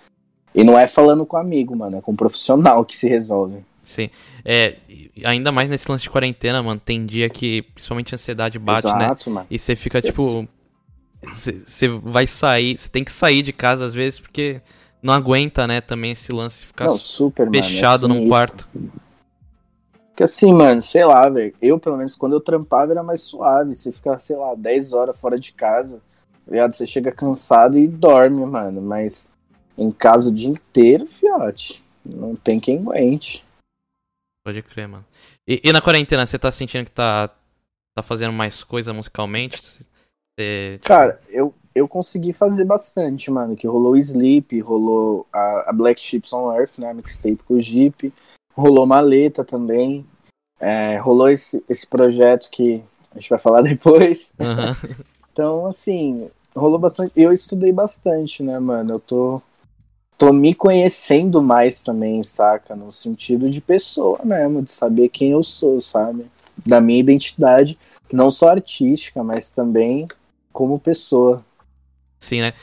E 0.54 0.64
não 0.64 0.78
é 0.78 0.88
falando 0.88 1.26
com 1.26 1.38
amigo, 1.38 1.76
mano, 1.76 1.98
é 1.98 2.02
com 2.02 2.12
um 2.12 2.16
profissional 2.16 2.84
que 2.84 2.96
se 2.96 3.08
resolve. 3.08 3.64
Sim. 3.84 4.10
É, 4.44 4.76
ainda 5.24 5.52
mais 5.52 5.70
nesse 5.70 5.90
lance 5.90 6.04
de 6.04 6.10
quarentena, 6.10 6.62
mano, 6.62 6.82
tem 6.84 7.06
dia 7.06 7.30
que 7.30 7.62
principalmente 7.62 8.14
a 8.14 8.16
ansiedade 8.16 8.60
bate, 8.60 8.88
né? 8.88 9.06
Exato, 9.06 9.30
né? 9.30 9.34
Mano. 9.36 9.48
E 9.50 9.58
você 9.58 9.76
fica 9.76 10.02
tipo 10.02 10.48
você 11.34 11.88
vai 11.88 12.26
sair, 12.26 12.78
você 12.78 12.90
tem 12.90 13.04
que 13.04 13.12
sair 13.12 13.44
de 13.44 13.54
casa 13.54 13.86
às 13.86 13.94
vezes 13.94 14.20
porque 14.20 14.60
não 15.04 15.14
aguenta, 15.14 15.68
né, 15.68 15.80
também 15.80 16.12
esse 16.12 16.32
lance 16.32 16.62
de 16.62 16.68
ficar 16.68 16.86
não, 16.86 16.98
super, 16.98 17.50
fechado 17.50 18.08
mano, 18.08 18.20
é 18.20 18.24
num 18.24 18.30
quarto. 18.30 18.68
Porque 20.10 20.24
assim, 20.24 20.52
mano, 20.52 20.82
sei 20.82 21.06
lá, 21.06 21.30
velho. 21.30 21.54
Eu, 21.62 21.80
pelo 21.80 21.98
menos, 21.98 22.16
quando 22.16 22.34
eu 22.34 22.42
trampava 22.42 22.92
era 22.92 23.04
mais 23.04 23.22
suave. 23.22 23.74
Você 23.74 23.92
ficar, 23.92 24.20
sei 24.20 24.36
lá, 24.36 24.54
10 24.56 24.94
horas 24.94 25.20
fora 25.20 25.40
de 25.40 25.54
casa 25.54 26.02
ligado? 26.52 26.74
Você 26.74 26.86
chega 26.86 27.12
cansado 27.12 27.78
e 27.78 27.88
dorme, 27.88 28.46
mano. 28.46 28.82
Mas 28.82 29.30
em 29.78 29.92
casa 29.92 30.30
o 30.30 30.34
dia 30.34 30.50
inteiro, 30.50 31.08
fiote. 31.08 31.84
Não 32.06 32.36
tem 32.36 32.60
quem 32.60 32.80
aguente. 32.80 33.44
Pode 34.44 34.62
crer, 34.64 34.88
mano. 34.88 35.06
E, 35.48 35.62
e, 35.64 35.72
na 35.72 35.82
quarentena, 35.82 36.26
você 36.26 36.38
tá 36.38 36.52
sentindo 36.52 36.86
que 36.86 36.92
tá, 36.92 37.30
tá 37.96 38.02
fazendo 38.02 38.34
mais 38.34 38.64
coisa 38.64 38.92
musicalmente? 38.94 39.62
Você. 39.62 40.80
Cara, 40.84 41.22
eu, 41.30 41.54
eu 41.76 41.88
consegui 41.88 42.34
fazer 42.34 42.66
bastante, 42.66 43.30
mano. 43.30 43.56
Que 43.56 43.68
rolou 43.68 43.96
Sleep, 43.96 44.60
rolou 44.62 45.28
a, 45.32 45.70
a 45.70 45.74
Black 45.74 46.02
Ships 46.02 46.34
on 46.34 46.56
Earth, 46.56 46.78
né? 46.80 46.90
A 46.90 46.94
mixtape 46.94 47.44
com 47.44 47.56
o 47.56 47.60
Jeep. 47.60 48.12
Rolou 48.54 48.86
Maleta 48.86 49.46
também. 49.46 50.06
É, 50.60 50.98
rolou 50.98 51.30
esse, 51.30 51.64
esse 51.70 51.86
projeto 51.88 52.50
que 52.50 52.84
a 53.12 53.20
gente 53.20 53.30
vai 53.30 53.40
falar 53.40 53.62
depois. 53.64 54.32
Uhum. 54.40 54.96
então, 55.32 55.66
assim, 55.68 56.30
rolou 56.56 56.80
bastante. 56.80 57.12
Eu 57.16 57.32
estudei 57.32 57.72
bastante, 57.72 58.44
né, 58.44 58.60
mano? 58.60 58.94
Eu 58.94 59.00
tô, 59.00 59.42
tô 60.18 60.32
me 60.32 60.54
conhecendo 60.54 61.42
mais 61.42 61.82
também, 61.82 62.24
saca? 62.24 62.76
No 62.76 62.92
sentido 62.92 63.50
de 63.50 63.62
pessoa 63.62 64.20
mesmo, 64.24 64.62
de 64.62 64.72
saber 64.72 65.10
quem 65.10 65.32
eu 65.32 65.44
sou, 65.44 65.80
sabe? 65.82 66.26
Da 66.66 66.82
minha 66.82 67.00
identidade, 67.00 67.78
não 68.12 68.30
só 68.30 68.50
artística, 68.50 69.24
mas 69.24 69.50
também 69.50 70.08
como 70.52 70.80
pessoa. 70.80 71.44
Sim, 72.20 72.42
né? 72.42 72.54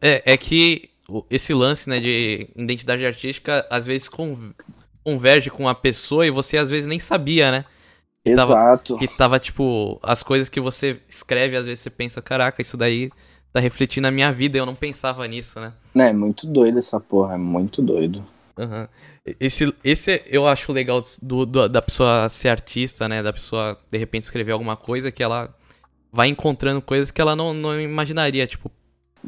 É, 0.00 0.34
é 0.34 0.36
que 0.36 0.90
esse 1.30 1.54
lance, 1.54 1.88
né, 1.88 1.98
de 1.98 2.48
identidade 2.54 3.04
artística, 3.04 3.66
às 3.70 3.86
vezes 3.86 4.08
converge 5.02 5.50
com 5.50 5.68
a 5.68 5.74
pessoa 5.74 6.26
e 6.26 6.30
você 6.30 6.58
às 6.58 6.68
vezes 6.68 6.86
nem 6.86 6.98
sabia, 6.98 7.50
né? 7.50 7.64
Exato. 8.24 8.94
Tava, 8.94 8.98
que 8.98 9.16
tava, 9.16 9.38
tipo, 9.38 9.98
as 10.02 10.22
coisas 10.22 10.48
que 10.48 10.60
você 10.60 11.00
escreve, 11.08 11.56
às 11.56 11.64
vezes 11.64 11.80
você 11.80 11.90
pensa, 11.90 12.20
caraca, 12.20 12.60
isso 12.60 12.76
daí 12.76 13.10
tá 13.52 13.60
refletindo 13.60 14.06
a 14.06 14.10
minha 14.10 14.32
vida, 14.32 14.58
eu 14.58 14.66
não 14.66 14.74
pensava 14.74 15.26
nisso, 15.26 15.58
né? 15.60 15.72
É, 15.94 16.12
muito 16.12 16.46
doido 16.46 16.78
essa 16.78 17.00
porra, 17.00 17.34
é 17.34 17.38
muito 17.38 17.82
doido. 17.82 18.24
Uhum. 18.56 18.88
Esse, 19.38 19.72
esse 19.84 20.22
eu 20.26 20.48
acho 20.48 20.72
legal 20.72 21.02
do, 21.22 21.46
do, 21.46 21.68
da 21.68 21.80
pessoa 21.80 22.28
ser 22.28 22.48
artista, 22.48 23.08
né? 23.08 23.22
Da 23.22 23.32
pessoa, 23.32 23.78
de 23.90 23.96
repente, 23.96 24.24
escrever 24.24 24.52
alguma 24.52 24.76
coisa 24.76 25.12
que 25.12 25.22
ela 25.22 25.54
vai 26.12 26.28
encontrando 26.28 26.82
coisas 26.82 27.10
que 27.10 27.20
ela 27.20 27.36
não, 27.36 27.54
não 27.54 27.80
imaginaria, 27.80 28.46
tipo. 28.46 28.70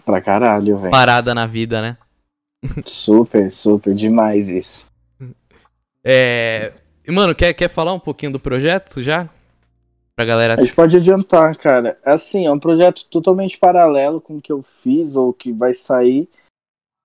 Pra 0.04 0.20
caralho, 0.20 0.78
velho. 0.78 0.90
Parada 0.90 1.34
na 1.34 1.46
vida, 1.46 1.80
né? 1.80 1.96
Super, 2.84 3.50
super, 3.50 3.94
demais 3.94 4.48
isso. 4.48 4.86
É. 6.04 6.72
Mano, 7.08 7.34
quer, 7.34 7.52
quer 7.54 7.68
falar 7.68 7.92
um 7.92 8.00
pouquinho 8.00 8.32
do 8.32 8.40
projeto 8.40 9.02
já? 9.02 9.28
Pra 10.20 10.24
galera. 10.26 10.54
A 10.54 10.56
gente 10.58 10.74
pode 10.74 10.96
adiantar, 10.96 11.56
cara. 11.56 11.98
É 12.04 12.12
assim, 12.12 12.46
é 12.46 12.52
um 12.52 12.58
projeto 12.58 13.06
totalmente 13.06 13.58
paralelo 13.58 14.20
com 14.20 14.36
o 14.36 14.40
que 14.40 14.52
eu 14.52 14.62
fiz 14.62 15.16
ou 15.16 15.32
que 15.32 15.50
vai 15.50 15.72
sair. 15.72 16.28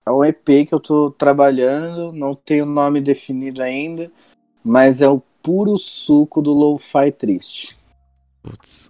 É 0.05 0.11
um 0.11 0.24
EP 0.24 0.68
que 0.68 0.74
eu 0.74 0.80
tô 0.80 1.09
trabalhando, 1.11 2.11
não 2.11 2.36
tenho 2.36 2.66
nome 2.66 3.01
definido 3.01 3.63
ainda, 3.63 4.11
mas 4.63 5.01
é 5.01 5.07
o 5.07 5.22
puro 5.41 5.78
suco 5.78 6.41
do 6.41 6.53
lo-fi 6.53 7.11
triste. 7.11 7.78
Putz. 8.43 8.89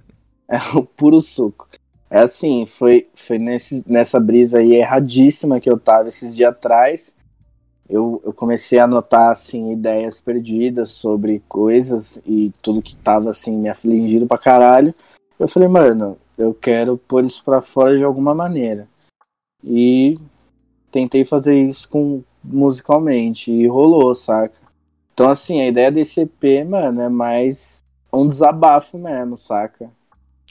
é 0.48 0.58
o 0.74 0.82
puro 0.82 1.20
suco. 1.20 1.68
É 2.08 2.20
assim, 2.20 2.64
foi, 2.66 3.08
foi 3.14 3.38
nesse, 3.38 3.84
nessa 3.86 4.18
brisa 4.18 4.58
aí 4.58 4.74
erradíssima 4.74 5.60
que 5.60 5.70
eu 5.70 5.78
tava 5.78 6.08
esses 6.08 6.34
dias 6.34 6.50
atrás. 6.50 7.14
Eu, 7.88 8.20
eu 8.24 8.32
comecei 8.32 8.78
a 8.78 8.84
anotar, 8.84 9.30
assim, 9.30 9.72
ideias 9.72 10.20
perdidas 10.20 10.90
sobre 10.90 11.42
coisas 11.48 12.18
e 12.26 12.52
tudo 12.62 12.82
que 12.82 12.96
tava, 12.96 13.30
assim, 13.30 13.56
me 13.56 13.68
afligindo 13.68 14.26
pra 14.26 14.38
caralho. 14.38 14.94
Eu 15.38 15.48
falei, 15.48 15.68
mano, 15.68 16.18
eu 16.36 16.52
quero 16.52 16.96
pôr 16.96 17.24
isso 17.24 17.42
pra 17.44 17.62
fora 17.62 17.96
de 17.96 18.04
alguma 18.04 18.34
maneira. 18.34 18.88
E 19.62 20.18
tentei 20.90 21.24
fazer 21.24 21.60
isso 21.60 21.88
com 21.88 22.22
musicalmente 22.42 23.50
e 23.50 23.66
rolou, 23.66 24.14
saca? 24.14 24.54
Então, 25.12 25.28
assim, 25.28 25.60
a 25.60 25.66
ideia 25.66 25.90
desse 25.90 26.20
EP, 26.20 26.64
mano, 26.64 27.00
é 27.00 27.08
mais 27.08 27.84
um 28.12 28.28
desabafo 28.28 28.98
mesmo, 28.98 29.36
saca? 29.36 29.90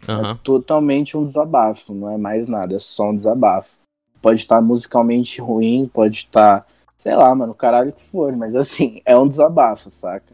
Aham. 0.08 0.32
É 0.32 0.38
totalmente 0.44 1.18
um 1.18 1.24
desabafo, 1.24 1.94
não 1.94 2.10
é 2.10 2.18
mais 2.18 2.48
nada, 2.48 2.76
é 2.76 2.80
só 2.80 3.10
um 3.10 3.16
desabafo. 3.16 3.76
Pode 4.22 4.40
estar 4.40 4.62
musicalmente 4.62 5.40
ruim, 5.40 5.90
pode 5.92 6.18
estar, 6.18 6.66
sei 6.98 7.16
lá, 7.16 7.34
mano, 7.34 7.54
caralho 7.54 7.94
que 7.94 8.04
for, 8.04 8.36
mas 8.36 8.56
assim, 8.56 9.02
é 9.06 9.18
um 9.18 9.28
desabafo, 9.28 9.90
saca? 9.90 10.34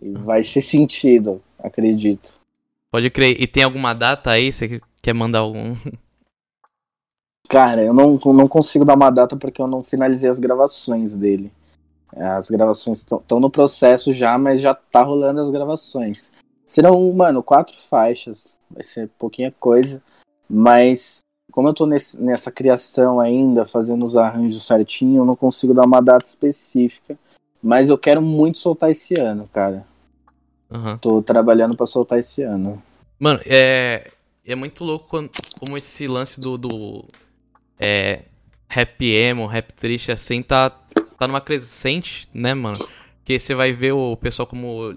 E 0.00 0.12
vai 0.12 0.42
ser 0.42 0.62
sentido, 0.62 1.42
acredito. 1.58 2.34
Pode 2.90 3.10
crer. 3.10 3.40
E 3.40 3.46
tem 3.46 3.62
alguma 3.62 3.94
data 3.94 4.30
aí? 4.30 4.52
Você 4.52 4.80
quer 5.02 5.12
mandar 5.12 5.40
algum? 5.40 5.76
Cara, 7.48 7.82
eu 7.82 7.92
não, 7.92 8.18
não 8.32 8.48
consigo 8.48 8.84
dar 8.84 8.94
uma 8.94 9.10
data 9.10 9.36
porque 9.36 9.60
eu 9.60 9.66
não 9.66 9.82
finalizei 9.82 10.30
as 10.30 10.38
gravações 10.38 11.14
dele. 11.14 11.52
As 12.16 12.50
gravações 12.50 12.98
estão 12.98 13.38
no 13.38 13.50
processo 13.50 14.12
já, 14.12 14.36
mas 14.38 14.60
já 14.60 14.74
tá 14.74 15.02
rolando 15.02 15.40
as 15.40 15.50
gravações. 15.50 16.32
Serão, 16.66 17.12
mano, 17.12 17.42
quatro 17.42 17.78
faixas. 17.80 18.54
Vai 18.70 18.82
ser 18.82 19.08
pouquinha 19.18 19.52
coisa. 19.58 20.02
Mas 20.48 21.20
como 21.50 21.68
eu 21.68 21.74
tô 21.74 21.86
nesse, 21.86 22.20
nessa 22.20 22.50
criação 22.50 23.20
ainda, 23.20 23.64
fazendo 23.64 24.04
os 24.04 24.16
arranjos 24.16 24.66
certinho, 24.66 25.22
eu 25.22 25.24
não 25.24 25.36
consigo 25.36 25.74
dar 25.74 25.84
uma 25.84 26.00
data 26.00 26.24
específica. 26.24 27.18
Mas 27.62 27.88
eu 27.88 27.98
quero 27.98 28.22
muito 28.22 28.58
soltar 28.58 28.90
esse 28.90 29.14
ano, 29.18 29.48
cara. 29.52 29.84
Aham. 30.70 30.96
Tô 30.98 31.20
trabalhando 31.20 31.76
pra 31.76 31.86
soltar 31.86 32.18
esse 32.18 32.42
ano. 32.42 32.82
Mano, 33.18 33.40
é. 33.44 34.10
É 34.46 34.54
muito 34.54 34.82
louco 34.84 35.06
quando- 35.08 35.30
como 35.58 35.76
esse 35.76 36.06
lance 36.08 36.40
do. 36.40 36.56
do 36.56 37.04
é. 37.78 38.22
Rap 38.68 39.04
emo, 39.04 39.46
rap 39.46 39.72
triste, 39.74 40.12
assim, 40.12 40.42
tá, 40.42 40.70
tá 40.70 41.26
numa 41.26 41.40
crescente, 41.40 42.28
né, 42.32 42.54
mano? 42.54 42.78
Porque 43.18 43.36
você 43.38 43.52
vai 43.54 43.72
ver 43.72 43.92
o 43.92 44.16
pessoal 44.16 44.46
como. 44.46 44.96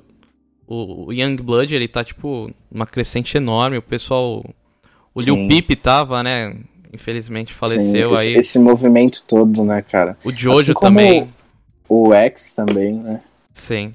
O, 0.66 1.08
o 1.08 1.12
Young 1.14 1.36
Blood, 1.38 1.76
ele 1.76 1.88
tá, 1.88 2.04
tipo, 2.04 2.50
numa 2.72 2.86
crescente 2.86 3.36
enorme. 3.36 3.78
O 3.78 3.82
pessoal. 3.82 4.44
O 5.16 5.22
Lil 5.22 5.36
Sim. 5.36 5.48
Peep 5.48 5.82
tava, 5.82 6.24
né? 6.24 6.56
Infelizmente 6.92 7.54
faleceu 7.54 8.10
Sim, 8.10 8.14
esse, 8.14 8.22
aí. 8.22 8.34
esse 8.36 8.60
movimento 8.60 9.24
todo, 9.28 9.64
né, 9.64 9.82
cara? 9.82 10.18
O 10.24 10.32
Jojo 10.32 10.72
assim 10.72 10.80
também. 10.80 11.34
O 11.88 12.14
X 12.14 12.54
também, 12.54 12.94
né? 12.94 13.22
Sim. 13.52 13.94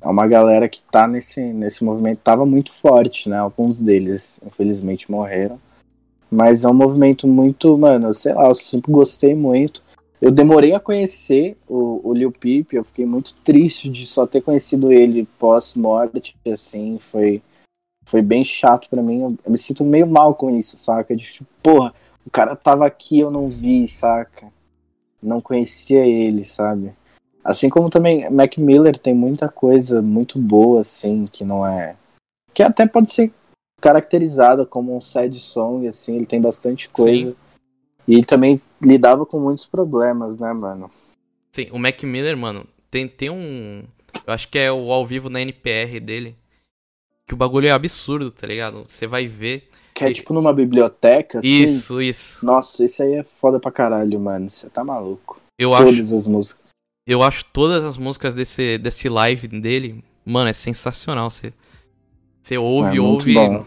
É 0.00 0.08
uma 0.08 0.26
galera 0.26 0.68
que 0.68 0.80
tá 0.90 1.06
nesse, 1.06 1.40
nesse 1.40 1.84
movimento, 1.84 2.20
tava 2.24 2.46
muito 2.46 2.72
forte, 2.72 3.28
né? 3.28 3.38
Alguns 3.38 3.80
deles, 3.80 4.40
infelizmente, 4.44 5.10
morreram. 5.10 5.60
Mas 6.30 6.64
é 6.64 6.68
um 6.68 6.74
movimento 6.74 7.26
muito, 7.26 7.76
mano, 7.76 8.14
sei 8.14 8.32
lá, 8.32 8.48
eu 8.48 8.54
sempre 8.54 8.90
gostei 8.90 9.34
muito. 9.34 9.82
Eu 10.20 10.30
demorei 10.30 10.74
a 10.74 10.80
conhecer 10.80 11.56
o, 11.68 12.00
o 12.08 12.14
Lil 12.14 12.30
Peep, 12.30 12.72
eu 12.72 12.84
fiquei 12.84 13.04
muito 13.04 13.34
triste 13.42 13.88
de 13.88 14.06
só 14.06 14.26
ter 14.26 14.40
conhecido 14.40 14.92
ele 14.92 15.26
pós-morte, 15.38 16.36
assim, 16.52 16.98
foi, 17.00 17.42
foi 18.06 18.22
bem 18.22 18.44
chato 18.44 18.88
pra 18.88 19.02
mim. 19.02 19.20
Eu, 19.20 19.38
eu 19.44 19.50
me 19.50 19.58
sinto 19.58 19.84
meio 19.84 20.06
mal 20.06 20.34
com 20.34 20.56
isso, 20.56 20.76
saca? 20.78 21.14
De 21.14 21.24
tipo, 21.24 21.48
porra, 21.62 21.94
o 22.26 22.30
cara 22.30 22.56
tava 22.56 22.86
aqui, 22.86 23.18
eu 23.18 23.30
não 23.30 23.48
vi, 23.48 23.86
saca? 23.86 24.52
Não 25.22 25.40
conhecia 25.40 26.04
ele, 26.06 26.44
sabe? 26.44 26.92
Assim 27.42 27.68
como 27.68 27.88
também 27.88 28.28
Mac 28.30 28.58
Miller 28.58 28.98
tem 28.98 29.14
muita 29.14 29.48
coisa 29.48 30.02
muito 30.02 30.38
boa, 30.38 30.82
assim, 30.82 31.26
que 31.26 31.44
não 31.44 31.66
é. 31.66 31.96
Que 32.52 32.62
até 32.62 32.86
pode 32.86 33.10
ser 33.10 33.32
caracterizada 33.80 34.66
como 34.66 34.94
um 34.94 35.00
sad 35.00 35.38
song, 35.38 35.86
assim, 35.88 36.16
ele 36.16 36.26
tem 36.26 36.40
bastante 36.40 36.88
coisa. 36.88 37.30
Sim. 37.30 37.36
E 38.06 38.14
ele 38.14 38.24
também 38.24 38.60
lidava 38.80 39.24
com 39.24 39.38
muitos 39.38 39.66
problemas, 39.66 40.36
né, 40.36 40.52
mano? 40.52 40.90
Sim, 41.52 41.68
o 41.72 41.78
Mac 41.78 42.02
Miller, 42.02 42.36
mano, 42.36 42.66
tem, 42.90 43.08
tem 43.08 43.30
um. 43.30 43.84
Eu 44.26 44.34
acho 44.34 44.48
que 44.48 44.58
é 44.58 44.70
o 44.70 44.92
ao 44.92 45.06
vivo 45.06 45.30
na 45.30 45.40
NPR 45.40 46.00
dele. 46.00 46.36
Que 47.30 47.34
o 47.34 47.36
bagulho 47.36 47.68
é 47.68 47.70
absurdo, 47.70 48.32
tá 48.32 48.44
ligado? 48.44 48.84
Você 48.88 49.06
vai 49.06 49.28
ver. 49.28 49.68
Que 49.94 50.04
é 50.04 50.12
tipo 50.12 50.34
numa 50.34 50.52
biblioteca, 50.52 51.38
assim. 51.38 51.62
Isso, 51.62 52.02
isso. 52.02 52.44
Nossa, 52.44 52.84
esse 52.84 53.00
aí 53.04 53.14
é 53.14 53.22
foda 53.22 53.60
pra 53.60 53.70
caralho, 53.70 54.18
mano. 54.18 54.50
Você 54.50 54.68
tá 54.68 54.82
maluco. 54.82 55.40
Eu 55.56 55.72
acho, 55.72 55.84
Todas 55.84 56.12
as 56.12 56.26
músicas. 56.26 56.70
eu 57.06 57.22
acho 57.22 57.44
todas 57.52 57.84
as 57.84 57.96
músicas 57.96 58.34
desse, 58.34 58.78
desse 58.78 59.08
live 59.08 59.46
dele, 59.46 60.02
mano, 60.24 60.50
é 60.50 60.52
sensacional. 60.52 61.30
Você, 61.30 61.52
você 62.42 62.58
ouve, 62.58 62.96
é 62.96 63.00
ouve. 63.00 63.32
bom. 63.32 63.64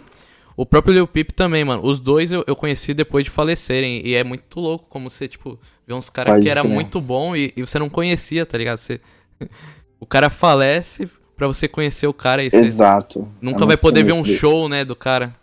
O 0.57 0.65
próprio 0.65 0.93
Lil 0.95 1.07
Peep 1.07 1.31
também, 1.31 1.63
mano. 1.63 1.85
Os 1.85 2.01
dois 2.01 2.33
eu, 2.33 2.43
eu 2.45 2.57
conheci 2.57 2.93
depois 2.93 3.23
de 3.23 3.31
falecerem. 3.31 4.05
E 4.05 4.13
é 4.13 4.25
muito 4.25 4.59
louco 4.59 4.87
como 4.89 5.09
você, 5.09 5.25
tipo, 5.25 5.57
vê 5.87 5.93
uns 5.93 6.09
caras 6.09 6.43
que 6.43 6.49
era 6.49 6.59
crer. 6.59 6.73
muito 6.73 6.99
bom 6.99 7.33
e, 7.33 7.53
e 7.55 7.61
você 7.61 7.79
não 7.79 7.89
conhecia, 7.89 8.45
tá 8.45 8.57
ligado? 8.57 8.79
Você, 8.79 8.99
o 10.01 10.05
cara 10.05 10.29
falece 10.29 11.09
pra 11.43 11.53
você 11.53 11.67
conhecer 11.67 12.07
o 12.07 12.13
cara 12.13 12.43
e 12.43 12.49
Exato. 12.51 13.27
nunca 13.41 13.63
É 13.63 13.67
vai 13.67 13.77
poder 13.77 14.03
ver 14.03 14.13
um 14.13 14.23
isso. 14.23 14.39
show, 14.39 14.69
né, 14.69 14.85
do 14.85 14.95
cara. 14.95 15.35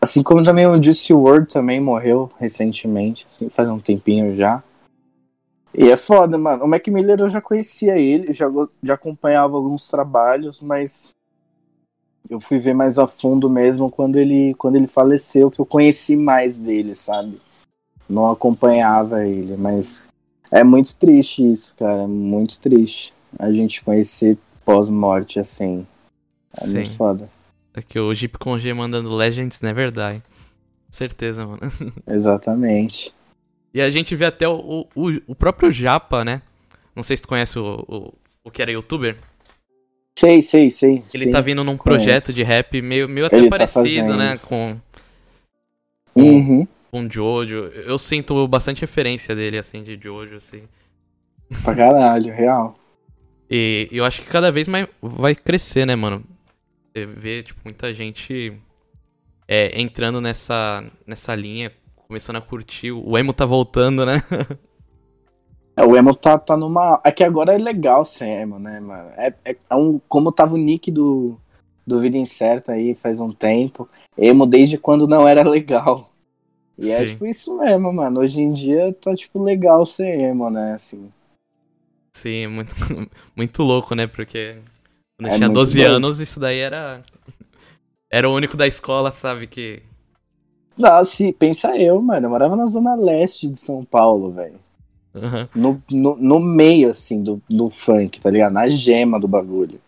Assim 0.00 0.22
como 0.22 0.42
também 0.42 0.66
o 0.66 0.82
Juicy 0.82 1.12
WRLD 1.12 1.46
também 1.52 1.80
morreu 1.80 2.30
recentemente, 2.38 3.26
assim, 3.30 3.48
faz 3.48 3.68
um 3.68 3.78
tempinho 3.78 4.34
já. 4.34 4.62
E 5.72 5.88
é 5.88 5.96
foda, 5.96 6.36
mano. 6.36 6.64
O 6.64 6.68
Mac 6.68 6.86
Miller 6.88 7.20
eu 7.20 7.28
já 7.28 7.40
conhecia 7.40 7.96
ele, 7.96 8.32
já, 8.32 8.46
já 8.82 8.94
acompanhava 8.94 9.56
alguns 9.56 9.88
trabalhos, 9.88 10.60
mas 10.60 11.14
eu 12.28 12.40
fui 12.40 12.58
ver 12.58 12.74
mais 12.74 12.98
a 12.98 13.06
fundo 13.06 13.48
mesmo 13.48 13.90
quando 13.90 14.16
ele, 14.16 14.54
quando 14.54 14.76
ele 14.76 14.88
faleceu, 14.88 15.50
que 15.50 15.60
eu 15.60 15.66
conheci 15.66 16.16
mais 16.16 16.58
dele, 16.58 16.94
sabe? 16.94 17.40
Não 18.08 18.30
acompanhava 18.30 19.24
ele, 19.24 19.56
mas 19.56 20.08
é 20.50 20.64
muito 20.64 20.96
triste 20.96 21.52
isso, 21.52 21.74
cara. 21.76 22.02
É 22.02 22.06
muito 22.06 22.58
triste 22.58 23.12
a 23.38 23.50
gente 23.52 23.82
conhecer 23.82 24.36
pós-morte 24.64 25.38
assim. 25.38 25.86
É 26.56 26.60
Sim. 26.64 26.72
muito 26.74 26.90
foda. 26.96 27.30
Aqui 27.74 27.98
o 27.98 28.12
Jeep 28.12 28.36
com 28.38 28.58
G 28.58 28.72
mandando 28.74 29.14
Legends 29.14 29.60
Never 29.60 29.90
Die. 29.90 30.22
Certeza, 30.90 31.46
mano. 31.46 31.60
Exatamente. 32.06 33.14
E 33.72 33.80
a 33.80 33.88
gente 33.90 34.16
vê 34.16 34.24
até 34.24 34.48
o, 34.48 34.86
o, 34.94 35.08
o 35.28 35.34
próprio 35.34 35.70
Japa, 35.72 36.24
né? 36.24 36.42
Não 36.94 37.02
sei 37.04 37.16
se 37.16 37.22
tu 37.22 37.28
conhece 37.28 37.56
o, 37.58 37.84
o, 37.88 38.12
o 38.44 38.50
que 38.50 38.60
era 38.60 38.72
youtuber. 38.72 39.16
Sei, 40.18 40.42
sei, 40.42 40.68
sei. 40.70 41.04
Ele 41.14 41.26
sim. 41.26 41.30
tá 41.30 41.40
vindo 41.40 41.62
num 41.62 41.76
conheço. 41.76 42.04
projeto 42.04 42.32
de 42.32 42.42
rap 42.42 42.82
meio, 42.82 43.08
meio 43.08 43.26
até 43.26 43.36
Ele 43.38 43.48
tá 43.48 43.50
parecido, 43.58 43.82
fazendo. 43.84 44.16
né? 44.16 44.36
Com, 44.38 44.76
Uhum. 46.16 46.66
com 46.90 47.08
Jojo. 47.08 47.66
Eu 47.86 47.96
sinto 47.98 48.46
bastante 48.48 48.80
referência 48.80 49.34
dele, 49.34 49.56
assim, 49.58 49.82
de 49.84 49.96
Jojo, 49.96 50.34
assim. 50.36 50.62
Pra 51.62 51.74
caralho, 51.74 52.32
real. 52.34 52.76
E 53.50 53.88
eu 53.90 54.04
acho 54.04 54.22
que 54.22 54.28
cada 54.28 54.52
vez 54.52 54.68
mais 54.68 54.86
vai 55.02 55.34
crescer, 55.34 55.84
né, 55.84 55.96
mano? 55.96 56.22
Você 56.92 57.04
vê, 57.04 57.42
tipo, 57.42 57.60
muita 57.64 57.92
gente 57.92 58.56
é, 59.48 59.80
entrando 59.80 60.20
nessa, 60.20 60.84
nessa 61.04 61.34
linha, 61.34 61.72
começando 62.06 62.36
a 62.36 62.40
curtir. 62.40 62.92
O 62.92 63.18
emo 63.18 63.32
tá 63.32 63.44
voltando, 63.44 64.06
né? 64.06 64.22
É, 65.76 65.84
o 65.84 65.96
emo 65.96 66.14
tá, 66.14 66.36
tá 66.36 66.56
numa. 66.56 67.00
É 67.04 67.10
que 67.10 67.24
agora 67.24 67.54
é 67.54 67.58
legal 67.58 68.04
ser 68.04 68.26
emo, 68.26 68.58
né, 68.58 68.80
mano? 68.80 69.08
É, 69.16 69.32
é, 69.44 69.56
é 69.70 69.74
um. 69.74 70.00
Como 70.08 70.32
tava 70.32 70.54
o 70.54 70.58
nick 70.58 70.90
do, 70.90 71.38
do 71.86 71.98
Vida 71.98 72.18
Incerta 72.18 72.72
aí 72.72 72.94
faz 72.94 73.18
um 73.20 73.32
tempo. 73.32 73.88
Emo 74.18 74.46
desde 74.46 74.76
quando 74.76 75.06
não 75.06 75.26
era 75.26 75.48
legal. 75.48 76.12
E 76.76 76.90
é 76.90 77.00
Sim. 77.00 77.06
tipo 77.12 77.24
isso 77.24 77.56
mesmo, 77.56 77.92
mano. 77.92 78.20
Hoje 78.20 78.40
em 78.40 78.52
dia 78.52 78.94
tá, 79.00 79.14
tipo, 79.14 79.42
legal 79.42 79.86
ser 79.86 80.18
emo, 80.18 80.50
né? 80.50 80.74
Assim. 80.74 81.10
Sim, 82.12 82.44
é 82.44 82.48
muito, 82.48 82.74
muito 83.36 83.62
louco, 83.62 83.94
né? 83.94 84.06
Porque 84.06 84.58
quando 85.16 85.26
eu 85.28 85.30
É 85.30 85.36
tinha 85.36 85.48
muito 85.48 85.50
12 85.50 85.82
doido. 85.82 85.96
anos, 85.96 86.20
isso 86.20 86.40
daí 86.40 86.58
era. 86.60 87.04
Era 88.08 88.28
o 88.28 88.34
único 88.34 88.56
da 88.56 88.66
escola, 88.68 89.10
sabe? 89.10 89.46
Que. 89.48 89.82
Nossa, 90.76 91.32
pensa 91.38 91.76
eu, 91.76 92.00
mano. 92.02 92.26
Eu 92.26 92.30
morava 92.30 92.56
na 92.56 92.66
zona 92.66 92.94
leste 92.96 93.46
de 93.48 93.56
São 93.58 93.84
Paulo, 93.84 94.32
velho. 94.32 94.58
Aham. 95.14 95.48
no, 95.54 95.82
no, 95.90 96.16
no 96.16 96.40
meio, 96.40 96.90
assim, 96.90 97.22
do, 97.22 97.42
do 97.48 97.70
funk, 97.70 98.20
tá 98.20 98.30
ligado? 98.30 98.52
Na 98.52 98.68
gema 98.68 99.18
do 99.18 99.28
bagulho. 99.28 99.80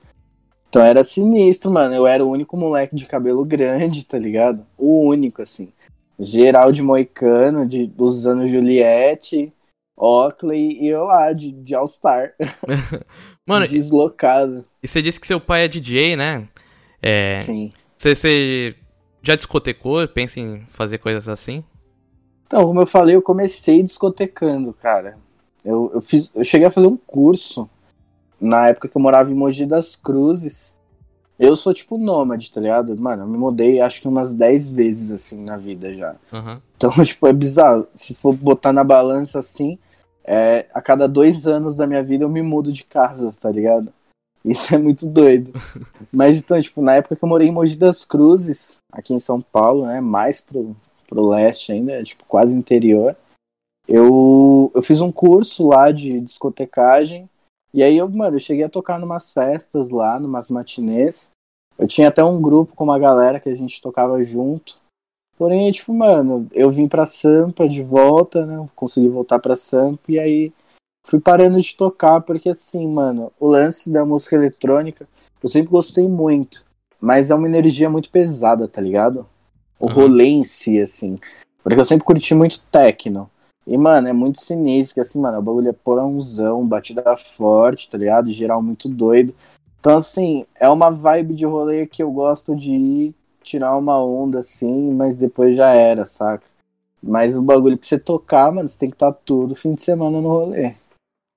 Então 0.69 0.83
era 0.83 1.05
sinistro, 1.05 1.71
mano. 1.71 1.95
Eu 1.95 2.07
era 2.07 2.25
o 2.25 2.31
único 2.31 2.57
moleque 2.57 2.97
de 2.97 3.07
cabelo 3.07 3.45
grande, 3.45 4.05
tá 4.07 4.19
ligado? 4.19 4.67
O 4.79 5.07
único, 5.09 5.43
assim. 5.43 5.71
Geral 6.19 6.73
de 6.73 6.83
moicano, 6.83 7.67
de, 7.67 7.91
usando 7.99 8.47
Juliette, 8.47 9.53
Oakley 10.03 10.81
e 10.81 10.89
eu 10.89 11.05
lá, 11.05 11.33
de, 11.33 11.53
de 11.53 11.75
All-Star. 11.75 12.35
Mano, 13.47 13.67
Deslocado. 13.69 14.65
e 14.83 14.89
você 14.89 15.01
disse 15.01 15.21
que 15.21 15.27
seu 15.27 15.41
pai 15.41 15.65
é 15.65 15.69
DJ, 15.69 16.17
né? 16.17 16.49
É. 17.01 17.41
Sim. 17.43 17.71
Você, 17.97 18.15
você 18.17 18.77
já 19.23 19.37
discotecou? 19.37 20.07
Pensa 20.09 20.41
em 20.41 20.67
fazer 20.71 20.99
coisas 20.99 21.29
assim? 21.29 21.63
Então, 22.47 22.67
como 22.67 22.81
eu 22.81 22.87
falei, 22.87 23.15
eu 23.15 23.23
comecei 23.23 23.83
discotecando, 23.83 24.73
cara. 24.73 25.17
Eu, 25.65 25.93
eu, 25.95 26.03
fiz, 26.03 26.31
eu 26.35 26.43
cheguei 26.43 26.67
a 26.67 26.71
fazer 26.71 26.89
um 26.89 26.97
curso 26.97 27.71
na 28.41 28.69
época 28.69 28.89
que 28.89 28.97
eu 28.97 29.01
morava 29.01 29.31
em 29.31 29.35
Mogi 29.35 29.65
das 29.65 29.95
Cruzes. 29.95 30.77
Eu 31.39 31.55
sou 31.55 31.73
tipo 31.73 31.97
nômade, 31.97 32.51
tá 32.51 32.61
ligado? 32.61 32.97
Mano, 32.97 33.23
eu 33.23 33.29
me 33.29 33.39
mudei 33.39 33.81
acho 33.81 34.01
que 34.01 34.09
umas 34.09 34.33
10 34.33 34.69
vezes 34.71 35.11
assim 35.13 35.43
na 35.43 35.57
vida 35.57 35.95
já. 35.95 36.17
Uhum. 36.33 36.61
Então, 36.77 36.91
tipo, 37.05 37.27
é 37.29 37.33
bizarro. 37.33 37.87
Se 37.95 38.15
for 38.15 38.35
botar 38.35 38.73
na 38.73 38.83
balança 38.83 39.39
assim, 39.39 39.79
é, 40.25 40.67
a 40.73 40.81
cada 40.81 41.09
dois 41.09 41.47
anos 41.47 41.77
da 41.77 41.87
minha 41.87 42.03
vida 42.03 42.25
eu 42.25 42.29
me 42.29 42.43
mudo 42.43 42.73
de 42.73 42.85
casas, 42.85 43.37
tá 43.37 43.51
ligado? 43.51 43.93
Isso 44.45 44.75
é 44.75 44.79
muito 44.79 45.07
doido. 45.07 45.53
Mas 46.13 46.39
então, 46.39 46.61
tipo, 46.61 46.83
na 46.83 46.95
época 46.95 47.17
que 47.17 47.25
eu 47.25 47.29
morei 47.29 47.49
em 47.49 47.53
Mogi 47.53 47.77
das 47.77 48.05
Cruzes, 48.05 48.79
aqui 48.91 49.15
em 49.15 49.19
São 49.19 49.41
Paulo, 49.41 49.87
né? 49.87 50.01
Mais 50.01 50.41
pro, 50.41 50.77
pro 51.07 51.29
leste 51.29 51.73
ainda, 51.73 52.03
tipo, 52.03 52.25
quase 52.27 52.57
interior. 52.57 53.17
Eu, 53.87 54.71
eu 54.75 54.83
fiz 54.83 55.01
um 55.01 55.13
curso 55.13 55.69
lá 55.69 55.91
de 55.91 56.21
discotecagem. 56.21 57.29
E 57.75 57.83
aí 57.83 57.97
eu, 57.97 58.09
mano, 58.09 58.37
eu 58.37 58.41
cheguei 58.41 58.65
a 58.65 58.69
tocar 58.69 58.99
numas 58.99 59.31
festas 59.31 59.91
lá, 59.91 60.19
numas 60.19 60.49
matinês. 60.49 61.31
Eu 61.79 61.87
tinha 61.87 62.09
até 62.09 62.23
um 62.23 62.41
grupo 62.41 62.75
com 62.75 62.85
uma 62.85 62.99
galera 62.99 63.41
que 63.41 63.49
a 63.49 63.55
gente 63.55 63.81
tocava 63.81 64.23
junto. 64.25 64.82
Porém, 65.39 65.71
tipo, 65.73 65.93
mano, 65.93 66.47
eu 66.53 66.71
vim 66.71 66.87
pra 66.87 67.07
Sampa 67.07 67.69
de 67.69 67.83
volta, 67.83 68.47
né? 68.47 68.67
Consegui 68.75 69.09
voltar 69.09 69.39
pra 69.39 69.57
Sampa 69.57 70.13
e 70.13 70.19
aí 70.19 70.53
fui 71.05 71.21
parando 71.21 71.61
de 71.61 71.75
tocar, 71.75 72.21
porque 72.21 72.49
assim, 72.49 72.87
mano, 72.87 73.33
o 73.41 73.47
lance 73.47 73.91
da 73.91 74.05
música 74.05 74.37
eletrônica, 74.37 75.09
eu 75.43 75.49
sempre 75.49 75.71
gostei 75.71 76.07
muito. 76.07 76.65
Mas 77.01 77.31
é 77.31 77.35
uma 77.35 77.49
energia 77.49 77.91
muito 77.91 78.09
pesada, 78.11 78.69
tá 78.69 78.81
ligado? 78.81 79.27
O 79.79 79.87
uhum. 79.87 79.93
rolê 79.93 80.27
em 80.27 80.45
si, 80.45 80.81
assim. 80.81 81.19
Porque 81.63 81.81
eu 81.81 81.85
sempre 81.85 82.05
curti 82.05 82.35
muito 82.35 82.61
techno. 82.71 83.29
E, 83.67 83.77
mano, 83.77 84.09
é 84.09 84.13
muito 84.13 84.41
sinistro, 84.41 84.95
que 84.95 85.01
assim, 85.01 85.21
mano, 85.21 85.39
o 85.39 85.43
bagulho 85.43 85.69
é 85.69 85.73
porãozão, 85.73 86.67
batida 86.67 87.17
forte, 87.17 87.89
tá 87.89 87.97
ligado? 87.99 88.31
Em 88.31 88.33
geral, 88.33 88.63
muito 88.63 88.89
doido. 88.89 89.35
Então, 89.79 89.97
assim, 89.97 90.47
é 90.55 90.69
uma 90.69 90.91
vibe 90.91 91.35
de 91.35 91.45
rolê 91.45 91.87
que 91.87 92.03
eu 92.03 92.11
gosto 92.11 92.55
de 92.55 92.73
ir, 92.73 93.15
tirar 93.43 93.77
uma 93.77 94.03
onda, 94.03 94.39
assim, 94.39 94.93
mas 94.93 95.17
depois 95.17 95.57
já 95.57 95.73
era, 95.73 96.07
saca? 96.07 96.45
Mas 97.03 97.37
o 97.37 97.43
bagulho 97.43 97.77
pra 97.77 97.87
você 97.87 97.99
tocar, 97.99 98.53
mano, 98.53 98.69
você 98.69 98.79
tem 98.79 98.89
que 98.89 98.95
estar 98.95 99.13
tá 99.13 99.19
todo 99.25 99.55
fim 99.55 99.75
de 99.75 99.83
semana 99.83 100.21
no 100.21 100.29
rolê. 100.29 100.75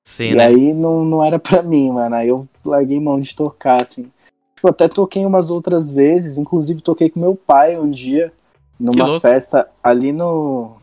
Sim, 0.08 0.26
e 0.26 0.36
né? 0.36 0.46
aí 0.46 0.74
não, 0.74 1.04
não 1.04 1.24
era 1.24 1.40
pra 1.40 1.64
mim, 1.64 1.92
mano. 1.92 2.16
Aí 2.16 2.28
eu 2.28 2.48
larguei 2.64 3.00
mão 3.00 3.20
de 3.20 3.36
tocar, 3.36 3.82
assim. 3.82 4.12
Tipo, 4.56 4.70
até 4.70 4.88
toquei 4.88 5.26
umas 5.26 5.50
outras 5.50 5.90
vezes, 5.90 6.38
inclusive 6.38 6.82
toquei 6.82 7.10
com 7.10 7.20
meu 7.20 7.36
pai 7.36 7.78
um 7.78 7.90
dia, 7.90 8.32
numa 8.80 9.20
festa 9.20 9.68
ali 9.84 10.12
no 10.12 10.78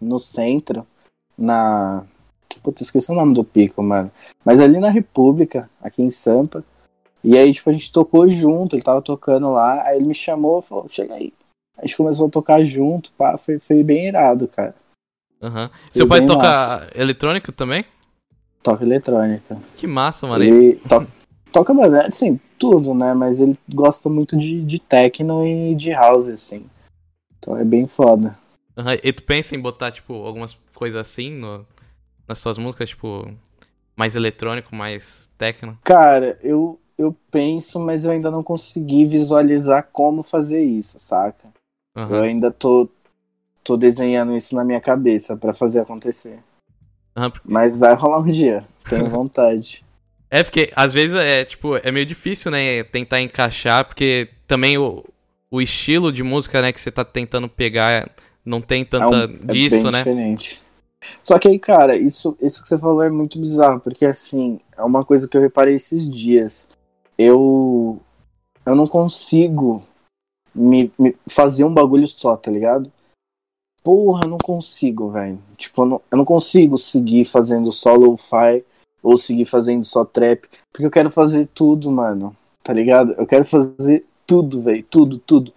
no 0.00 0.18
centro, 0.18 0.86
na. 1.36 2.04
Puta, 2.62 2.82
esqueci 2.82 3.10
o 3.10 3.14
nome 3.14 3.34
do 3.34 3.44
pico, 3.44 3.82
mano. 3.82 4.10
Mas 4.44 4.60
ali 4.60 4.78
na 4.78 4.88
República, 4.88 5.68
aqui 5.80 6.02
em 6.02 6.10
Sampa. 6.10 6.64
E 7.22 7.36
aí, 7.36 7.52
tipo, 7.52 7.70
a 7.70 7.72
gente 7.72 7.90
tocou 7.90 8.28
junto, 8.28 8.76
ele 8.76 8.82
tava 8.82 9.02
tocando 9.02 9.52
lá, 9.52 9.82
aí 9.82 9.96
ele 9.96 10.06
me 10.06 10.14
chamou 10.14 10.60
e 10.60 10.62
falou, 10.62 10.88
chega 10.88 11.14
aí. 11.14 11.32
A 11.76 11.82
gente 11.82 11.96
começou 11.96 12.28
a 12.28 12.30
tocar 12.30 12.64
junto, 12.64 13.12
pá, 13.12 13.36
foi, 13.36 13.58
foi 13.58 13.82
bem 13.82 14.08
irado, 14.08 14.48
cara. 14.48 14.74
Uhum. 15.42 15.68
Seu 15.90 16.08
pai 16.08 16.24
toca 16.24 16.46
massa. 16.46 16.90
eletrônico 16.94 17.52
também? 17.52 17.84
Toca 18.62 18.84
eletrônica. 18.84 19.58
Que 19.76 19.86
massa, 19.86 20.26
mano. 20.26 20.42
Ele 20.42 20.76
to 20.88 21.06
toca, 21.52 21.72
mano, 21.72 21.96
assim, 22.00 22.40
tudo, 22.58 22.94
né? 22.94 23.14
Mas 23.14 23.38
ele 23.38 23.58
gosta 23.68 24.08
muito 24.08 24.36
de, 24.36 24.62
de 24.62 24.78
techno 24.78 25.46
e 25.46 25.74
de 25.74 25.90
house, 25.90 26.28
assim. 26.28 26.64
Então 27.38 27.56
é 27.56 27.64
bem 27.64 27.86
foda. 27.86 28.36
Uhum. 28.76 28.92
E 29.02 29.12
tu 29.12 29.22
pensa 29.22 29.54
em 29.54 29.60
botar, 29.60 29.90
tipo, 29.90 30.14
algumas 30.14 30.54
coisas 30.74 31.00
assim 31.00 31.30
no, 31.30 31.66
nas 32.26 32.38
suas 32.38 32.58
músicas, 32.58 32.90
tipo, 32.90 33.30
mais 33.94 34.14
eletrônico, 34.14 34.74
mais 34.74 35.28
techno? 35.38 35.78
Cara, 35.84 36.38
eu, 36.42 36.78
eu 36.98 37.14
penso, 37.30 37.78
mas 37.78 38.04
eu 38.04 38.10
ainda 38.10 38.30
não 38.30 38.42
consegui 38.42 39.04
visualizar 39.04 39.88
como 39.92 40.22
fazer 40.22 40.62
isso, 40.62 40.98
saca? 40.98 41.48
Uhum. 41.96 42.14
Eu 42.14 42.22
ainda 42.22 42.50
tô, 42.50 42.88
tô 43.62 43.76
desenhando 43.76 44.36
isso 44.36 44.54
na 44.54 44.64
minha 44.64 44.80
cabeça 44.80 45.36
para 45.36 45.52
fazer 45.52 45.80
acontecer. 45.80 46.38
Uhum. 47.16 47.32
Mas 47.44 47.76
vai 47.76 47.94
rolar 47.94 48.20
um 48.20 48.30
dia, 48.30 48.64
tenho 48.88 49.08
vontade. 49.10 49.84
É, 50.30 50.42
porque 50.42 50.72
às 50.74 50.92
vezes 50.92 51.14
é, 51.14 51.44
tipo, 51.44 51.76
é 51.76 51.90
meio 51.90 52.06
difícil, 52.06 52.50
né, 52.50 52.82
tentar 52.84 53.20
encaixar, 53.20 53.84
porque 53.84 54.28
também 54.46 54.76
o, 54.76 55.04
o 55.50 55.60
estilo 55.60 56.12
de 56.12 56.22
música, 56.22 56.60
né, 56.60 56.72
que 56.72 56.80
você 56.80 56.90
tá 56.90 57.04
tentando 57.04 57.48
pegar 57.48 58.10
não 58.44 58.60
tem 58.60 58.84
tanta 58.84 59.04
é 59.04 59.26
um, 59.26 59.46
disso, 59.52 59.76
é 59.76 59.82
bem 59.82 59.92
né? 59.92 59.98
Diferente. 59.98 60.62
Só 61.22 61.38
que 61.38 61.48
aí, 61.48 61.58
cara, 61.58 61.96
isso, 61.96 62.36
isso 62.40 62.62
que 62.62 62.68
você 62.68 62.78
falou 62.78 63.02
é 63.02 63.10
muito 63.10 63.38
bizarro, 63.40 63.80
porque 63.80 64.04
assim, 64.04 64.60
é 64.76 64.82
uma 64.82 65.04
coisa 65.04 65.28
que 65.28 65.36
eu 65.36 65.40
reparei 65.40 65.74
esses 65.74 66.08
dias. 66.08 66.68
Eu. 67.18 68.00
Eu 68.64 68.74
não 68.74 68.86
consigo 68.86 69.82
me, 70.54 70.92
me 70.98 71.16
fazer 71.28 71.64
um 71.64 71.72
bagulho 71.72 72.06
só, 72.08 72.36
tá 72.36 72.50
ligado? 72.50 72.90
Porra, 73.82 74.26
não 74.26 74.38
consigo, 74.38 75.10
velho. 75.10 75.38
Tipo, 75.56 75.82
eu 75.82 75.86
não, 75.86 76.02
eu 76.10 76.18
não 76.18 76.24
consigo 76.24 76.76
seguir 76.76 77.24
fazendo 77.24 77.70
só 77.70 77.94
lo-fi 77.94 78.64
ou 79.00 79.16
seguir 79.16 79.44
fazendo 79.44 79.84
só 79.84 80.04
trap, 80.04 80.48
porque 80.72 80.84
eu 80.84 80.90
quero 80.90 81.10
fazer 81.10 81.46
tudo, 81.54 81.90
mano. 81.92 82.36
Tá 82.64 82.72
ligado? 82.72 83.12
Eu 83.12 83.24
quero 83.24 83.44
fazer 83.44 84.04
tudo, 84.26 84.60
velho. 84.62 84.84
Tudo, 84.90 85.18
tudo. 85.18 85.52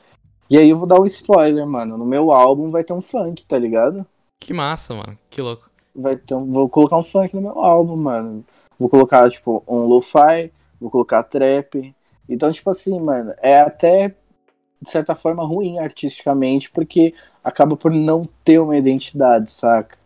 E 0.47 0.57
aí 0.57 0.69
eu 0.69 0.77
vou 0.77 0.87
dar 0.87 1.01
um 1.01 1.05
spoiler, 1.05 1.65
mano. 1.65 1.97
No 1.97 2.05
meu 2.05 2.31
álbum 2.31 2.69
vai 2.69 2.83
ter 2.83 2.93
um 2.93 3.01
funk, 3.01 3.43
tá 3.45 3.57
ligado? 3.57 4.05
Que 4.39 4.53
massa, 4.53 4.93
mano. 4.93 5.17
Que 5.29 5.41
louco. 5.41 5.67
Vai 5.95 6.15
ter 6.15 6.35
um... 6.35 6.51
Vou 6.51 6.69
colocar 6.69 6.97
um 6.97 7.03
funk 7.03 7.35
no 7.35 7.41
meu 7.41 7.59
álbum, 7.59 7.95
mano. 7.95 8.45
Vou 8.77 8.87
colocar, 8.87 9.27
tipo, 9.29 9.63
um 9.67 9.85
lo-fi, 9.87 10.51
vou 10.79 10.89
colocar 10.89 11.23
trap. 11.23 11.95
Então, 12.27 12.51
tipo 12.51 12.69
assim, 12.69 12.99
mano, 12.99 13.33
é 13.41 13.61
até 13.61 14.15
de 14.81 14.89
certa 14.89 15.15
forma 15.15 15.45
ruim 15.45 15.79
artisticamente, 15.79 16.71
porque 16.71 17.13
acaba 17.43 17.75
por 17.75 17.91
não 17.91 18.27
ter 18.43 18.59
uma 18.59 18.77
identidade, 18.77 19.51
saca? 19.51 19.97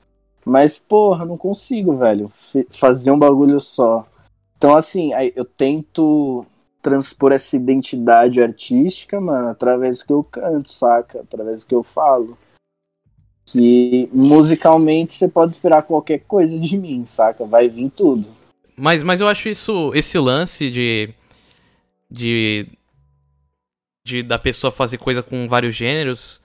Mas, 0.45 0.79
porra, 0.79 1.25
não 1.25 1.37
consigo, 1.37 1.95
velho, 1.95 2.31
fazer 2.71 3.11
um 3.11 3.19
bagulho 3.19 3.61
só. 3.61 4.05
Então, 4.57 4.75
assim, 4.75 5.11
eu 5.35 5.45
tento 5.45 6.45
transpor 6.81 7.31
essa 7.31 7.55
identidade 7.55 8.41
artística, 8.41 9.21
mano, 9.21 9.49
através 9.49 9.99
do 9.99 10.05
que 10.05 10.13
eu 10.13 10.23
canto, 10.23 10.69
saca? 10.69 11.21
Através 11.21 11.61
do 11.61 11.67
que 11.67 11.75
eu 11.75 11.83
falo. 11.83 12.37
Que 13.45 14.09
musicalmente 14.11 15.13
você 15.13 15.27
pode 15.27 15.53
esperar 15.53 15.83
qualquer 15.83 16.19
coisa 16.19 16.59
de 16.59 16.77
mim, 16.77 17.05
saca? 17.05 17.45
Vai 17.45 17.69
vir 17.69 17.89
tudo. 17.89 18.27
Mas, 18.75 19.03
mas 19.03 19.21
eu 19.21 19.27
acho 19.27 19.49
isso, 19.49 19.91
esse 19.93 20.17
lance 20.17 20.69
de. 20.69 21.09
de. 22.09 22.67
de 24.05 24.23
da 24.23 24.39
pessoa 24.39 24.71
fazer 24.71 24.97
coisa 24.97 25.21
com 25.21 25.47
vários 25.47 25.75
gêneros. 25.75 26.41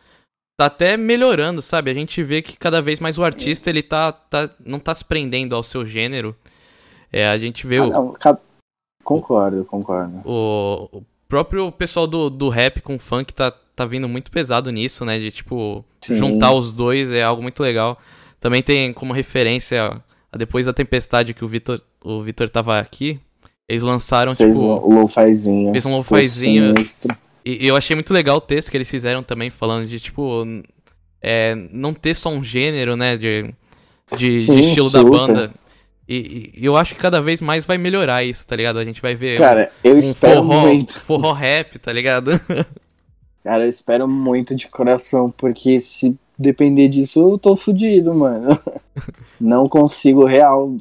Tá 0.56 0.66
até 0.66 0.96
melhorando, 0.96 1.62
sabe? 1.62 1.90
A 1.90 1.94
gente 1.94 2.22
vê 2.22 2.42
que 2.42 2.56
cada 2.56 2.82
vez 2.82 2.98
mais 2.98 3.16
o 3.16 3.22
artista, 3.22 3.70
ele 3.70 3.82
tá, 3.82 4.10
tá 4.10 4.50
não 4.64 4.80
tá 4.80 4.92
se 4.92 5.04
prendendo 5.04 5.54
ao 5.54 5.62
seu 5.62 5.86
gênero. 5.86 6.34
É, 7.12 7.28
a 7.28 7.38
gente 7.38 7.64
vê 7.64 7.78
ah, 7.78 7.84
o... 7.84 7.90
Não, 7.90 8.16
Concordo, 9.08 9.64
concordo. 9.64 10.20
O, 10.22 10.98
o 10.98 11.02
próprio 11.26 11.72
pessoal 11.72 12.06
do, 12.06 12.28
do 12.28 12.50
rap 12.50 12.82
com 12.82 12.98
funk 12.98 13.32
tá, 13.32 13.50
tá 13.50 13.86
vindo 13.86 14.06
muito 14.06 14.30
pesado 14.30 14.70
nisso, 14.70 15.02
né? 15.02 15.18
De, 15.18 15.30
tipo, 15.30 15.82
Sim. 15.98 16.16
juntar 16.16 16.52
os 16.52 16.74
dois 16.74 17.10
é 17.10 17.22
algo 17.22 17.40
muito 17.40 17.62
legal. 17.62 17.98
Também 18.38 18.62
tem 18.62 18.92
como 18.92 19.14
referência, 19.14 19.98
depois 20.36 20.66
da 20.66 20.72
tempestade 20.72 21.32
que 21.32 21.44
o 21.44 21.48
Vitor 21.48 21.80
o 22.04 22.22
Vitor 22.22 22.48
tava 22.48 22.78
aqui, 22.78 23.20
eles 23.68 23.82
lançaram, 23.82 24.34
fez 24.34 24.56
tipo... 24.56 24.66
o 24.66 25.00
lo-fizinho. 25.00 25.72
Fez 25.72 25.86
um 25.86 25.96
lo-fizinho. 25.96 26.74
E, 27.44 27.64
e 27.64 27.68
eu 27.68 27.76
achei 27.76 27.94
muito 27.94 28.12
legal 28.12 28.38
o 28.38 28.40
texto 28.40 28.70
que 28.70 28.76
eles 28.76 28.88
fizeram 28.88 29.22
também, 29.22 29.50
falando 29.50 29.86
de, 29.86 30.00
tipo... 30.00 30.44
É, 31.20 31.54
não 31.72 31.92
ter 31.92 32.14
só 32.14 32.30
um 32.30 32.44
gênero, 32.44 32.96
né? 32.96 33.16
De, 33.16 33.52
de, 34.16 34.40
Sim, 34.40 34.54
de 34.54 34.60
estilo 34.60 34.88
super. 34.88 35.04
da 35.04 35.10
banda. 35.10 35.54
E, 36.08 36.52
e, 36.56 36.64
eu 36.64 36.76
acho 36.76 36.94
que 36.94 37.00
cada 37.00 37.20
vez 37.20 37.40
mais 37.40 37.66
vai 37.66 37.76
melhorar 37.76 38.24
isso, 38.24 38.46
tá 38.46 38.56
ligado? 38.56 38.78
A 38.78 38.84
gente 38.84 39.02
vai 39.02 39.14
ver. 39.14 39.38
Cara, 39.38 39.70
um, 39.84 39.88
eu 39.88 39.96
um 39.96 39.98
espero 39.98 40.42
forró, 40.42 40.60
muito. 40.60 40.98
Forró 41.00 41.32
rap, 41.32 41.78
tá 41.78 41.92
ligado? 41.92 42.30
Cara, 43.44 43.64
eu 43.64 43.68
espero 43.68 44.08
muito 44.08 44.54
de 44.54 44.68
coração, 44.68 45.30
porque 45.30 45.78
se 45.80 46.16
depender 46.38 46.88
disso, 46.88 47.20
eu 47.20 47.38
tô 47.38 47.56
fudido, 47.56 48.14
mano. 48.14 48.48
Não 49.40 49.68
consigo 49.68 50.24
real 50.24 50.76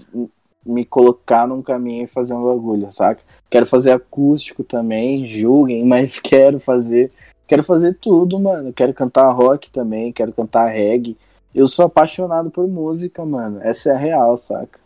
me 0.66 0.86
colocar 0.86 1.48
num 1.48 1.62
caminho 1.62 2.04
e 2.04 2.08
fazer 2.08 2.34
um 2.34 2.44
bagulho, 2.44 2.92
saca? 2.92 3.22
Quero 3.50 3.66
fazer 3.66 3.92
acústico 3.92 4.64
também, 4.64 5.26
julguem, 5.26 5.84
mas 5.88 6.20
quero 6.20 6.60
fazer. 6.60 7.12
Quero 7.48 7.64
fazer 7.64 7.98
tudo, 8.00 8.38
mano. 8.40 8.74
Quero 8.74 8.94
cantar 8.94 9.32
rock 9.32 9.70
também, 9.70 10.12
quero 10.12 10.34
cantar 10.34 10.68
reggae. 10.68 11.18
Eu 11.56 11.66
sou 11.66 11.86
apaixonado 11.86 12.52
por 12.52 12.68
música, 12.68 13.26
mano. 13.26 13.60
Essa 13.64 13.90
é 13.90 13.94
a 13.94 13.98
real, 13.98 14.38
saca? 14.38 14.80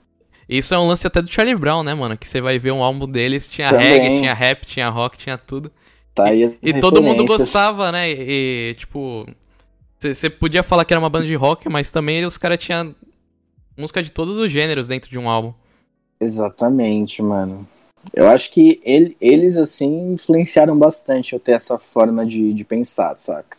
Isso 0.47 0.73
é 0.73 0.77
um 0.77 0.87
lance 0.87 1.07
até 1.07 1.21
do 1.21 1.31
Charlie 1.31 1.55
Brown, 1.55 1.81
né, 1.81 1.93
mano? 1.93 2.17
Que 2.17 2.27
você 2.27 2.39
vai 2.39 2.59
ver 2.59 2.71
um 2.71 2.83
álbum 2.83 3.07
deles, 3.07 3.49
tinha 3.49 3.69
Também. 3.69 3.87
reggae, 3.87 4.19
tinha 4.19 4.33
rap, 4.33 4.65
tinha 4.65 4.89
rock, 4.89 5.17
tinha 5.17 5.37
tudo. 5.37 5.71
Tá 6.13 6.25
aí 6.25 6.57
e, 6.61 6.69
e 6.69 6.79
todo 6.79 7.01
mundo 7.01 7.25
gostava, 7.25 7.91
né? 7.91 8.11
E, 8.11 8.75
tipo, 8.77 9.25
você 10.01 10.29
podia 10.29 10.63
falar 10.63 10.83
que 10.83 10.93
era 10.93 10.99
uma 10.99 11.09
banda 11.09 11.25
de 11.25 11.35
rock, 11.35 11.69
mas 11.69 11.91
também 11.91 12.25
os 12.25 12.37
caras 12.37 12.59
tinham 12.59 12.95
música 13.77 14.01
de 14.01 14.11
todos 14.11 14.37
os 14.37 14.51
gêneros 14.51 14.87
dentro 14.87 15.09
de 15.09 15.17
um 15.17 15.29
álbum. 15.29 15.53
Exatamente, 16.19 17.21
mano. 17.21 17.67
Eu 18.13 18.27
acho 18.27 18.51
que 18.51 18.81
ele, 18.83 19.15
eles, 19.21 19.57
assim, 19.57 20.13
influenciaram 20.13 20.77
bastante 20.77 21.33
eu 21.33 21.39
ter 21.39 21.53
essa 21.53 21.77
forma 21.77 22.25
de, 22.25 22.53
de 22.53 22.63
pensar, 22.63 23.15
saca? 23.15 23.57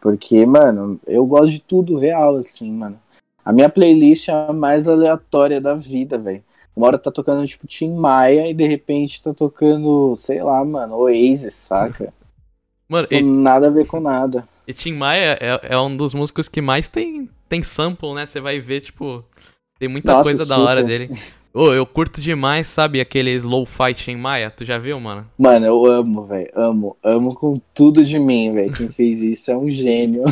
Porque, 0.00 0.46
mano, 0.46 1.00
eu 1.06 1.26
gosto 1.26 1.50
de 1.50 1.60
tudo 1.60 1.98
real, 1.98 2.36
assim, 2.36 2.70
mano. 2.70 2.98
A 3.44 3.52
minha 3.52 3.68
playlist 3.68 4.28
é 4.28 4.32
a 4.32 4.52
mais 4.52 4.86
aleatória 4.86 5.60
da 5.60 5.74
vida, 5.74 6.16
velho. 6.18 6.44
Uma 6.76 6.88
hora 6.88 6.98
tá 6.98 7.10
tocando, 7.10 7.46
tipo, 7.46 7.66
Tim 7.66 7.94
Maia 7.94 8.48
e 8.48 8.54
de 8.54 8.66
repente 8.66 9.22
tá 9.22 9.32
tocando, 9.32 10.14
sei 10.16 10.42
lá, 10.42 10.64
mano, 10.64 10.96
Oasis, 10.96 11.54
saca? 11.54 12.12
Mano, 12.88 13.08
e, 13.10 13.20
nada 13.20 13.66
a 13.66 13.70
ver 13.70 13.84
com 13.84 13.98
nada. 13.98 14.46
E 14.66 14.72
Tim 14.72 14.94
Maia 14.94 15.38
é, 15.40 15.74
é 15.74 15.78
um 15.78 15.96
dos 15.96 16.12
músicos 16.12 16.48
que 16.48 16.60
mais 16.60 16.88
tem, 16.88 17.28
tem 17.48 17.62
sample, 17.62 18.14
né? 18.14 18.26
Você 18.26 18.40
vai 18.40 18.58
ver, 18.58 18.80
tipo, 18.80 19.24
tem 19.78 19.88
muita 19.88 20.12
Nossa, 20.12 20.24
coisa 20.24 20.44
super. 20.44 20.58
da 20.58 20.64
hora 20.64 20.82
dele. 20.82 21.10
Ô, 21.54 21.68
oh, 21.68 21.72
eu 21.72 21.86
curto 21.86 22.20
demais, 22.20 22.66
sabe, 22.66 23.00
aqueles 23.00 23.44
low-fi 23.44 23.94
Tim 23.94 24.16
Maia. 24.16 24.50
Tu 24.50 24.64
já 24.64 24.76
viu, 24.76 24.98
mano? 25.00 25.26
Mano, 25.38 25.64
eu 25.64 25.86
amo, 25.86 26.26
velho. 26.26 26.50
Amo. 26.54 26.96
Amo 27.02 27.34
com 27.34 27.58
tudo 27.72 28.04
de 28.04 28.18
mim, 28.18 28.52
velho. 28.52 28.72
Quem 28.72 28.88
fez 28.88 29.22
isso 29.22 29.50
é 29.50 29.56
um 29.56 29.70
gênio. 29.70 30.24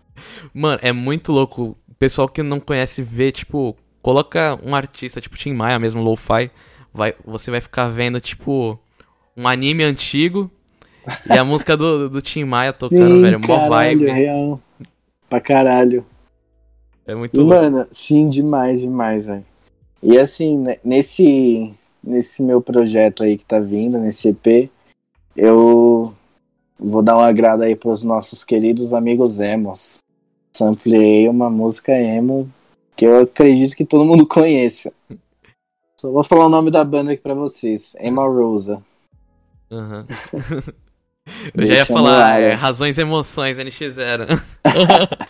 mano, 0.54 0.78
é 0.82 0.92
muito 0.92 1.32
louco. 1.32 1.76
O 1.88 1.94
pessoal 1.98 2.28
que 2.28 2.42
não 2.44 2.60
conhece 2.60 3.02
vê, 3.02 3.32
tipo, 3.32 3.74
coloca 4.00 4.56
um 4.64 4.74
artista, 4.74 5.20
tipo 5.20 5.36
Tim 5.36 5.52
Maia 5.52 5.78
mesmo, 5.78 6.02
low-fi. 6.02 6.50
Vai, 6.94 7.14
você 7.24 7.50
vai 7.50 7.60
ficar 7.60 7.88
vendo, 7.88 8.20
tipo, 8.20 8.78
um 9.36 9.48
anime 9.48 9.82
antigo 9.82 10.50
e 11.28 11.38
a 11.38 11.44
música 11.44 11.76
do, 11.76 12.08
do 12.08 12.20
Tim 12.20 12.44
Maia 12.44 12.72
tocando, 12.72 13.16
sim, 13.16 13.22
velho. 13.22 13.40
Mó 13.40 13.46
caralho, 13.46 13.70
vibe. 13.70 14.10
Real. 14.10 14.60
Pra 15.28 15.40
caralho. 15.40 16.06
É 17.06 17.14
muito 17.14 17.40
louco. 17.40 17.54
Mano, 17.54 17.86
sim, 17.90 18.28
demais, 18.28 18.80
demais, 18.80 19.24
velho. 19.24 19.44
E 20.02 20.18
assim, 20.18 20.62
nesse, 20.84 21.72
nesse 22.02 22.42
meu 22.42 22.60
projeto 22.60 23.22
aí 23.22 23.36
que 23.36 23.44
tá 23.44 23.58
vindo, 23.58 23.98
nesse 23.98 24.28
EP, 24.28 24.70
eu 25.36 26.14
vou 26.78 27.02
dar 27.02 27.16
um 27.16 27.20
agrado 27.20 27.62
aí 27.62 27.74
pros 27.74 28.02
nossos 28.02 28.44
queridos 28.44 28.92
amigos 28.92 29.40
emos. 29.40 29.98
Sampleei 30.52 31.28
uma 31.28 31.50
música 31.50 31.92
emo 31.92 32.50
que 32.96 33.04
eu 33.04 33.22
acredito 33.22 33.76
que 33.76 33.84
todo 33.84 34.04
mundo 34.04 34.26
conheça. 34.28 34.92
Só 35.96 36.10
vou 36.10 36.22
falar 36.22 36.46
o 36.46 36.50
nome 36.50 36.70
da 36.70 36.84
banda 36.84 37.12
aqui 37.12 37.22
pra 37.22 37.34
vocês. 37.34 37.96
Emma 38.00 38.24
Rosa. 38.26 38.82
Uhum. 39.70 40.06
Eu 41.54 41.66
já 41.66 41.74
ia 41.74 41.86
falar 41.86 42.40
é, 42.40 42.50
Razões 42.50 42.98
e 42.98 43.00
Emoções, 43.00 43.56
NX0. 43.56 44.40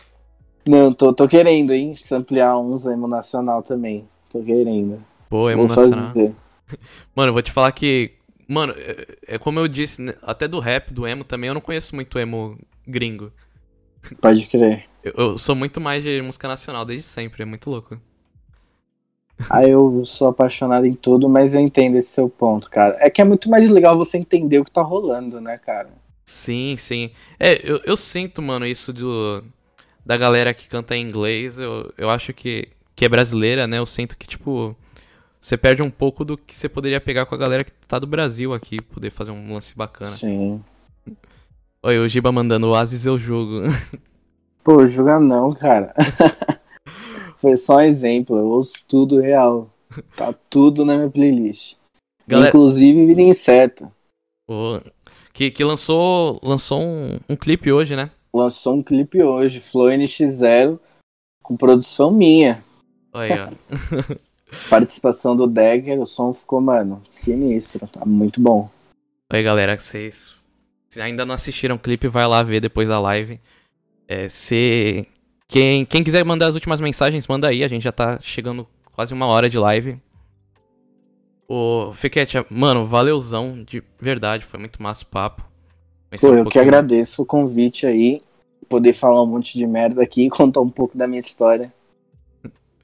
Não, 0.66 0.92
tô, 0.92 1.12
tô 1.14 1.26
querendo, 1.26 1.72
hein? 1.72 1.94
Samplear 1.94 2.58
uns 2.60 2.84
emo 2.84 3.08
nacional 3.08 3.62
também. 3.62 4.06
Tô 4.30 4.42
querendo. 4.42 5.02
Pô, 5.30 5.48
emo 5.50 5.66
nacional. 5.66 6.08
Fazer. 6.08 6.34
Mano, 7.16 7.30
eu 7.30 7.32
vou 7.32 7.42
te 7.42 7.52
falar 7.52 7.72
que. 7.72 8.12
Mano, 8.46 8.74
é, 8.76 9.34
é 9.34 9.38
como 9.38 9.58
eu 9.58 9.68
disse, 9.68 10.00
né, 10.00 10.14
até 10.22 10.46
do 10.46 10.58
rap, 10.58 10.92
do 10.92 11.06
emo 11.06 11.24
também, 11.24 11.48
eu 11.48 11.54
não 11.54 11.60
conheço 11.60 11.94
muito 11.94 12.18
emo 12.18 12.58
gringo. 12.86 13.32
Pode 14.20 14.46
crer. 14.46 14.86
Eu, 15.02 15.12
eu 15.16 15.38
sou 15.38 15.54
muito 15.54 15.80
mais 15.80 16.02
de 16.02 16.20
música 16.22 16.48
nacional 16.48 16.84
desde 16.84 17.04
sempre, 17.04 17.42
é 17.42 17.46
muito 17.46 17.68
louco. 17.70 18.00
Ah, 19.48 19.66
eu 19.66 20.04
sou 20.04 20.28
apaixonado 20.28 20.86
em 20.86 20.94
tudo, 20.94 21.28
mas 21.28 21.54
eu 21.54 21.60
entendo 21.60 21.96
esse 21.96 22.10
seu 22.10 22.28
ponto, 22.28 22.68
cara. 22.68 22.96
É 23.00 23.08
que 23.08 23.20
é 23.20 23.24
muito 23.24 23.48
mais 23.48 23.70
legal 23.70 23.96
você 23.96 24.18
entender 24.18 24.58
o 24.58 24.64
que 24.64 24.70
tá 24.70 24.82
rolando, 24.82 25.40
né, 25.40 25.58
cara? 25.58 25.90
Sim, 26.24 26.76
sim. 26.76 27.10
É, 27.38 27.60
eu, 27.68 27.80
eu 27.84 27.96
sinto, 27.96 28.42
mano, 28.42 28.66
isso 28.66 28.92
do, 28.92 29.42
da 30.04 30.16
galera 30.16 30.52
que 30.52 30.68
canta 30.68 30.96
em 30.96 31.02
inglês. 31.02 31.58
Eu, 31.58 31.92
eu 31.96 32.10
acho 32.10 32.32
que, 32.32 32.68
que 32.96 33.04
é 33.04 33.08
brasileira, 33.08 33.66
né? 33.66 33.78
Eu 33.78 33.86
sinto 33.86 34.16
que, 34.16 34.26
tipo, 34.26 34.76
você 35.40 35.56
perde 35.56 35.82
um 35.82 35.90
pouco 35.90 36.24
do 36.24 36.36
que 36.36 36.54
você 36.54 36.68
poderia 36.68 37.00
pegar 37.00 37.26
com 37.26 37.34
a 37.34 37.38
galera 37.38 37.64
que 37.64 37.72
tá 37.86 37.98
do 37.98 38.06
Brasil 38.06 38.52
aqui, 38.52 38.82
poder 38.82 39.10
fazer 39.10 39.30
um 39.30 39.54
lance 39.54 39.74
bacana. 39.74 40.10
Sim. 40.10 40.62
Oi, 41.82 41.98
o 41.98 42.08
Giba 42.08 42.32
mandando 42.32 42.68
o 42.68 42.74
Asis 42.74 43.06
eu 43.06 43.18
jogo. 43.18 43.62
Pô, 44.64 44.86
joga 44.86 45.18
não, 45.18 45.54
cara. 45.54 45.94
Foi 47.38 47.56
só 47.56 47.76
um 47.76 47.80
exemplo, 47.80 48.36
eu 48.36 48.46
ouço 48.48 48.84
tudo 48.86 49.20
real. 49.20 49.70
Tá 50.16 50.34
tudo 50.50 50.84
na 50.84 50.96
minha 50.96 51.10
playlist. 51.10 51.76
Galera... 52.26 52.48
Inclusive 52.48 53.06
Vida 53.06 53.22
Incerta. 53.22 53.90
Oh, 54.48 54.80
que, 55.32 55.50
que 55.50 55.64
lançou, 55.64 56.38
lançou 56.42 56.80
um, 56.80 57.18
um 57.28 57.36
clipe 57.36 57.72
hoje, 57.72 57.96
né? 57.96 58.10
Lançou 58.32 58.74
um 58.74 58.82
clipe 58.82 59.22
hoje, 59.22 59.60
Flow 59.60 59.88
NX0, 59.88 60.78
com 61.42 61.56
produção 61.56 62.10
minha. 62.10 62.62
Olha. 63.12 63.52
Participação 64.68 65.36
do 65.36 65.46
Dagger, 65.46 66.00
o 66.00 66.06
som 66.06 66.32
ficou, 66.32 66.60
mano, 66.60 67.02
sinistro. 67.08 67.86
Tá 67.86 68.04
muito 68.04 68.40
bom. 68.40 68.70
Oi, 69.32 69.42
galera, 69.42 69.78
vocês 69.78 70.38
se 70.88 71.02
ainda 71.02 71.26
não 71.26 71.34
assistiram 71.34 71.76
o 71.76 71.78
clipe, 71.78 72.08
vai 72.08 72.26
lá 72.26 72.42
ver 72.42 72.60
depois 72.60 72.88
da 72.88 72.98
live. 72.98 73.38
É, 74.06 74.28
se 74.28 75.06
quem, 75.48 75.86
quem 75.86 76.04
quiser 76.04 76.24
mandar 76.24 76.48
as 76.48 76.54
últimas 76.54 76.78
mensagens, 76.78 77.26
manda 77.26 77.48
aí. 77.48 77.64
A 77.64 77.68
gente 77.68 77.82
já 77.82 77.90
tá 77.90 78.18
chegando 78.20 78.66
quase 78.92 79.14
uma 79.14 79.26
hora 79.26 79.48
de 79.48 79.58
live. 79.58 79.98
Ô, 81.48 81.92
Fequete, 81.94 82.36
mano, 82.50 82.86
valeuzão, 82.86 83.64
de 83.64 83.82
verdade, 83.98 84.44
foi 84.44 84.60
muito 84.60 84.82
massa 84.82 85.04
o 85.04 85.06
papo. 85.06 85.42
Pô, 86.20 86.28
um 86.28 86.34
eu 86.34 86.44
que 86.44 86.58
agradeço 86.58 87.22
o 87.22 87.26
convite 87.26 87.86
aí, 87.86 88.20
poder 88.68 88.92
falar 88.92 89.22
um 89.22 89.26
monte 89.26 89.56
de 89.56 89.66
merda 89.66 90.02
aqui 90.02 90.26
e 90.26 90.30
contar 90.30 90.60
um 90.60 90.68
pouco 90.68 90.96
da 90.96 91.06
minha 91.06 91.20
história. 91.20 91.72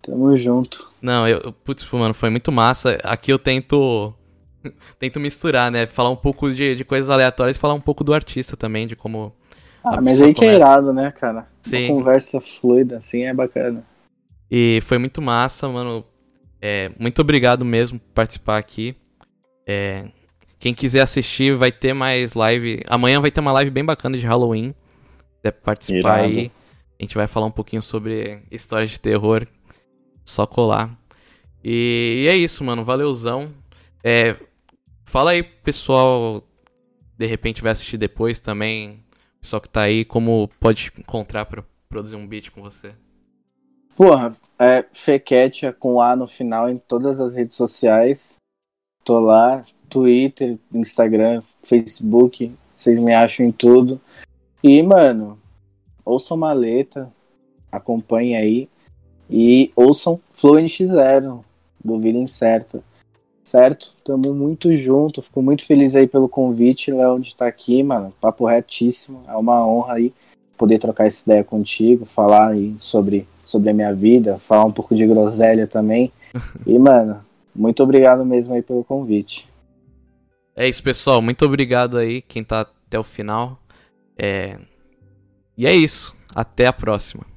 Tamo 0.01 0.35
junto. 0.35 0.91
Não, 1.01 1.29
eu, 1.29 1.53
putz, 1.53 1.87
mano, 1.93 2.15
foi 2.15 2.31
muito 2.31 2.51
massa. 2.51 2.99
Aqui 3.05 3.31
eu 3.31 3.39
tento 3.39 4.15
tento 4.99 5.21
misturar, 5.21 5.71
né? 5.71 5.87
Falar 5.87 6.09
um 6.09 6.17
pouco 6.17 6.51
de, 6.51 6.75
de 6.75 6.85
coisas 6.85 7.11
aleatórias 7.11 7.59
e 7.59 7.61
falar 7.61 7.75
um 7.75 7.81
pouco 7.81 8.03
do 8.03 8.15
artista 8.15 8.57
também, 8.57 8.87
de 8.87 8.97
como 8.97 9.35
ah, 9.85 10.01
mas 10.01 10.23
aí 10.23 10.33
que 10.33 10.47
é 10.47 10.55
irado, 10.55 10.95
né, 10.95 11.13
cara? 11.13 11.47
Sim. 11.65 11.87
Uma 11.87 11.99
conversa 11.99 12.41
fluida, 12.41 12.99
assim, 12.99 13.23
é 13.23 13.33
bacana. 13.33 13.85
E 14.51 14.81
foi 14.83 14.99
muito 14.99 15.23
massa, 15.23 15.69
mano. 15.69 16.05
É, 16.61 16.91
muito 16.99 17.21
obrigado 17.21 17.65
mesmo 17.65 17.99
por 17.99 18.13
participar 18.13 18.59
aqui. 18.59 18.95
É, 19.67 20.07
quem 20.59 20.75
quiser 20.75 21.01
assistir, 21.01 21.57
vai 21.57 21.73
ter 21.73 21.95
mais 21.95 22.35
live. 22.35 22.83
Amanhã 22.87 23.21
vai 23.21 23.31
ter 23.31 23.41
uma 23.41 23.53
live 23.53 23.71
bem 23.71 23.85
bacana 23.85 24.17
de 24.17 24.27
Halloween. 24.27 24.75
Deve 25.43 25.57
participar 25.59 26.19
irado. 26.19 26.39
aí. 26.39 26.53
A 26.99 27.03
gente 27.03 27.15
vai 27.15 27.27
falar 27.27 27.47
um 27.47 27.51
pouquinho 27.51 27.83
sobre 27.83 28.43
histórias 28.51 28.91
de 28.91 29.01
terror. 29.01 29.47
Só 30.25 30.47
colar. 30.47 30.97
E, 31.63 32.25
e 32.25 32.29
é 32.29 32.37
isso, 32.37 32.63
mano. 32.63 32.85
Valeuzão. 32.85 33.53
É, 34.03 34.37
fala 35.03 35.33
aí, 35.33 35.43
pessoal. 35.43 36.43
De 37.17 37.27
repente 37.27 37.63
vai 37.63 37.73
assistir 37.73 37.97
depois 37.97 38.41
também 38.41 39.04
pessoal 39.45 39.61
que 39.61 39.69
tá 39.69 39.83
aí, 39.83 40.07
como 40.07 40.49
pode 40.59 40.91
encontrar 40.99 41.45
para 41.45 41.63
produzir 41.87 42.17
um 42.17 42.27
beat 42.27 42.51
com 42.51 42.63
você? 42.63 42.95
Porra, 43.95 44.35
é 44.59 44.83
Fequetia 44.91 45.71
com 45.71 46.01
A 46.01 46.17
no 46.17 46.27
final 46.27 46.69
em 46.71 46.79
todas 46.79 47.21
as 47.21 47.35
redes 47.35 47.55
sociais. 47.55 48.37
Tô 49.05 49.21
lá, 49.21 49.63
Twitter, 49.91 50.59
Instagram, 50.73 51.43
Facebook, 51.63 52.57
vocês 52.75 52.99
me 52.99 53.13
acham 53.13 53.45
em 53.45 53.53
tudo. 53.53 54.01
E, 54.63 54.83
mano, 54.83 55.39
ouçam 56.07 56.39
Maleta, 56.39 57.13
acompanhem 57.71 58.37
aí. 58.37 58.69
E 59.29 59.71
ouçam 59.77 60.19
Flow 60.33 60.55
NX0, 60.55 61.45
do 61.85 62.01
Vida 62.01 62.19
Incerta 62.19 62.83
certo? 63.45 63.95
Tamo 64.03 64.35
muito 64.35 64.75
junto, 64.75 65.23
fico 65.23 65.43
muito 65.43 65.65
feliz 65.65 65.95
aí 65.95 66.09
pelo 66.09 66.29
convite, 66.29 66.91
Léo, 66.91 67.21
de 67.21 67.29
estar 67.29 67.45
tá 67.45 67.49
aqui, 67.49 67.83
mano. 67.83 68.13
Papo 68.21 68.47
retíssimo, 68.47 69.23
é 69.29 69.37
uma 69.37 69.65
honra 69.65 69.95
aí 69.95 70.13
poder 70.57 70.79
trocar 70.79 71.07
essa 71.07 71.23
ideia 71.25 71.45
contigo, 71.45 72.07
falar 72.07 72.53
aí 72.53 72.75
sobre, 72.79 73.29
sobre 73.45 73.71
a 73.71 73.75
minha 73.75 73.95
vida, 73.95 74.39
falar 74.39 74.65
um 74.65 74.73
pouco 74.73 74.95
de 74.95 75.07
groselha 75.07 75.67
também. 75.67 76.11
E, 76.67 76.77
mano, 76.79 77.25
muito 77.55 77.81
obrigado 77.81 78.25
mesmo 78.25 78.55
aí 78.55 78.63
pelo 78.63 78.83
convite. 78.83 79.49
É 80.57 80.69
isso, 80.69 80.83
pessoal. 80.83 81.23
Muito 81.23 81.45
obrigado 81.45 81.97
aí, 81.97 82.23
quem 82.23 82.43
tá 82.43 82.63
até 82.63 82.99
o 82.99 83.05
final. 83.05 83.61
É... 84.19 84.59
E 85.57 85.65
é 85.65 85.73
isso. 85.73 86.13
Até 86.35 86.67
a 86.67 86.73
próxima. 86.73 87.34